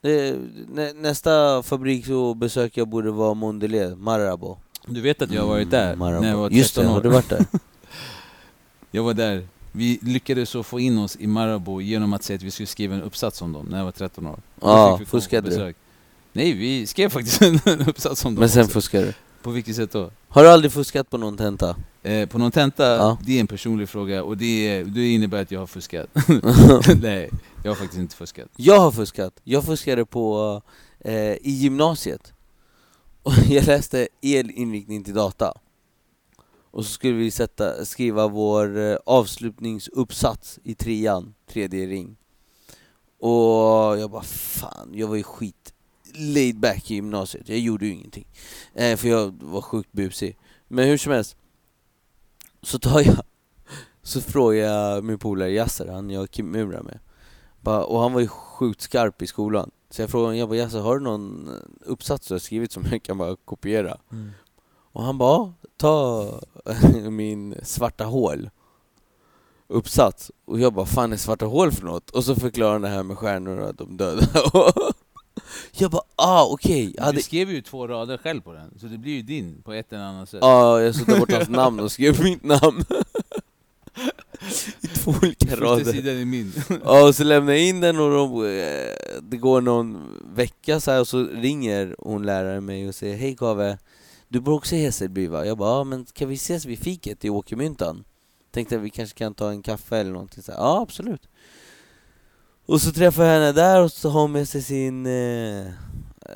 Det, 0.00 0.36
nä, 0.68 0.92
nästa 0.92 1.62
fabrik 1.62 2.06
så 2.06 2.34
besöker 2.34 2.80
jag 2.80 2.88
borde 2.88 3.10
vara 3.10 3.34
Mondelez, 3.34 3.94
Marabou. 3.96 4.56
Du 4.86 5.00
vet 5.00 5.22
att 5.22 5.30
jag 5.30 5.42
har 5.42 5.48
varit 5.48 5.70
där 5.70 5.86
Mm, 5.86 5.98
Marabou. 5.98 6.20
när 6.22 6.28
jag 6.30 6.36
var 6.36 6.48
13 6.48 6.58
Just 6.58 6.74
det, 6.74 6.80
år. 6.80 6.84
har 6.90 7.00
du 7.00 7.08
varit 7.08 7.28
där? 7.28 7.44
Jag 8.90 9.02
var 9.02 9.14
där. 9.14 9.46
Vi 9.72 9.98
lyckades 10.02 10.50
så 10.50 10.62
få 10.62 10.80
in 10.80 10.98
oss 10.98 11.16
i 11.20 11.26
Marabou 11.26 11.80
genom 11.80 12.12
att 12.12 12.22
säga 12.22 12.36
att 12.36 12.42
vi 12.42 12.50
skulle 12.50 12.66
skriva 12.66 12.94
en 12.94 13.02
uppsats 13.02 13.42
om 13.42 13.52
dem 13.52 13.66
när 13.70 13.78
jag 13.78 13.84
var 13.84 13.92
13 13.92 14.26
år. 14.26 14.38
Ja, 14.60 14.98
på 14.98 15.04
fuskade 15.04 15.48
du? 15.50 15.56
besök. 15.56 15.76
Nej, 16.32 16.52
vi 16.52 16.86
skrev 16.86 17.08
faktiskt 17.08 17.42
en 17.66 17.88
uppsats 17.88 18.24
om 18.24 18.34
dem 18.34 18.40
Men 18.40 18.48
sen 18.48 18.62
också. 18.62 18.72
fuskade 18.72 19.04
du? 19.06 19.12
På 19.46 19.52
vilket 19.52 19.76
sätt 19.76 19.92
då? 19.92 20.10
Har 20.28 20.42
du 20.42 20.48
aldrig 20.50 20.72
fuskat 20.72 21.10
på 21.10 21.18
någon 21.18 21.36
tenta? 21.36 21.76
Eh, 22.02 22.28
på 22.28 22.38
någon 22.38 22.50
tenta, 22.50 22.84
Ja. 22.96 23.18
det 23.26 23.36
är 23.36 23.40
en 23.40 23.46
personlig 23.46 23.88
fråga 23.88 24.22
och 24.24 24.36
det, 24.36 24.68
är- 24.68 24.84
det 24.84 25.08
innebär 25.12 25.42
att 25.42 25.50
jag 25.50 25.60
har 25.60 25.66
fuskat. 25.66 26.06
Nej, 27.02 27.30
jag 27.64 27.70
har 27.70 27.74
faktiskt 27.76 27.98
inte 28.00 28.16
fuskat. 28.16 28.48
Jag 28.56 28.78
har 28.80 28.90
fuskat. 28.90 29.32
Jag 29.44 29.64
fuskade 29.64 30.04
på, 30.04 30.62
eh, 31.00 31.14
i 31.32 31.38
gymnasiet. 31.50 32.32
Och 33.22 33.32
jag 33.48 33.66
läste 33.66 34.08
elinriktning 34.22 35.04
till 35.04 35.14
data. 35.14 35.54
Och 36.70 36.84
så 36.84 36.90
skulle 36.90 37.14
vi 37.14 37.30
sätta, 37.30 37.84
skriva 37.84 38.28
vår 38.28 38.78
eh, 38.78 38.96
avslutningsuppsats 39.06 40.58
i 40.64 40.74
trean, 40.74 41.34
tredje 41.52 41.86
ring. 41.86 42.16
Och 43.20 43.98
jag 43.98 44.10
bara 44.10 44.22
fan, 44.22 44.90
jag 44.94 45.08
var 45.08 45.16
ju 45.16 45.22
skit 45.22 45.72
laid 46.18 46.60
back 46.60 46.90
i 46.90 46.94
gymnasiet. 46.94 47.48
Jag 47.48 47.58
gjorde 47.58 47.86
ju 47.86 47.92
ingenting. 47.92 48.26
Eh, 48.74 48.96
för 48.96 49.08
jag 49.08 49.42
var 49.42 49.60
sjukt 49.60 49.92
busig. 49.92 50.38
Men 50.68 50.88
hur 50.88 50.98
som 50.98 51.12
helst, 51.12 51.36
så 52.62 52.78
tar 52.78 53.00
jag, 53.00 53.16
så 54.02 54.20
frågar 54.20 54.64
jag 54.64 55.04
min 55.04 55.18
polare 55.18 55.50
Yasser, 55.50 55.88
han 55.88 56.10
jag 56.10 56.28
kimmurar 56.34 56.82
med. 56.82 56.98
Bara, 57.60 57.84
och 57.84 58.00
han 58.00 58.12
var 58.12 58.20
ju 58.20 58.28
sjukt 58.28 58.80
skarp 58.80 59.22
i 59.22 59.26
skolan. 59.26 59.70
Så 59.90 60.02
jag 60.02 60.10
frågade 60.10 60.26
honom, 60.26 60.38
jag 60.38 60.48
bara, 60.48 60.58
Yasser, 60.58 60.80
har 60.80 60.98
du 60.98 61.04
någon 61.04 61.50
uppsats 61.80 62.28
du 62.28 62.34
har 62.34 62.38
skrivit 62.38 62.72
som 62.72 62.84
jag 62.90 63.02
kan 63.02 63.18
bara 63.18 63.36
kopiera? 63.44 63.98
Och 64.92 65.02
han 65.02 65.18
bara, 65.18 65.36
"Ja, 65.38 65.54
ta 65.76 66.40
min 67.10 67.54
svarta 67.62 68.04
hål 68.04 68.50
uppsats. 69.68 70.30
Och 70.44 70.60
jag 70.60 70.72
bara, 70.72 70.86
fan 70.86 71.12
är 71.12 71.16
svarta 71.16 71.46
hål 71.46 71.72
för 71.72 71.84
något? 71.84 72.10
Och 72.10 72.24
så 72.24 72.34
förklarar 72.34 72.72
han 72.72 72.82
det 72.82 72.88
här 72.88 73.02
med 73.02 73.18
stjärnor 73.18 73.58
och 73.58 73.68
att 73.68 73.78
de 73.78 73.96
döda. 73.96 74.22
Jag 75.78 75.90
bara, 75.90 76.02
ah 76.16 76.44
okej. 76.50 76.94
Jag 76.96 77.04
hade 77.04 77.18
Du 77.18 77.22
skrev 77.22 77.50
ju 77.50 77.62
två 77.62 77.86
rader 77.86 78.18
själv 78.18 78.40
på 78.40 78.52
den, 78.52 78.74
så 78.80 78.86
det 78.86 78.98
blir 78.98 79.12
ju 79.12 79.22
din 79.22 79.62
på 79.62 79.72
ett 79.72 79.92
eller 79.92 80.02
annat 80.04 80.28
sätt. 80.28 80.38
Ja, 80.42 80.80
jag 80.80 80.94
tog 80.94 81.18
bort 81.18 81.32
hans 81.32 81.48
namn 81.48 81.80
och 81.80 81.92
skrev 81.92 82.22
mitt 82.22 82.44
namn. 82.44 82.84
I 84.80 84.86
två 84.86 85.14
olika 85.22 85.46
Första 85.46 85.64
rader. 85.64 85.92
sidan 85.92 86.16
är 86.16 86.24
min. 86.24 86.52
Ja, 86.84 87.08
och 87.08 87.14
så 87.14 87.24
lämnar 87.24 87.52
jag 87.52 87.62
in 87.62 87.80
den 87.80 87.98
och 88.00 88.10
de, 88.10 88.44
eh, 88.58 89.20
det 89.22 89.36
går 89.36 89.60
någon 89.60 90.20
vecka 90.34 90.80
så 90.80 90.90
här 90.90 91.00
och 91.00 91.08
så 91.08 91.22
ringer 91.24 91.96
hon 91.98 92.26
läraren 92.26 92.64
mig 92.64 92.88
och 92.88 92.94
säger 92.94 93.16
Hej 93.16 93.36
Kave, 93.36 93.78
du 94.28 94.40
bor 94.40 94.54
också 94.54 94.74
i 94.76 94.78
Hässelby 94.82 95.26
va? 95.26 95.46
Jag 95.46 95.58
bara, 95.58 95.70
ja 95.78 95.84
men 95.84 96.04
kan 96.04 96.28
vi 96.28 96.34
ses 96.34 96.64
vid 96.66 96.78
fiket 96.78 97.24
i 97.24 97.30
Åkermyntan? 97.30 98.04
Tänkte 98.50 98.76
att 98.76 98.82
vi 98.82 98.90
kanske 98.90 99.18
kan 99.18 99.34
ta 99.34 99.50
en 99.50 99.62
kaffe 99.62 99.96
eller 99.96 100.12
någonting 100.12 100.42
så 100.42 100.52
här. 100.52 100.58
Ja, 100.58 100.80
absolut. 100.82 101.28
Och 102.66 102.80
så 102.80 102.92
träffar 102.92 103.24
jag 103.24 103.32
henne 103.32 103.52
där 103.52 103.82
och 103.82 103.92
så 103.92 104.10
har 104.10 104.20
hon 104.20 104.32
med 104.32 104.48
sig 104.48 104.62
sin, 104.62 105.06
eh, 105.06 105.66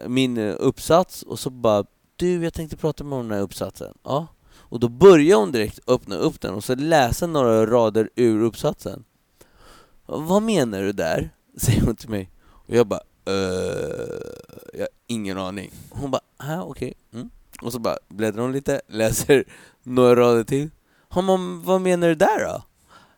min 0.06 0.38
eh, 0.38 0.54
uppsats 0.58 1.22
och 1.22 1.38
så 1.38 1.50
bara 1.50 1.84
Du, 2.16 2.44
jag 2.44 2.54
tänkte 2.54 2.76
prata 2.76 3.04
med 3.04 3.18
om 3.18 3.28
den 3.28 3.36
här 3.38 3.44
uppsatsen. 3.44 3.94
Ja. 4.02 4.26
Och 4.52 4.80
då 4.80 4.88
börjar 4.88 5.36
hon 5.36 5.52
direkt 5.52 5.80
öppna 5.86 6.16
upp 6.16 6.40
den 6.40 6.54
och 6.54 6.64
så 6.64 6.74
läsa 6.74 7.26
några 7.26 7.66
rader 7.66 8.10
ur 8.16 8.42
uppsatsen. 8.42 9.04
Vad 10.06 10.42
menar 10.42 10.82
du 10.82 10.92
där? 10.92 11.30
Säger 11.56 11.80
hon 11.80 11.96
till 11.96 12.10
mig. 12.10 12.30
Och 12.46 12.74
jag 12.74 12.86
bara, 12.86 13.00
Uh, 13.28 14.20
jag 14.72 14.80
har 14.80 14.88
ingen 15.06 15.38
aning. 15.38 15.70
Hon 15.90 16.10
bara, 16.10 16.20
här 16.38 16.68
okej. 16.68 16.94
Mm. 17.12 17.30
Och 17.62 17.72
så 17.72 17.78
bara 17.78 17.96
bläddrar 18.08 18.42
hon 18.42 18.52
lite, 18.52 18.80
läser 18.88 19.44
några 19.82 20.16
rader 20.16 20.44
till. 20.44 20.70
Hon 21.08 21.26
bara, 21.26 21.38
vad 21.64 21.80
menar 21.80 22.08
du 22.08 22.14
där 22.14 22.44
då? 22.44 22.62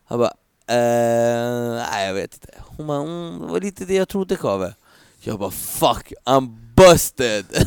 Jag 0.09 0.19
bara, 0.19 0.33
nej 0.77 2.07
jag 2.07 2.15
vet 2.15 2.35
inte. 2.35 2.49
Hon 2.59 2.87
bara, 2.87 3.03
mm, 3.03 3.41
det 3.41 3.47
var 3.47 3.61
lite 3.61 3.85
det 3.85 3.95
jag 3.95 4.09
trodde 4.09 4.37
Kave. 4.37 4.75
Jag 5.21 5.39
bara, 5.39 5.51
fuck, 5.51 6.13
I'm 6.25 6.57
busted! 6.77 7.45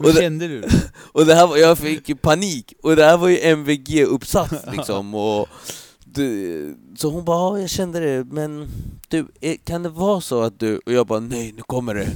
Hur 0.00 0.12
det- 0.12 0.20
kände 0.20 0.48
du? 0.48 0.64
och 1.12 1.26
det 1.26 1.34
här 1.34 1.46
var, 1.46 1.56
jag 1.56 1.78
fick 1.78 2.22
panik, 2.22 2.74
och 2.82 2.96
det 2.96 3.04
här 3.04 3.16
var 3.16 3.28
ju 3.28 3.38
MVG-uppsats 3.38 4.54
liksom 4.72 5.14
och 5.14 5.48
det, 6.04 6.74
Så 6.98 7.10
hon 7.10 7.24
bara, 7.24 7.56
ja 7.56 7.60
jag 7.60 7.70
kände 7.70 8.00
det, 8.00 8.24
men 8.24 8.68
du, 9.08 9.26
eh, 9.40 9.56
kan 9.64 9.82
det 9.82 9.88
vara 9.88 10.20
så 10.20 10.42
att 10.42 10.60
du... 10.60 10.76
Och 10.86 10.92
jag 10.92 11.06
bara, 11.06 11.20
nej 11.20 11.52
nu 11.52 11.62
kommer 11.62 11.94
det 11.94 12.08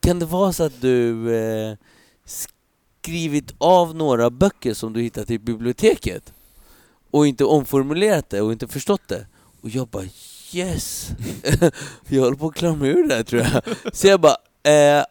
Kan 0.00 0.18
det 0.18 0.26
vara 0.26 0.52
så 0.52 0.62
att 0.64 0.80
du 0.80 1.34
eh, 1.36 1.76
skrivit 3.02 3.54
av 3.58 3.94
några 3.96 4.30
böcker 4.30 4.74
som 4.74 4.92
du 4.92 5.00
hittat 5.02 5.30
i 5.30 5.38
biblioteket? 5.38 6.32
Och 7.10 7.26
inte 7.26 7.44
omformulerat 7.44 8.30
det 8.30 8.40
och 8.40 8.52
inte 8.52 8.68
förstått 8.68 9.08
det? 9.08 9.26
Och 9.62 9.68
jag 9.70 9.88
bara, 9.88 10.04
yes! 10.52 11.10
jag 12.08 12.22
håller 12.22 12.36
på 12.36 12.46
att 12.46 12.54
klara 12.54 12.74
mig 12.74 12.90
ur 12.90 13.08
det 13.08 13.14
här 13.14 13.22
tror 13.22 13.42
jag 13.42 13.62
Så 13.96 14.06
jag 14.06 14.20
bara, 14.20 14.36
eh, 14.62 15.04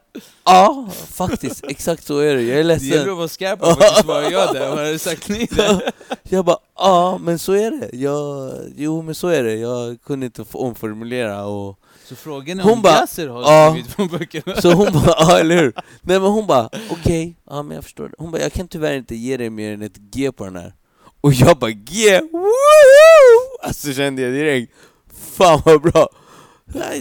ja 0.46 0.90
faktiskt, 1.12 1.64
exakt 1.68 2.04
så 2.04 2.20
är 2.20 2.36
det, 2.36 2.42
jag 2.42 2.42
är 2.42 2.46
Det 2.46 2.54
gäller 2.54 2.64
ledsen 2.64 3.10
att 3.10 3.18
vara 3.18 3.28
skarp 3.28 3.60
på 3.60 3.66
faktiskt 3.66 4.06
vad 4.06 4.24
jag 4.32 4.54
där, 4.54 4.70
vad 4.70 4.78
hade 4.78 5.00
sagt 5.00 5.30
nej 5.30 5.48
där. 5.52 5.92
Jag 6.30 6.46
bara, 6.46 6.58
ja 6.76 7.18
men 7.22 7.40
så 7.40 7.54
är 7.54 7.72
det, 7.72 7.98
jag, 7.98 8.54
jo 8.76 9.02
men 9.02 9.16
så 9.16 9.28
är 9.28 9.44
det, 9.44 9.56
jag 9.56 10.02
kunde 10.02 10.26
inte 10.26 10.46
omformulera 10.52 11.46
och 11.46 11.80
Så 12.06 12.16
frågan 12.16 12.60
är 12.60 12.64
Hon 12.64 12.74
om 12.74 12.82
bara, 12.82 12.94
Yasser 12.94 13.28
har 13.28 13.42
ja. 13.42 13.72
skrivit 13.72 13.96
på 13.96 14.06
böckerna? 14.06 14.62
Så 14.62 14.72
hon 14.72 14.94
bara, 14.94 15.16
ja 15.20 15.40
eller 15.40 15.56
hur? 15.58 15.74
Nej 16.02 16.20
men 16.20 16.32
hon 16.32 16.48
bara, 16.48 16.70
okej, 16.90 17.36
ja 17.50 17.64
men 17.64 17.76
jag 17.76 17.84
förstår 17.84 18.08
det. 18.10 18.16
Hon 18.18 18.32
bara, 18.32 18.42
jag 18.42 18.54
kan 18.54 18.68
tyvärr 18.68 18.94
inte 18.94 19.16
ge 19.16 19.38
dig 19.38 19.50
mer 19.50 19.74
än 19.74 19.82
ett 19.82 19.98
G 19.98 20.32
på 20.32 20.46
den 20.46 20.56
här 20.56 20.74
Och 21.28 21.34
jag 21.34 21.58
bara, 21.58 21.72
G, 21.72 22.22
woohoo! 22.32 23.58
Alltså 23.64 23.94
kände 23.94 24.22
jag 24.22 24.34
direkt, 24.34 24.74
fan 25.38 25.62
vad 25.66 25.82
bra! 25.82 26.10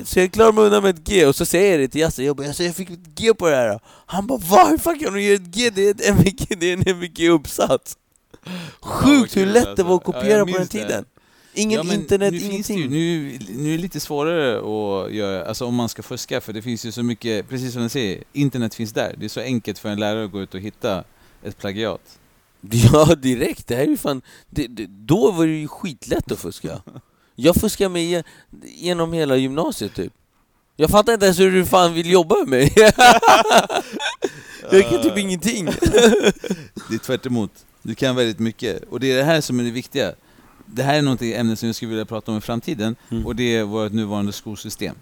Så 0.04 0.18
jag 0.20 0.32
klarar 0.32 0.52
mig 0.52 0.64
undan 0.64 0.82
med 0.82 0.94
ett 0.94 1.04
G, 1.04 1.26
och 1.26 1.36
så 1.36 1.44
säger 1.46 1.70
jag 1.70 1.80
det 1.80 1.88
till 1.88 2.00
Yasse, 2.00 2.22
jag 2.22 2.36
bara, 2.36 2.46
alltså, 2.46 2.62
jag 2.62 2.74
fick 2.74 2.90
ett 2.90 3.06
G 3.14 3.34
på 3.34 3.50
det 3.50 3.56
här 3.56 3.80
Han 4.06 4.26
bara, 4.26 4.38
va? 4.38 4.66
Hur 4.70 4.78
fan 4.78 4.98
kan 4.98 5.12
du 5.12 5.22
ge 5.22 5.34
ett 5.34 5.42
G? 5.42 5.70
Det 5.70 5.86
är 5.86 5.90
ett 5.90 6.08
MVG, 6.08 6.46
det 6.60 6.66
är 6.66 6.72
en 6.72 6.82
MVG-uppsats! 6.82 7.96
Sjukt 8.80 9.36
hur 9.36 9.46
lätt 9.46 9.76
det 9.76 9.82
var 9.82 9.96
att 9.96 10.02
Ja, 10.06 10.12
kopiera 10.12 10.38
jag 10.38 10.52
på 10.52 10.58
den 10.58 10.68
tiden! 10.68 11.04
Ingen 11.54 11.86
Ja, 11.86 11.94
internet, 11.94 12.32
nu 12.32 12.38
ingenting 12.38 12.78
ju, 12.78 12.88
nu, 12.88 13.38
nu 13.48 13.72
är 13.72 13.76
det 13.76 13.82
lite 13.82 14.00
svårare 14.00 14.56
att 14.58 15.12
göra, 15.12 15.44
alltså 15.44 15.64
om 15.64 15.74
man 15.74 15.88
ska 15.88 16.02
fuska, 16.02 16.40
för 16.40 16.52
det 16.52 16.62
finns 16.62 16.86
ju 16.86 16.92
så 16.92 17.02
mycket, 17.02 17.48
precis 17.48 17.72
som 17.72 17.82
du 17.82 17.88
säger, 17.88 18.22
internet 18.32 18.74
finns 18.74 18.92
där. 18.92 19.14
Det 19.18 19.24
är 19.24 19.28
så 19.28 19.40
enkelt 19.40 19.78
för 19.78 19.88
en 19.88 20.00
lärare 20.00 20.24
att 20.24 20.32
gå 20.32 20.42
ut 20.42 20.54
och 20.54 20.60
hitta 20.60 21.04
ett 21.44 21.58
plagiat. 21.58 22.18
Ja, 22.92 23.14
direkt. 23.14 23.66
Det 23.66 23.74
här 23.76 23.82
är 23.82 23.86
ju 23.88 23.96
fan... 23.96 24.22
Det, 24.50 24.66
det, 24.66 24.86
då 24.86 25.30
var 25.30 25.46
det 25.46 25.52
ju 25.52 25.68
skitlätt 25.68 26.32
att 26.32 26.38
fuska. 26.38 26.82
Jag 27.34 27.56
fuskade 27.56 27.88
mig 27.90 28.04
ge- 28.04 28.22
genom 28.64 29.12
hela 29.12 29.36
gymnasiet 29.36 29.94
typ. 29.94 30.12
Jag 30.76 30.90
fattar 30.90 31.12
inte 31.12 31.26
ens 31.26 31.40
hur 31.40 31.52
du 31.52 31.66
fan 31.66 31.94
vill 31.94 32.10
jobba 32.10 32.34
med 32.36 32.48
mig. 32.48 32.72
jag 34.70 34.90
kan 34.90 35.02
typ 35.02 35.18
ingenting. 35.18 35.64
Det 35.64 36.94
är 36.94 36.98
tvärt 36.98 37.26
emot. 37.26 37.50
Du 37.82 37.94
kan 37.94 38.16
väldigt 38.16 38.38
mycket. 38.38 38.82
Och 38.90 39.00
det 39.00 39.12
är 39.12 39.16
det 39.16 39.24
här 39.24 39.40
som 39.40 39.60
är 39.60 39.64
det 39.64 39.70
viktiga. 39.70 40.12
Det 40.66 40.82
här 40.82 40.94
är 40.98 41.02
något 41.02 41.22
ämne 41.22 41.56
som 41.56 41.66
jag 41.66 41.76
skulle 41.76 41.88
vilja 41.88 42.04
prata 42.04 42.32
om 42.32 42.38
i 42.38 42.40
framtiden, 42.40 42.96
Mm. 43.10 43.26
och 43.26 43.36
det 43.36 43.56
är 43.56 43.64
vårt 43.64 43.92
nuvarande 43.92 44.32
skolsystem. 44.32 44.94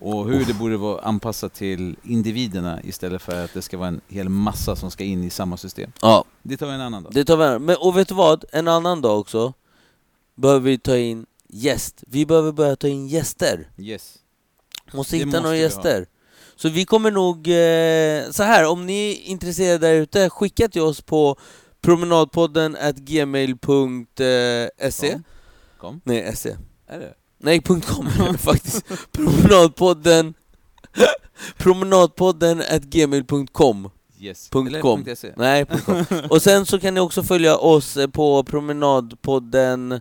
Och 0.00 0.28
hur 0.30 0.44
det 0.44 0.54
borde 0.54 0.76
vara 0.76 1.00
anpassat 1.00 1.54
till 1.54 1.96
individerna 2.04 2.82
istället 2.82 3.22
för 3.22 3.44
att 3.44 3.54
det 3.54 3.62
ska 3.62 3.78
vara 3.78 3.88
en 3.88 4.00
hel 4.08 4.28
massa 4.28 4.76
som 4.76 4.90
ska 4.90 5.04
in 5.04 5.24
i 5.24 5.30
samma 5.30 5.56
system. 5.56 5.92
Ja, 6.02 6.24
Det 6.42 6.56
tar 6.56 6.66
vi 6.66 6.72
en 6.72 6.80
annan 6.80 7.02
dag. 7.02 7.12
det 7.14 7.24
tar 7.24 7.36
vi. 7.52 7.58
Men, 7.58 7.76
och 7.80 7.96
vet 7.96 8.08
du 8.08 8.14
vad? 8.14 8.44
En 8.52 8.68
annan 8.68 9.00
dag 9.00 9.20
också 9.20 9.52
behöver 10.34 10.60
vi 10.70 10.78
ta 10.78 10.96
in 10.96 11.26
gäst. 11.48 12.04
Vi 12.06 12.26
behöver 12.26 12.52
börja 12.52 12.76
ta 12.76 12.88
in 12.88 13.08
gäster. 13.08 13.70
Yes. 13.78 14.14
Måste 14.92 15.14
Det 15.14 15.18
hitta 15.18 15.26
måste 15.26 15.40
några 15.40 15.52
vi 15.52 15.58
ha. 15.58 15.62
gäster. 15.64 16.06
Så 16.56 16.68
vi 16.68 16.84
kommer 16.84 17.10
nog... 17.10 17.48
Eh, 17.48 18.30
så 18.30 18.42
här, 18.42 18.66
om 18.70 18.86
ni 18.86 19.10
är 19.10 19.30
intresserade 19.30 19.86
där 19.86 19.94
ute, 19.94 20.30
skicka 20.30 20.68
till 20.68 20.82
oss 20.82 21.00
på 21.00 21.36
promenadpodden 21.80 22.76
gmail.se 22.96 25.12
Kom. 25.12 25.22
Kom. 25.78 26.00
Nej, 26.04 26.36
se. 26.36 26.56
Är 26.86 26.98
det? 26.98 27.14
Nej, 27.38 27.62
.com 27.62 28.10
faktiskt. 28.38 28.84
Promenadpodden 29.12 30.34
Promenadpodden 31.58 32.60
at 32.60 32.82
gmail.com 32.82 33.90
Yes. 34.18 34.50
Punkt 34.50 34.80
com. 34.82 35.04
.se. 35.16 35.32
Nej, 35.36 35.66
.com. 35.66 36.04
Och 36.30 36.42
sen 36.42 36.66
så 36.66 36.80
kan 36.80 36.94
ni 36.94 37.00
också 37.00 37.22
följa 37.22 37.56
oss 37.56 37.96
eh, 37.96 38.08
på 38.08 38.44
Promenadpodden 38.44 39.92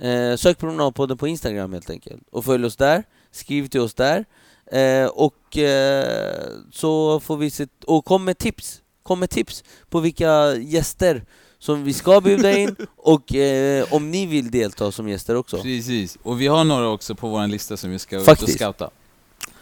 eh, 0.00 0.36
Sök 0.36 0.58
Promenadpodden 0.58 1.16
på 1.16 1.28
Instagram 1.28 1.72
helt 1.72 1.90
enkelt 1.90 2.22
Och 2.32 2.44
följ 2.44 2.64
oss 2.66 2.76
där, 2.76 3.04
skriv 3.30 3.68
till 3.68 3.80
oss 3.80 3.94
där 3.94 4.24
eh, 4.72 5.06
Och 5.06 5.58
eh, 5.58 6.48
så 6.72 7.20
får 7.20 7.36
vi 7.36 7.50
se, 7.50 7.66
och 7.86 8.04
kom 8.04 8.24
med 8.24 8.38
tips 8.38 8.82
Kom 9.02 9.20
med 9.20 9.30
tips 9.30 9.64
på 9.88 10.00
vilka 10.00 10.54
gäster 10.54 11.24
som 11.58 11.84
vi 11.84 11.92
ska 11.92 12.20
bjuda 12.20 12.58
in 12.58 12.76
och 12.96 13.34
eh, 13.34 13.86
om 13.92 14.10
ni 14.10 14.26
vill 14.26 14.50
delta 14.50 14.92
som 14.92 15.08
gäster 15.08 15.34
också 15.34 15.62
Precis. 15.62 16.18
Och 16.22 16.40
vi 16.40 16.46
har 16.46 16.64
några 16.64 16.88
också 16.88 17.14
på 17.14 17.28
vår 17.28 17.46
lista 17.46 17.76
som 17.76 17.90
vi 17.90 17.98
ska 17.98 18.16
ut 18.16 18.20
och 18.20 18.26
Faktiskt. 18.26 18.58
scouta. 18.58 18.90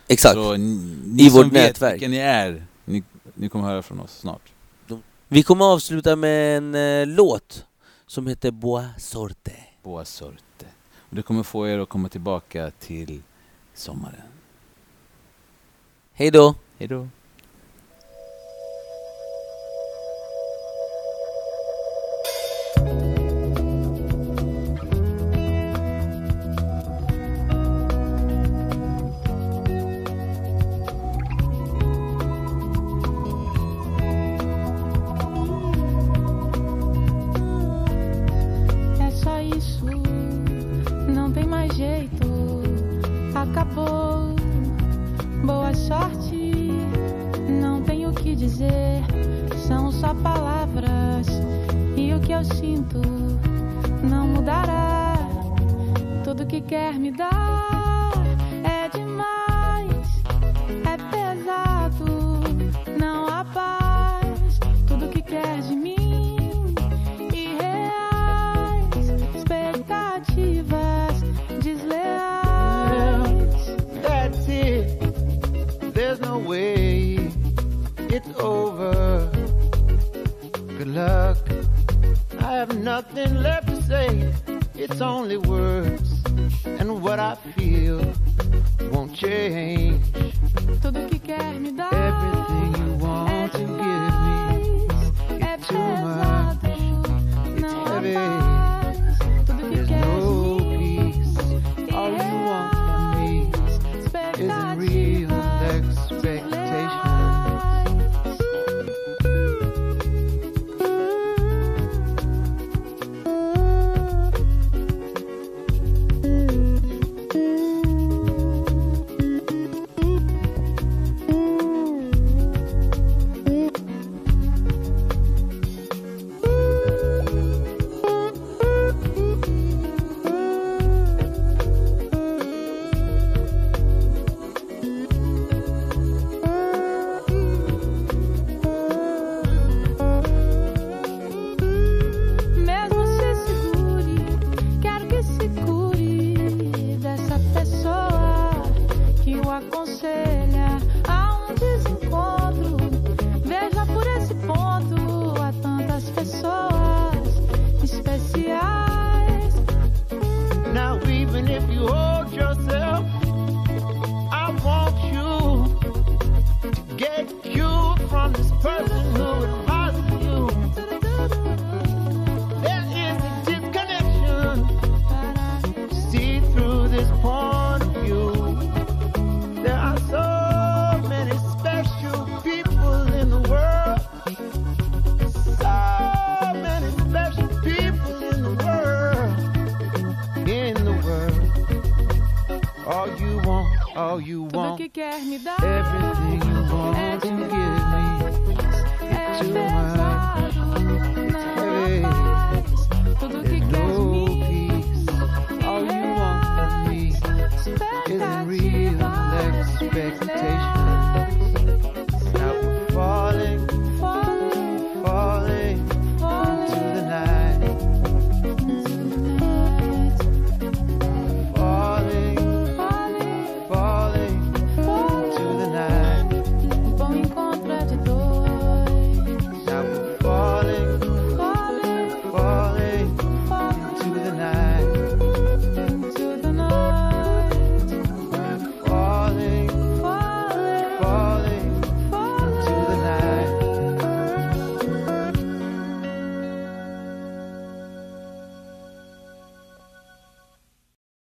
Exakt 0.08 0.34
Så 0.34 0.56
ni, 0.56 0.96
ni 1.06 1.22
I 1.22 1.30
som 1.30 1.36
vårt 1.42 1.46
vet 1.46 1.52
nätverk. 1.52 1.94
vilka 1.94 2.08
ni 2.08 2.16
är, 2.16 2.66
ni, 2.84 3.02
ni 3.34 3.48
kommer 3.48 3.64
höra 3.64 3.82
från 3.82 4.00
oss 4.00 4.18
snart. 4.18 4.52
Vi 5.28 5.42
kommer 5.42 5.64
avsluta 5.64 6.16
med 6.16 6.56
en 6.56 6.74
eh, 6.74 7.06
låt 7.06 7.64
som 8.06 8.26
heter 8.26 8.50
Boa 8.50 8.84
Sorte. 8.98 9.52
Boa 9.82 10.04
sorte. 10.04 10.66
Och 10.98 11.16
det 11.16 11.22
kommer 11.22 11.42
få 11.42 11.68
er 11.68 11.78
att 11.78 11.88
komma 11.88 12.08
tillbaka 12.08 12.70
till 12.80 13.22
sommaren. 13.74 14.20
Hej 16.12 16.30
då! 16.30 16.54
Hej 16.78 16.88
då. 16.88 17.08